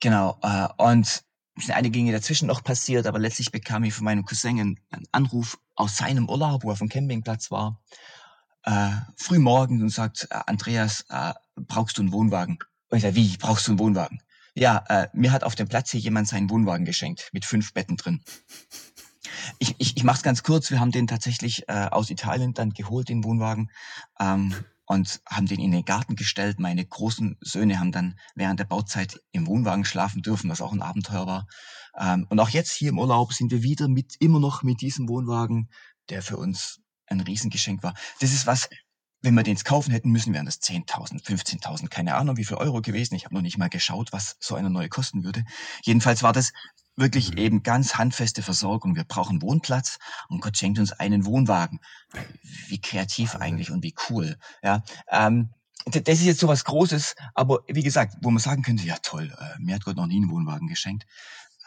Genau. 0.00 0.38
Äh, 0.42 0.68
und 0.78 1.24
sind 1.60 1.74
einige 1.74 1.98
Dinge 1.98 2.12
dazwischen 2.12 2.46
noch 2.46 2.62
passiert, 2.62 3.06
aber 3.06 3.18
letztlich 3.18 3.50
bekam 3.50 3.84
ich 3.84 3.94
von 3.94 4.04
meinem 4.04 4.24
Cousin 4.24 4.60
einen, 4.60 4.80
Anruf 5.12 5.58
aus 5.74 5.96
seinem 5.96 6.28
Urlaub, 6.28 6.64
wo 6.64 6.70
er 6.70 6.72
auf 6.72 6.78
dem 6.78 6.88
Campingplatz 6.88 7.50
war, 7.50 7.80
äh, 8.64 8.90
früh 9.16 9.38
morgens 9.38 9.82
und 9.82 9.90
sagt, 9.90 10.28
äh, 10.30 10.38
Andreas, 10.46 11.04
äh, 11.08 11.32
brauchst 11.56 11.98
du 11.98 12.02
einen 12.02 12.12
Wohnwagen? 12.12 12.58
Und 12.90 12.96
ich 12.98 13.02
sage, 13.02 13.16
wie, 13.16 13.36
brauchst 13.36 13.66
du 13.66 13.72
einen 13.72 13.78
Wohnwagen? 13.78 14.20
Ja, 14.54 14.84
äh, 14.88 15.08
mir 15.12 15.32
hat 15.32 15.44
auf 15.44 15.54
dem 15.54 15.68
Platz 15.68 15.90
hier 15.90 16.00
jemand 16.00 16.28
seinen 16.28 16.50
Wohnwagen 16.50 16.84
geschenkt 16.84 17.30
mit 17.32 17.44
fünf 17.44 17.72
Betten 17.74 17.96
drin. 17.96 18.22
Ich, 19.58 19.74
ich, 19.78 19.96
ich 19.96 20.04
mache 20.04 20.16
es 20.16 20.22
ganz 20.22 20.42
kurz. 20.42 20.70
Wir 20.70 20.80
haben 20.80 20.90
den 20.90 21.06
tatsächlich 21.06 21.68
äh, 21.68 21.88
aus 21.90 22.10
Italien 22.10 22.54
dann 22.54 22.70
geholt, 22.70 23.08
den 23.08 23.24
Wohnwagen, 23.24 23.70
ähm, 24.18 24.54
und 24.88 25.20
haben 25.28 25.46
den 25.46 25.60
in 25.60 25.70
den 25.70 25.84
Garten 25.84 26.16
gestellt. 26.16 26.58
Meine 26.58 26.84
großen 26.84 27.36
Söhne 27.40 27.78
haben 27.78 27.92
dann 27.92 28.18
während 28.34 28.58
der 28.58 28.64
Bauzeit 28.64 29.20
im 29.32 29.46
Wohnwagen 29.46 29.84
schlafen 29.84 30.22
dürfen, 30.22 30.48
was 30.48 30.62
auch 30.62 30.72
ein 30.72 30.80
Abenteuer 30.80 31.26
war. 31.26 31.46
Ähm, 31.98 32.26
und 32.30 32.40
auch 32.40 32.48
jetzt 32.48 32.72
hier 32.72 32.88
im 32.88 32.98
Urlaub 32.98 33.34
sind 33.34 33.52
wir 33.52 33.62
wieder 33.62 33.86
mit 33.86 34.16
immer 34.18 34.40
noch 34.40 34.62
mit 34.62 34.80
diesem 34.80 35.06
Wohnwagen, 35.08 35.68
der 36.08 36.22
für 36.22 36.38
uns 36.38 36.80
ein 37.06 37.20
Riesengeschenk 37.20 37.82
war. 37.82 37.94
Das 38.20 38.32
ist 38.32 38.46
was, 38.46 38.70
wenn 39.20 39.34
wir 39.34 39.42
den 39.42 39.54
jetzt 39.54 39.66
kaufen 39.66 39.90
hätten 39.90 40.10
müssen, 40.10 40.32
wären 40.32 40.46
das 40.46 40.62
10.000, 40.62 41.22
15.000, 41.22 41.88
keine 41.88 42.14
Ahnung 42.14 42.38
wie 42.38 42.44
viel 42.46 42.56
Euro 42.56 42.80
gewesen. 42.80 43.14
Ich 43.14 43.26
habe 43.26 43.34
noch 43.34 43.42
nicht 43.42 43.58
mal 43.58 43.68
geschaut, 43.68 44.12
was 44.12 44.36
so 44.40 44.54
eine 44.54 44.70
neue 44.70 44.88
kosten 44.88 45.22
würde. 45.22 45.44
Jedenfalls 45.82 46.22
war 46.22 46.32
das 46.32 46.52
wirklich 46.98 47.32
mhm. 47.32 47.38
eben 47.38 47.62
ganz 47.62 47.94
handfeste 47.94 48.42
Versorgung. 48.42 48.96
Wir 48.96 49.04
brauchen 49.04 49.42
Wohnplatz 49.42 49.98
und 50.28 50.40
Gott 50.40 50.56
schenkt 50.56 50.78
uns 50.78 50.92
einen 50.92 51.24
Wohnwagen. 51.24 51.80
Wie 52.68 52.80
kreativ 52.80 53.36
eigentlich 53.36 53.70
und 53.70 53.82
wie 53.82 53.94
cool. 54.08 54.36
Ja, 54.62 54.82
ähm, 55.10 55.50
das 55.86 56.18
ist 56.18 56.24
jetzt 56.24 56.40
so 56.40 56.48
was 56.48 56.64
Großes, 56.64 57.14
aber 57.34 57.60
wie 57.68 57.82
gesagt, 57.82 58.16
wo 58.20 58.30
man 58.30 58.42
sagen 58.42 58.62
könnte, 58.62 58.84
ja 58.84 58.96
toll, 59.02 59.34
äh, 59.38 59.58
mir 59.58 59.76
hat 59.76 59.84
Gott 59.84 59.96
noch 59.96 60.06
nie 60.06 60.16
einen 60.16 60.30
Wohnwagen 60.30 60.68
geschenkt. 60.68 61.06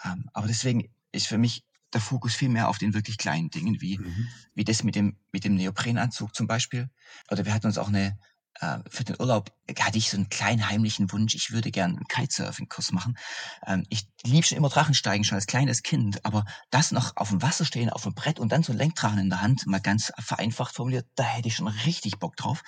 Ähm, 0.04 0.30
aber 0.34 0.48
deswegen 0.48 0.90
ist 1.12 1.28
für 1.28 1.38
mich 1.38 1.64
der 1.94 2.02
Fokus 2.02 2.36
viel 2.36 2.50
mehr 2.50 2.70
auf 2.70 2.78
den 2.78 2.94
wirklich 2.94 3.18
kleinen 3.18 3.50
Dingen, 3.50 3.82
wie, 3.82 3.98
mhm. 3.98 4.28
wie 4.54 4.64
das 4.64 4.84
mit 4.84 4.96
dem, 4.96 5.18
mit 5.32 5.44
dem 5.44 5.56
Neoprenanzug 5.56 6.36
zum 6.36 6.48
Beispiel. 6.48 6.90
Oder 7.30 7.46
wir 7.46 7.54
hatten 7.54 7.68
uns 7.68 7.78
auch 7.78 7.90
eine, 7.90 8.18
äh, 8.62 8.80
für 8.90 9.04
den 9.04 9.16
Urlaub 9.20 9.52
hatte 9.80 9.98
ich 9.98 10.10
so 10.10 10.18
einen 10.18 10.30
kleinen 10.30 10.70
heimlichen 10.70 11.12
Wunsch, 11.12 11.36
ich 11.36 11.52
würde 11.52 11.72
gerne 11.72 11.96
einen 11.96 12.08
Kitesurfing-Kurs 12.08 12.92
machen. 12.92 13.18
Ähm, 13.66 13.86
ich 13.90 14.08
lieb 14.24 14.46
schon 14.46 14.58
immer 14.58 14.70
Drachensteigen, 14.70 15.24
schon 15.24 15.36
als 15.36 15.48
kleines 15.48 15.84
Kind, 15.84 16.24
aber 16.26 16.46
das 16.70 16.92
noch 16.92 17.18
auf 17.18 17.30
dem 17.30 17.42
Wasser 17.42 17.66
stehen, 17.66 17.90
auf 17.90 18.04
dem 18.04 18.14
Brett 18.14 18.40
und 18.40 18.52
dann 18.52 18.64
so 18.64 18.72
ein 18.72 18.78
Lenkdrachen 18.78 19.20
in 19.20 19.30
der 19.30 19.42
Hand, 19.42 19.66
mal 19.66 19.82
ganz 19.82 20.12
vereinfacht 20.20 20.76
formuliert, 20.76 21.08
da 21.16 21.24
hätte 21.24 21.48
ich 21.48 21.56
schon 21.56 21.68
richtig 21.68 22.20
Bock 22.20 22.36
drauf. 22.36 22.62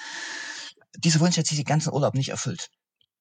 Dieser 0.97 1.19
Wunsch 1.19 1.38
hat 1.38 1.47
sich 1.47 1.58
den 1.58 1.65
ganzen 1.65 1.93
Urlaub 1.93 2.15
nicht 2.15 2.29
erfüllt. 2.29 2.69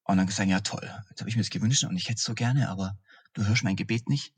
Und 0.04 0.16
dann 0.16 0.26
gesagt, 0.26 0.48
ja 0.48 0.60
toll, 0.60 0.90
jetzt 1.10 1.20
habe 1.20 1.30
ich 1.30 1.36
mir 1.36 1.42
das 1.42 1.50
gewünscht 1.50 1.84
und 1.84 1.96
ich 1.96 2.08
hätte 2.08 2.18
es 2.18 2.24
so 2.24 2.34
gerne, 2.34 2.68
aber 2.70 2.96
du 3.34 3.46
hörst 3.46 3.62
mein 3.64 3.76
Gebet 3.76 4.08
nicht. 4.08 4.34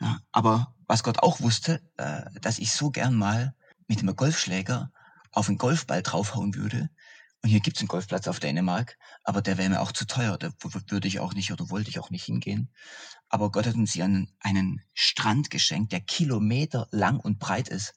Ja, 0.00 0.18
aber 0.32 0.74
was 0.86 1.02
Gott 1.02 1.20
auch 1.20 1.40
wusste, 1.40 1.80
äh, 1.96 2.22
dass 2.40 2.58
ich 2.58 2.72
so 2.72 2.90
gern 2.90 3.14
mal 3.14 3.54
mit 3.86 4.00
einem 4.00 4.16
Golfschläger 4.16 4.90
auf 5.30 5.48
einen 5.48 5.58
Golfball 5.58 6.02
draufhauen 6.02 6.54
würde. 6.54 6.90
Und 7.42 7.48
hier 7.48 7.60
gibt's 7.60 7.80
einen 7.80 7.88
Golfplatz 7.88 8.28
auf 8.28 8.38
Dänemark, 8.38 8.96
aber 9.24 9.42
der 9.42 9.58
wäre 9.58 9.68
mir 9.68 9.80
auch 9.80 9.90
zu 9.90 10.06
teuer. 10.06 10.38
Da 10.38 10.50
würde 10.88 11.08
ich 11.08 11.18
auch 11.18 11.34
nicht 11.34 11.52
oder 11.52 11.70
wollte 11.70 11.90
ich 11.90 11.98
auch 11.98 12.10
nicht 12.10 12.24
hingehen. 12.24 12.70
Aber 13.28 13.50
Gott 13.50 13.66
hat 13.66 13.74
uns 13.74 13.92
hier 13.92 14.04
einen, 14.04 14.32
einen 14.38 14.80
Strand 14.94 15.50
geschenkt, 15.50 15.90
der 15.90 16.00
Kilometer 16.00 16.86
lang 16.92 17.18
und 17.18 17.40
breit 17.40 17.68
ist. 17.68 17.94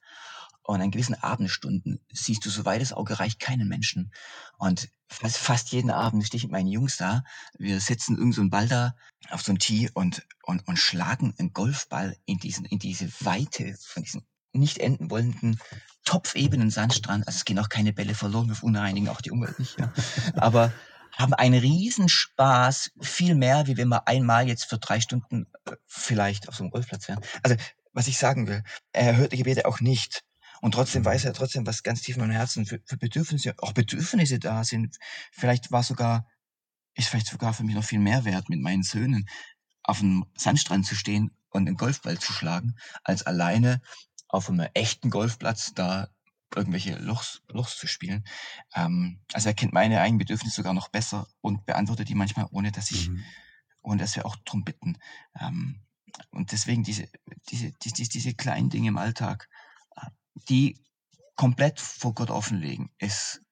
Und 0.62 0.80
an 0.80 0.90
gewissen 0.90 1.14
Abendstunden 1.14 2.04
siehst 2.12 2.44
du, 2.44 2.50
soweit 2.50 2.80
das 2.80 2.92
Auge 2.92 3.20
reicht, 3.20 3.38
keinen 3.38 3.68
Menschen. 3.68 4.10
Und 4.58 4.88
fast, 5.08 5.36
fast 5.36 5.70
jeden 5.70 5.92
Abend 5.92 6.26
stehe 6.26 6.38
ich 6.38 6.44
mit 6.44 6.50
meinen 6.50 6.66
Jungs 6.66 6.96
da. 6.96 7.22
Wir 7.56 7.78
setzen 7.80 8.16
irgend 8.16 8.34
so 8.34 8.40
einen 8.40 8.50
Ball 8.50 8.66
da 8.66 8.96
auf 9.30 9.42
so 9.42 9.52
ein 9.52 9.60
Tee 9.60 9.90
und, 9.94 10.26
und, 10.42 10.66
und 10.66 10.76
schlagen 10.76 11.34
einen 11.38 11.52
Golfball 11.52 12.16
in 12.24 12.38
diesen, 12.38 12.64
in 12.64 12.80
diese 12.80 13.08
Weite 13.20 13.76
von 13.80 14.02
diesen 14.02 14.26
nicht 14.58 14.78
enden 14.78 15.10
wollenden 15.10 15.58
topfebenen 16.04 16.70
Sandstrand. 16.70 17.26
Also 17.26 17.38
es 17.38 17.44
gehen 17.44 17.58
auch 17.58 17.68
keine 17.68 17.92
Bälle 17.92 18.14
verloren, 18.14 18.48
wir 18.48 18.54
verunreinigen 18.54 19.08
auch 19.08 19.20
die 19.20 19.30
Umwelt 19.30 19.58
nicht. 19.58 19.78
Ja. 19.78 19.92
Aber 20.36 20.72
haben 21.12 21.34
einen 21.34 21.58
Riesenspaß, 21.58 22.92
viel 23.00 23.34
mehr, 23.34 23.66
wie 23.66 23.76
wenn 23.76 23.88
wir 23.88 24.06
einmal 24.06 24.48
jetzt 24.48 24.64
für 24.64 24.78
drei 24.78 25.00
Stunden 25.00 25.46
äh, 25.64 25.72
vielleicht 25.86 26.48
auf 26.48 26.54
so 26.54 26.64
einem 26.64 26.70
Golfplatz 26.70 27.08
wären. 27.08 27.20
Also 27.42 27.56
was 27.92 28.08
ich 28.08 28.18
sagen 28.18 28.46
will, 28.46 28.62
er 28.92 29.16
hört 29.16 29.32
die 29.32 29.38
Gebete 29.38 29.66
auch 29.66 29.80
nicht. 29.80 30.22
Und 30.60 30.72
trotzdem 30.72 31.04
weiß 31.04 31.24
er 31.24 31.32
trotzdem, 31.32 31.66
was 31.66 31.82
ganz 31.82 32.02
tief 32.02 32.16
in 32.16 32.22
meinem 32.22 32.32
Herzen 32.32 32.66
für, 32.66 32.80
für 32.84 32.96
Bedürfnisse, 32.96 33.54
auch 33.58 33.72
Bedürfnisse 33.72 34.38
da 34.38 34.64
sind. 34.64 34.96
Vielleicht 35.32 35.72
war 35.72 35.82
sogar, 35.82 36.26
ist 36.94 37.08
vielleicht 37.08 37.28
sogar 37.28 37.54
für 37.54 37.64
mich 37.64 37.74
noch 37.74 37.84
viel 37.84 37.98
mehr 37.98 38.24
wert, 38.24 38.48
mit 38.48 38.60
meinen 38.60 38.82
Söhnen 38.82 39.28
auf 39.82 40.00
einem 40.00 40.26
Sandstrand 40.36 40.86
zu 40.86 40.94
stehen 40.94 41.30
und 41.50 41.66
einen 41.66 41.76
Golfball 41.76 42.18
zu 42.18 42.32
schlagen, 42.32 42.76
als 43.04 43.22
alleine 43.22 43.80
auf 44.28 44.48
einem 44.48 44.68
echten 44.74 45.10
Golfplatz 45.10 45.74
da 45.74 46.08
irgendwelche 46.54 46.96
Lochs, 46.98 47.42
Lochs 47.48 47.76
zu 47.76 47.86
spielen. 47.86 48.24
Ähm, 48.74 49.20
also 49.32 49.48
er 49.48 49.54
kennt 49.54 49.72
meine 49.72 50.00
eigenen 50.00 50.18
Bedürfnisse 50.18 50.56
sogar 50.56 50.74
noch 50.74 50.88
besser 50.88 51.26
und 51.40 51.66
beantwortet 51.66 52.08
die 52.08 52.14
manchmal, 52.14 52.46
ohne 52.50 52.72
dass 52.72 52.90
ich, 52.90 53.08
mhm. 53.08 53.24
ohne 53.82 54.00
dass 54.00 54.16
wir 54.16 54.26
auch 54.26 54.36
drum 54.44 54.64
bitten. 54.64 54.98
Ähm, 55.40 55.82
und 56.30 56.52
deswegen 56.52 56.82
diese, 56.82 57.08
diese, 57.50 57.72
diese, 57.82 58.08
diese 58.08 58.34
kleinen 58.34 58.70
Dinge 58.70 58.88
im 58.88 58.98
Alltag, 58.98 59.48
die 60.48 60.78
komplett 61.34 61.80
vor 61.80 62.14
Gott 62.14 62.30
offenlegen, 62.30 62.90
ist 62.98 63.42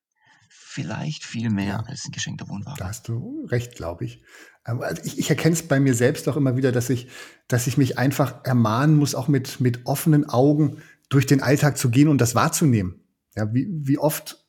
vielleicht 0.75 1.25
viel 1.25 1.51
mehr 1.51 1.67
ja. 1.67 1.85
als 1.87 2.05
ein 2.05 2.11
geschenkter 2.11 2.49
Wohnwagen. 2.49 2.79
Da 2.79 2.89
hast 2.89 3.07
du 3.07 3.47
recht, 3.49 3.77
glaube 3.77 4.05
ich. 4.05 4.23
Ähm, 4.67 4.81
also 4.81 5.01
ich, 5.05 5.19
ich 5.19 5.31
erkenne 5.31 5.55
es 5.55 5.63
bei 5.63 5.79
mir 5.79 5.95
selbst 5.95 6.29
auch 6.29 6.37
immer 6.37 6.57
wieder, 6.57 6.73
dass 6.73 6.91
ich, 6.91 7.09
dass 7.47 7.69
ich 7.69 7.79
mich 7.79 7.97
einfach 7.97 8.45
ermahnen 8.45 8.97
muss, 8.97 9.15
auch 9.15 9.29
mit, 9.29 9.61
mit 9.61 9.87
offenen 9.87 10.29
Augen 10.29 10.79
durch 11.09 11.27
den 11.27 11.43
Alltag 11.43 11.79
zu 11.79 11.91
gehen 11.91 12.09
und 12.09 12.21
das 12.21 12.35
wahrzunehmen. 12.35 13.01
Ja, 13.37 13.55
wie, 13.55 13.69
wie 13.71 13.99
oft 13.99 14.45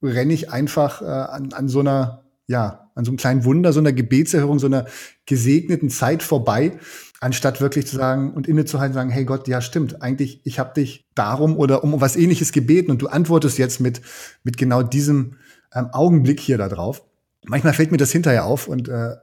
renne 0.00 0.32
ich 0.32 0.52
einfach 0.52 1.02
äh, 1.02 1.06
an, 1.06 1.52
an 1.52 1.68
so 1.68 1.80
einer, 1.80 2.24
ja, 2.46 2.90
an 2.94 3.04
so 3.04 3.10
einem 3.10 3.16
kleinen 3.16 3.44
Wunder, 3.44 3.72
so 3.72 3.80
einer 3.80 3.92
Gebetserhörung, 3.92 4.60
so 4.60 4.66
einer 4.66 4.86
gesegneten 5.26 5.90
Zeit 5.90 6.22
vorbei, 6.22 6.78
anstatt 7.20 7.60
wirklich 7.60 7.86
zu 7.86 7.96
sagen 7.96 8.32
und 8.32 8.46
innezuhalten, 8.46 8.94
sagen, 8.94 9.10
hey 9.10 9.24
Gott, 9.24 9.48
ja 9.48 9.60
stimmt, 9.60 10.02
eigentlich, 10.02 10.40
ich 10.44 10.60
habe 10.60 10.74
dich 10.74 11.08
darum 11.16 11.56
oder 11.56 11.82
um 11.82 12.00
was 12.00 12.14
ähnliches 12.14 12.52
gebeten 12.52 12.92
und 12.92 13.02
du 13.02 13.08
antwortest 13.08 13.58
jetzt 13.58 13.80
mit, 13.80 14.02
mit 14.44 14.56
genau 14.56 14.82
diesem 14.82 15.36
ähm, 15.74 15.88
Augenblick 15.92 16.40
hier 16.40 16.58
da 16.58 16.68
drauf. 16.68 17.02
Manchmal 17.44 17.74
fällt 17.74 17.90
mir 17.90 17.98
das 17.98 18.12
hinterher 18.12 18.44
auf 18.44 18.68
und 18.68 18.88
äh, 18.88 19.16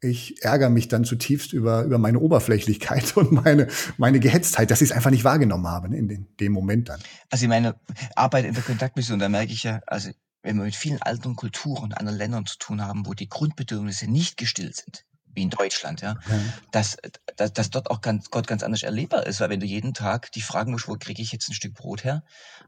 ich 0.00 0.42
ärgere 0.42 0.70
mich 0.70 0.88
dann 0.88 1.04
zutiefst 1.04 1.52
über, 1.52 1.82
über 1.82 1.98
meine 1.98 2.18
Oberflächlichkeit 2.18 3.16
und 3.16 3.32
meine, 3.32 3.68
meine 3.96 4.20
Gehetztheit, 4.20 4.70
dass 4.70 4.82
ich 4.82 4.90
es 4.90 4.96
einfach 4.96 5.10
nicht 5.10 5.24
wahrgenommen 5.24 5.66
habe 5.66 5.88
ne, 5.88 5.96
in 5.96 6.08
den, 6.08 6.26
dem 6.38 6.52
Moment 6.52 6.88
dann. 6.88 7.00
Also 7.30 7.44
ich 7.44 7.48
meine, 7.48 7.76
Arbeit 8.14 8.44
in 8.44 8.54
der 8.54 8.62
Kontaktmission, 8.62 9.18
da 9.18 9.28
merke 9.28 9.52
ich 9.52 9.62
ja, 9.62 9.80
also 9.86 10.10
wenn 10.42 10.56
wir 10.58 10.64
mit 10.64 10.76
vielen 10.76 11.00
alten 11.00 11.36
Kulturen 11.36 11.84
und 11.84 11.98
anderen 11.98 12.18
Ländern 12.18 12.46
zu 12.46 12.58
tun 12.58 12.82
haben, 12.82 13.06
wo 13.06 13.14
die 13.14 13.28
Grundbedürfnisse 13.28 14.10
nicht 14.10 14.36
gestillt 14.36 14.76
sind, 14.76 15.04
wie 15.34 15.42
in 15.42 15.50
Deutschland, 15.50 16.02
ja, 16.02 16.14
mhm. 16.14 16.52
dass, 16.70 16.98
dass, 17.36 17.52
dass 17.52 17.70
dort 17.70 17.90
auch 17.90 18.02
ganz, 18.02 18.30
Gott 18.30 18.46
ganz 18.46 18.62
anders 18.62 18.82
erlebbar 18.82 19.26
ist, 19.26 19.40
weil 19.40 19.48
wenn 19.48 19.60
du 19.60 19.66
jeden 19.66 19.94
Tag 19.94 20.30
dich 20.32 20.44
fragen 20.44 20.70
musst, 20.72 20.86
wo 20.86 20.96
kriege 20.96 21.22
ich 21.22 21.32
jetzt 21.32 21.48
ein 21.48 21.54
Stück 21.54 21.74
Brot 21.74 22.04
her, 22.04 22.24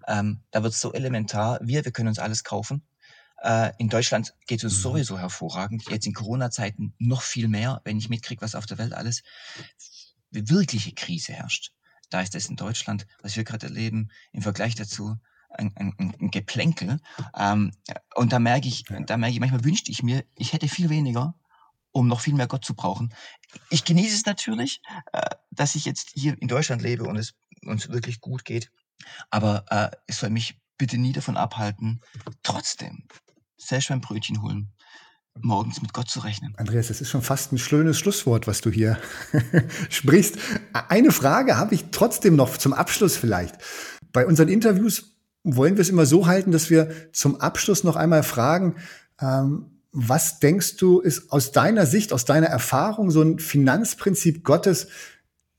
ähm, 0.08 0.40
da 0.50 0.62
wird 0.62 0.72
es 0.72 0.80
so 0.80 0.92
elementar, 0.92 1.60
wir, 1.62 1.84
wir 1.84 1.92
können 1.92 2.08
uns 2.08 2.18
alles 2.18 2.44
kaufen. 2.44 2.82
Äh, 3.46 3.72
in 3.78 3.88
Deutschland 3.88 4.34
geht 4.48 4.64
es 4.64 4.76
mhm. 4.76 4.80
sowieso 4.80 5.18
hervorragend, 5.18 5.88
jetzt 5.88 6.04
in 6.04 6.14
Corona-Zeiten 6.14 6.94
noch 6.98 7.22
viel 7.22 7.46
mehr, 7.46 7.80
wenn 7.84 7.96
ich 7.96 8.08
mitkriege, 8.08 8.42
was 8.42 8.56
auf 8.56 8.66
der 8.66 8.78
Welt 8.78 8.92
alles 8.92 9.22
wirkliche 10.32 10.92
Krise 10.92 11.32
herrscht. 11.32 11.72
Da 12.10 12.20
ist 12.20 12.34
es 12.34 12.48
in 12.48 12.56
Deutschland, 12.56 13.06
was 13.22 13.36
wir 13.36 13.44
gerade 13.44 13.66
erleben, 13.66 14.10
im 14.32 14.42
Vergleich 14.42 14.74
dazu 14.74 15.16
ein, 15.48 15.72
ein, 15.76 15.94
ein 16.20 16.30
Geplänkel. 16.32 16.98
Ähm, 17.36 17.70
und 18.16 18.32
da 18.32 18.40
merke 18.40 18.66
ich, 18.66 18.84
da 19.06 19.16
merke 19.16 19.34
ich, 19.34 19.40
manchmal 19.40 19.64
wünschte 19.64 19.92
ich 19.92 20.02
mir, 20.02 20.24
ich 20.34 20.52
hätte 20.52 20.68
viel 20.68 20.90
weniger 20.90 21.34
um 21.92 22.08
noch 22.08 22.20
viel 22.20 22.34
mehr 22.34 22.46
Gott 22.46 22.62
zu 22.62 22.74
brauchen. 22.74 23.14
Ich 23.70 23.84
genieße 23.84 24.14
es 24.14 24.26
natürlich, 24.26 24.82
äh, 25.14 25.30
dass 25.50 25.74
ich 25.76 25.86
jetzt 25.86 26.10
hier 26.12 26.36
in 26.42 26.46
Deutschland 26.46 26.82
lebe 26.82 27.04
und 27.04 27.16
es 27.16 27.32
uns 27.62 27.88
wirklich 27.88 28.20
gut 28.20 28.44
geht. 28.44 28.70
Aber 29.30 29.64
äh, 29.70 29.96
es 30.06 30.18
soll 30.18 30.28
mich 30.28 30.60
bitte 30.76 30.98
nie 30.98 31.12
davon 31.12 31.38
abhalten, 31.38 32.02
trotzdem 32.42 33.08
selbst 33.56 33.88
beim 33.88 34.00
Brötchen 34.00 34.42
holen, 34.42 34.72
morgens 35.40 35.82
mit 35.82 35.92
Gott 35.92 36.08
zu 36.08 36.20
rechnen. 36.20 36.54
Andreas, 36.56 36.88
das 36.88 37.00
ist 37.00 37.10
schon 37.10 37.22
fast 37.22 37.52
ein 37.52 37.58
schönes 37.58 37.98
Schlusswort, 37.98 38.46
was 38.46 38.60
du 38.60 38.70
hier 38.70 38.98
sprichst. 39.90 40.38
Eine 40.72 41.12
Frage 41.12 41.56
habe 41.56 41.74
ich 41.74 41.86
trotzdem 41.90 42.36
noch 42.36 42.56
zum 42.56 42.72
Abschluss 42.72 43.16
vielleicht. 43.16 43.56
Bei 44.12 44.26
unseren 44.26 44.48
Interviews 44.48 45.16
wollen 45.44 45.76
wir 45.76 45.82
es 45.82 45.90
immer 45.90 46.06
so 46.06 46.26
halten, 46.26 46.50
dass 46.50 46.70
wir 46.70 46.90
zum 47.12 47.40
Abschluss 47.40 47.84
noch 47.84 47.96
einmal 47.96 48.22
fragen, 48.22 48.76
ähm, 49.20 49.76
was 49.92 50.40
denkst 50.40 50.76
du, 50.76 51.00
ist 51.00 51.32
aus 51.32 51.52
deiner 51.52 51.86
Sicht, 51.86 52.12
aus 52.12 52.26
deiner 52.26 52.48
Erfahrung 52.48 53.10
so 53.10 53.22
ein 53.22 53.38
Finanzprinzip 53.38 54.44
Gottes, 54.44 54.88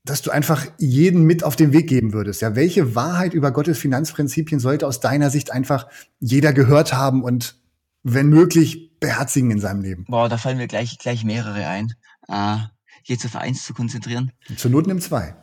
dass 0.04 0.22
du 0.22 0.30
einfach 0.30 0.66
jeden 0.78 1.24
mit 1.24 1.42
auf 1.42 1.56
den 1.56 1.72
Weg 1.72 1.88
geben 1.88 2.12
würdest? 2.12 2.40
Ja, 2.40 2.54
welche 2.54 2.94
Wahrheit 2.94 3.34
über 3.34 3.50
Gottes 3.50 3.78
Finanzprinzipien 3.78 4.60
sollte 4.60 4.86
aus 4.86 5.00
deiner 5.00 5.30
Sicht 5.30 5.50
einfach 5.50 5.88
jeder 6.20 6.52
gehört 6.52 6.92
haben 6.92 7.24
und 7.24 7.56
wenn 8.02 8.28
möglich 8.28 8.98
beherzigen 9.00 9.50
in 9.50 9.60
seinem 9.60 9.82
Leben? 9.82 10.04
Boah, 10.08 10.28
da 10.28 10.38
fallen 10.38 10.58
mir 10.58 10.68
gleich, 10.68 10.98
gleich 10.98 11.24
mehrere 11.24 11.66
ein. 11.66 11.92
Äh, 12.28 12.58
jetzt 13.04 13.24
auf 13.24 13.36
eins 13.36 13.64
zu 13.64 13.74
konzentrieren. 13.74 14.32
Zur 14.56 14.70
Not 14.70 14.86
nimm 14.86 15.00
zwei. 15.00 15.34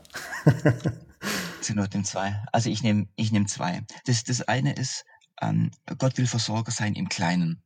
Zur 1.61 1.75
Not 1.75 1.93
nimm 1.93 2.05
zwei. 2.05 2.43
Also 2.51 2.69
ich 2.69 2.83
nehme 2.83 3.07
ich 3.15 3.31
nehm 3.31 3.47
zwei. 3.47 3.83
Das, 4.05 4.23
das 4.23 4.41
eine 4.41 4.73
ist, 4.73 5.03
ähm, 5.41 5.71
Gott 5.97 6.17
will 6.17 6.27
Versorger 6.27 6.71
sein 6.71 6.93
im 6.93 7.09
Kleinen. 7.09 7.63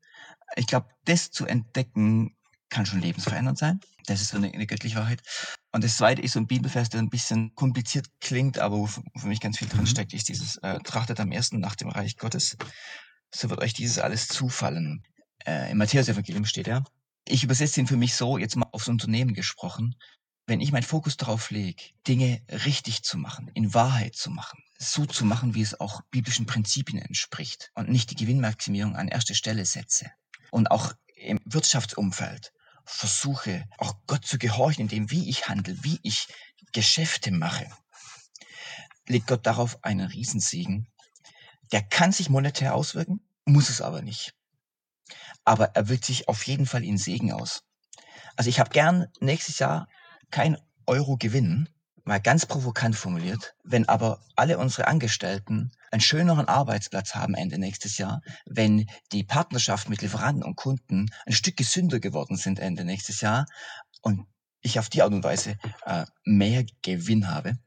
Ich 0.55 0.67
glaube, 0.67 0.87
das 1.05 1.31
zu 1.31 1.45
entdecken 1.45 2.35
kann 2.69 2.85
schon 2.85 3.01
lebensverändernd 3.01 3.57
sein. 3.57 3.79
Das 4.05 4.21
ist 4.21 4.29
so 4.29 4.37
eine, 4.37 4.51
eine 4.51 4.67
göttliche 4.67 4.95
Wahrheit. 4.95 5.21
Und 5.71 5.83
das 5.83 5.97
zweite 5.97 6.21
ist 6.21 6.33
so 6.33 6.39
ein 6.39 6.47
Bibelvers, 6.47 6.89
der 6.89 7.01
ein 7.01 7.09
bisschen 7.09 7.53
kompliziert 7.55 8.07
klingt, 8.21 8.57
aber 8.59 8.77
wo 8.77 8.87
für 8.87 9.27
mich 9.27 9.39
ganz 9.39 9.57
viel 9.57 9.67
drin 9.67 9.81
mhm. 9.81 9.87
steckt, 9.87 10.13
ist 10.13 10.29
dieses, 10.29 10.57
äh, 10.57 10.79
trachtet 10.79 11.19
am 11.19 11.31
ersten 11.31 11.59
nach 11.59 11.75
dem 11.75 11.89
Reich 11.89 12.17
Gottes, 12.17 12.57
so 13.33 13.49
wird 13.49 13.61
euch 13.61 13.73
dieses 13.73 13.99
alles 13.99 14.27
zufallen. 14.27 15.03
Äh, 15.45 15.71
Im 15.71 15.77
Matthäus-Evangelium 15.77 16.45
steht 16.45 16.67
ja. 16.67 16.83
Ich 17.25 17.43
übersetze 17.43 17.79
ihn 17.79 17.87
für 17.87 17.97
mich 17.97 18.15
so, 18.15 18.37
jetzt 18.37 18.55
mal 18.55 18.67
aufs 18.71 18.87
Unternehmen 18.87 19.33
gesprochen. 19.33 19.95
Wenn 20.47 20.61
ich 20.61 20.71
meinen 20.71 20.83
Fokus 20.83 21.15
darauf 21.15 21.51
lege, 21.51 21.81
Dinge 22.07 22.41
richtig 22.65 23.03
zu 23.03 23.17
machen, 23.17 23.51
in 23.53 23.73
Wahrheit 23.75 24.15
zu 24.15 24.31
machen, 24.31 24.63
so 24.79 25.05
zu 25.05 25.25
machen, 25.25 25.53
wie 25.53 25.61
es 25.61 25.79
auch 25.79 26.01
biblischen 26.09 26.47
Prinzipien 26.47 26.99
entspricht 26.99 27.71
und 27.75 27.89
nicht 27.89 28.09
die 28.09 28.15
Gewinnmaximierung 28.15 28.95
an 28.95 29.09
erste 29.09 29.35
Stelle 29.35 29.65
setze 29.65 30.11
und 30.49 30.71
auch 30.71 30.93
im 31.15 31.39
Wirtschaftsumfeld 31.45 32.51
versuche, 32.85 33.65
auch 33.77 33.93
Gott 34.07 34.25
zu 34.25 34.39
gehorchen, 34.39 34.83
in 34.83 34.87
dem, 34.87 35.11
wie 35.11 35.29
ich 35.29 35.47
handle, 35.47 35.77
wie 35.83 35.99
ich 36.01 36.27
Geschäfte 36.71 37.31
mache, 37.31 37.69
legt 39.07 39.27
Gott 39.27 39.45
darauf 39.45 39.83
einen 39.83 40.07
Riesensegen. 40.07 40.87
Der 41.71 41.81
kann 41.81 42.11
sich 42.11 42.29
monetär 42.29 42.75
auswirken, 42.75 43.21
muss 43.45 43.69
es 43.69 43.81
aber 43.81 44.01
nicht. 44.01 44.33
Aber 45.45 45.75
er 45.75 45.89
wirkt 45.89 46.05
sich 46.05 46.27
auf 46.27 46.45
jeden 46.47 46.65
Fall 46.65 46.83
in 46.83 46.97
Segen 46.97 47.31
aus. 47.31 47.63
Also 48.35 48.49
ich 48.49 48.59
habe 48.59 48.69
gern 48.69 49.07
nächstes 49.19 49.59
Jahr 49.59 49.87
kein 50.31 50.57
Euro 50.85 51.17
gewinnen, 51.17 51.69
mal 52.03 52.19
ganz 52.19 52.45
provokant 52.45 52.95
formuliert, 52.95 53.55
wenn 53.63 53.87
aber 53.87 54.19
alle 54.35 54.57
unsere 54.57 54.87
Angestellten 54.87 55.71
einen 55.91 56.01
schöneren 56.01 56.47
Arbeitsplatz 56.47 57.15
haben 57.15 57.35
Ende 57.35 57.59
nächstes 57.59 57.97
Jahr, 57.97 58.21
wenn 58.45 58.89
die 59.11 59.23
Partnerschaft 59.23 59.89
mit 59.89 60.01
Lieferanten 60.01 60.43
und 60.43 60.55
Kunden 60.55 61.07
ein 61.25 61.33
Stück 61.33 61.57
gesünder 61.57 61.99
geworden 61.99 62.35
sind 62.35 62.59
Ende 62.59 62.83
nächstes 62.83 63.21
Jahr 63.21 63.45
und 64.01 64.25
ich 64.61 64.79
auf 64.79 64.89
die 64.89 65.03
Art 65.03 65.13
und 65.13 65.23
Weise 65.23 65.57
äh, 65.85 66.05
mehr 66.25 66.65
Gewinn 66.81 67.27
habe. 67.29 67.59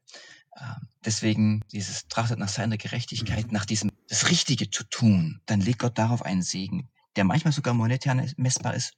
Äh, 0.56 0.74
deswegen 1.04 1.62
dieses 1.72 2.08
trachtet 2.08 2.38
nach 2.38 2.48
seiner 2.48 2.76
Gerechtigkeit, 2.76 3.52
nach 3.52 3.64
diesem 3.64 3.91
das 4.12 4.28
Richtige 4.28 4.68
zu 4.68 4.84
tun, 4.84 5.40
dann 5.46 5.60
legt 5.60 5.78
Gott 5.78 5.96
darauf 5.96 6.22
einen 6.22 6.42
Segen, 6.42 6.90
der 7.16 7.24
manchmal 7.24 7.54
sogar 7.54 7.72
monetär 7.72 8.14
messbar 8.36 8.74
ist, 8.74 8.92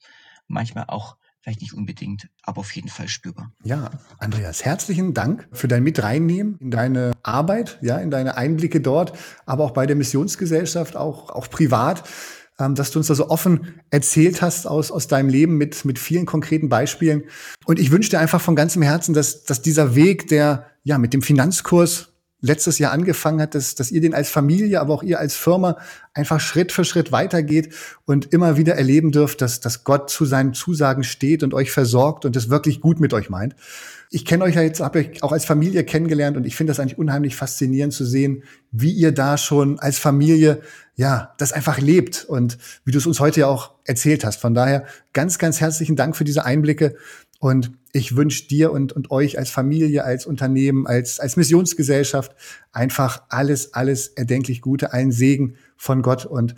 manchmal 0.48 0.87
auch 0.88 1.16
Vielleicht 1.40 1.61
nicht 1.61 1.74
unbedingt, 1.74 2.31
aber 2.42 2.61
auf 2.61 2.74
jeden 2.74 2.88
Fall 2.88 3.07
spürbar. 3.07 3.53
Ja, 3.64 3.90
Andreas, 4.16 4.64
herzlichen 4.64 5.12
Dank 5.12 5.46
für 5.53 5.68
dein 5.68 5.83
Mitreinnehmen 5.83 6.57
in 6.59 6.70
deine 6.70 7.12
Arbeit, 7.22 7.79
ja, 7.83 7.98
in 7.98 8.11
deine 8.11 8.38
Einblicke 8.38 8.81
dort, 8.81 9.12
aber 9.44 9.64
auch 9.64 9.72
bei 9.72 9.85
der 9.85 9.94
Missionsgesellschaft, 9.94 10.96
auch, 10.96 11.29
auch 11.29 11.50
privat, 11.50 12.09
ähm, 12.59 12.74
dass 12.74 12.92
du 12.92 12.98
uns 12.98 13.09
da 13.09 13.14
so 13.14 13.29
offen 13.29 13.74
erzählt 13.90 14.40
hast 14.40 14.66
aus, 14.66 14.90
aus 14.90 15.07
deinem 15.07 15.29
Leben 15.29 15.59
mit, 15.59 15.85
mit 15.85 15.98
vielen 15.98 16.24
konkreten 16.24 16.70
Beispielen. 16.70 17.24
Und 17.66 17.79
ich 17.79 17.90
wünsche 17.90 18.09
dir 18.09 18.20
einfach 18.20 18.40
von 18.40 18.57
ganzem 18.57 18.81
Herzen, 18.81 19.12
dass, 19.12 19.44
dass 19.44 19.61
dieser 19.61 19.94
Weg, 19.94 20.29
der 20.29 20.70
ja 20.83 20.96
mit 20.96 21.12
dem 21.12 21.20
Finanzkurs 21.20 22.13
letztes 22.44 22.78
Jahr 22.78 22.92
angefangen 22.92 23.40
hat, 23.40 23.54
dass, 23.54 23.74
dass 23.74 23.90
ihr 23.90 24.02
den 24.02 24.14
als 24.14 24.28
Familie, 24.28 24.80
aber 24.80 24.92
auch 24.92 25.02
ihr 25.02 25.18
als 25.18 25.35
Firma 25.35 25.78
einfach 26.12 26.40
Schritt 26.40 26.72
für 26.72 26.85
Schritt 26.85 27.11
weitergeht 27.11 27.74
und 28.04 28.33
immer 28.33 28.59
wieder 28.59 28.74
erleben 28.74 29.12
dürft, 29.12 29.40
dass, 29.40 29.61
dass 29.61 29.83
Gott 29.83 30.11
zu 30.11 30.26
seinen 30.26 30.52
Zusagen 30.52 31.04
steht 31.04 31.42
und 31.42 31.54
euch 31.54 31.72
versorgt 31.72 32.26
und 32.26 32.37
es 32.37 32.50
wirklich 32.50 32.83
gut 32.83 33.00
mit 33.00 33.14
euch 33.14 33.30
meint. 33.30 33.57
Ich 34.11 34.26
kenne 34.26 34.44
euch 34.44 34.54
ja 34.54 34.62
jetzt, 34.62 34.80
habe 34.80 34.98
euch 34.98 35.22
auch 35.22 35.33
als 35.33 35.46
Familie 35.46 35.85
kennengelernt 35.85 36.37
und 36.37 36.46
ich 36.46 36.54
finde 36.54 36.70
das 36.70 36.78
eigentlich 36.78 36.98
unheimlich 36.98 37.35
faszinierend 37.35 37.94
zu 37.94 38.04
sehen, 38.04 38.44
wie 38.70 38.92
ihr 38.92 39.11
da 39.11 39.38
schon 39.38 39.78
als 39.78 39.98
Familie, 39.98 40.61
ja, 40.96 41.33
das 41.38 41.52
einfach 41.52 41.78
lebt 41.78 42.24
und 42.28 42.59
wie 42.85 42.92
du 42.92 42.98
es 42.98 43.07
uns 43.07 43.18
heute 43.20 43.40
ja 43.40 43.46
auch 43.46 43.72
erzählt 43.85 44.24
hast. 44.24 44.40
Von 44.40 44.54
daher 44.54 44.85
ganz, 45.14 45.38
ganz 45.38 45.61
herzlichen 45.61 45.96
Dank 45.96 46.14
für 46.14 46.24
diese 46.24 46.44
Einblicke 46.44 46.94
und 47.38 47.73
ich 47.92 48.16
wünsche 48.16 48.49
dir 48.49 48.73
und, 48.73 48.92
und 48.92 49.11
euch 49.11 49.38
als 49.38 49.51
Familie, 49.51 50.05
als 50.05 50.27
Unternehmen, 50.27 50.87
als, 50.87 51.20
als 51.20 51.37
Missionsgesellschaft 51.37 52.35
einfach 52.73 53.23
alles, 53.29 53.75
alles 53.75 54.09
erdenklich 54.09 54.61
Gute, 54.61 54.92
allen 54.92 55.12
Segen 55.12 55.57
von 55.77 56.03
Gott 56.03 56.27
und 56.27 56.55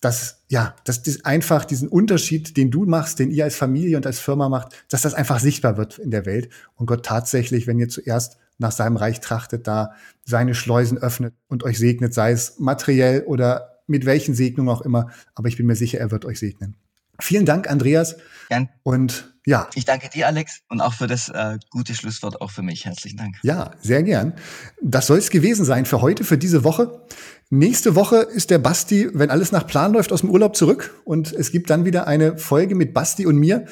dass, 0.00 0.44
ja, 0.48 0.76
dass 0.84 1.02
das 1.02 1.24
einfach 1.24 1.64
diesen 1.64 1.88
Unterschied, 1.88 2.58
den 2.58 2.70
du 2.70 2.84
machst, 2.84 3.18
den 3.18 3.30
ihr 3.30 3.44
als 3.44 3.56
Familie 3.56 3.96
und 3.96 4.06
als 4.06 4.18
Firma 4.18 4.50
macht, 4.50 4.84
dass 4.90 5.02
das 5.02 5.14
einfach 5.14 5.40
sichtbar 5.40 5.78
wird 5.78 5.98
in 5.98 6.10
der 6.10 6.26
Welt 6.26 6.50
und 6.74 6.86
Gott 6.86 7.06
tatsächlich, 7.06 7.66
wenn 7.66 7.78
ihr 7.78 7.88
zuerst 7.88 8.36
nach 8.58 8.72
seinem 8.72 8.96
Reich 8.96 9.20
trachtet, 9.20 9.66
da 9.66 9.94
seine 10.24 10.54
Schleusen 10.54 10.98
öffnet 10.98 11.34
und 11.48 11.64
euch 11.64 11.78
segnet, 11.78 12.12
sei 12.12 12.32
es 12.32 12.58
materiell 12.58 13.22
oder 13.22 13.80
mit 13.86 14.06
welchen 14.06 14.34
Segnungen 14.34 14.70
auch 14.70 14.82
immer. 14.82 15.10
Aber 15.34 15.48
ich 15.48 15.56
bin 15.56 15.66
mir 15.66 15.76
sicher, 15.76 15.98
er 15.98 16.10
wird 16.10 16.24
euch 16.24 16.38
segnen. 16.38 16.76
Vielen 17.20 17.46
Dank, 17.46 17.70
Andreas. 17.70 18.16
Gern. 18.48 18.68
Und 18.82 19.34
ja. 19.46 19.68
Ich 19.74 19.84
danke 19.84 20.08
dir, 20.08 20.26
Alex, 20.26 20.60
und 20.68 20.80
auch 20.80 20.94
für 20.94 21.06
das 21.06 21.28
äh, 21.28 21.58
gute 21.70 21.94
Schlusswort 21.94 22.40
auch 22.40 22.50
für 22.50 22.62
mich. 22.62 22.86
Herzlichen 22.86 23.18
Dank. 23.18 23.36
Ja, 23.42 23.72
sehr 23.80 24.02
gern. 24.02 24.32
Das 24.80 25.06
soll 25.06 25.18
es 25.18 25.28
gewesen 25.28 25.66
sein 25.66 25.84
für 25.84 26.00
heute, 26.00 26.24
für 26.24 26.38
diese 26.38 26.64
Woche. 26.64 27.02
Nächste 27.50 27.94
Woche 27.94 28.16
ist 28.16 28.50
der 28.50 28.58
Basti, 28.58 29.08
wenn 29.12 29.30
alles 29.30 29.52
nach 29.52 29.66
Plan 29.66 29.92
läuft, 29.92 30.12
aus 30.12 30.22
dem 30.22 30.30
Urlaub 30.30 30.56
zurück. 30.56 31.02
Und 31.04 31.32
es 31.32 31.52
gibt 31.52 31.68
dann 31.68 31.84
wieder 31.84 32.06
eine 32.06 32.38
Folge 32.38 32.74
mit 32.74 32.94
Basti 32.94 33.26
und 33.26 33.36
mir. 33.36 33.66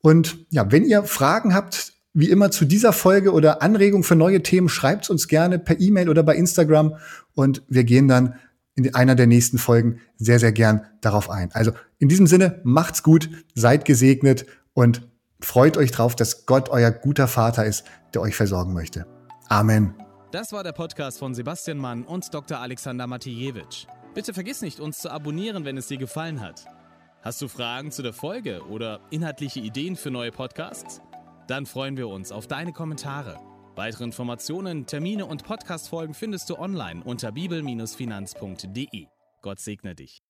Und 0.00 0.46
ja, 0.50 0.70
wenn 0.72 0.84
ihr 0.84 1.04
Fragen 1.04 1.54
habt, 1.54 1.92
wie 2.14 2.30
immer 2.30 2.50
zu 2.50 2.64
dieser 2.64 2.94
Folge 2.94 3.32
oder 3.32 3.60
Anregungen 3.60 4.04
für 4.04 4.16
neue 4.16 4.42
Themen, 4.42 4.70
schreibt 4.70 5.10
uns 5.10 5.28
gerne 5.28 5.58
per 5.58 5.78
E-Mail 5.78 6.08
oder 6.08 6.22
bei 6.22 6.36
Instagram. 6.36 6.96
Und 7.34 7.62
wir 7.68 7.84
gehen 7.84 8.08
dann 8.08 8.34
in 8.74 8.94
einer 8.94 9.14
der 9.14 9.26
nächsten 9.26 9.58
Folgen 9.58 10.00
sehr, 10.16 10.38
sehr 10.38 10.52
gern 10.52 10.86
darauf 11.00 11.28
ein. 11.28 11.50
Also 11.52 11.72
in 11.98 12.08
diesem 12.08 12.26
Sinne, 12.26 12.60
macht's 12.64 13.02
gut, 13.02 13.28
seid 13.54 13.84
gesegnet 13.84 14.46
und 14.72 15.02
freut 15.40 15.76
euch 15.76 15.90
drauf, 15.90 16.16
dass 16.16 16.46
Gott 16.46 16.68
euer 16.68 16.90
guter 16.90 17.28
Vater 17.28 17.64
ist, 17.64 17.84
der 18.14 18.22
euch 18.22 18.36
versorgen 18.36 18.72
möchte. 18.72 19.06
Amen. 19.48 19.94
Das 20.30 20.52
war 20.52 20.62
der 20.62 20.72
Podcast 20.72 21.18
von 21.18 21.34
Sebastian 21.34 21.78
Mann 21.78 22.04
und 22.04 22.32
Dr. 22.32 22.58
Alexander 22.58 23.06
Matijewitsch. 23.06 23.86
Bitte 24.14 24.34
vergiss 24.34 24.62
nicht, 24.62 24.80
uns 24.80 24.98
zu 24.98 25.10
abonnieren, 25.10 25.64
wenn 25.64 25.76
es 25.76 25.88
dir 25.88 25.96
gefallen 25.96 26.40
hat. 26.40 26.66
Hast 27.22 27.42
du 27.42 27.48
Fragen 27.48 27.90
zu 27.90 28.02
der 28.02 28.12
Folge 28.12 28.62
oder 28.66 29.00
inhaltliche 29.10 29.60
Ideen 29.60 29.96
für 29.96 30.10
neue 30.10 30.30
Podcasts? 30.30 31.00
Dann 31.46 31.66
freuen 31.66 31.96
wir 31.96 32.08
uns 32.08 32.30
auf 32.30 32.46
deine 32.46 32.72
Kommentare. 32.72 33.38
Weitere 33.74 34.04
Informationen, 34.04 34.86
Termine 34.86 35.26
und 35.26 35.44
Podcastfolgen 35.44 36.14
findest 36.14 36.50
du 36.50 36.58
online 36.58 37.02
unter 37.04 37.32
bibel-finanz.de. 37.32 39.06
Gott 39.40 39.60
segne 39.60 39.94
dich. 39.94 40.27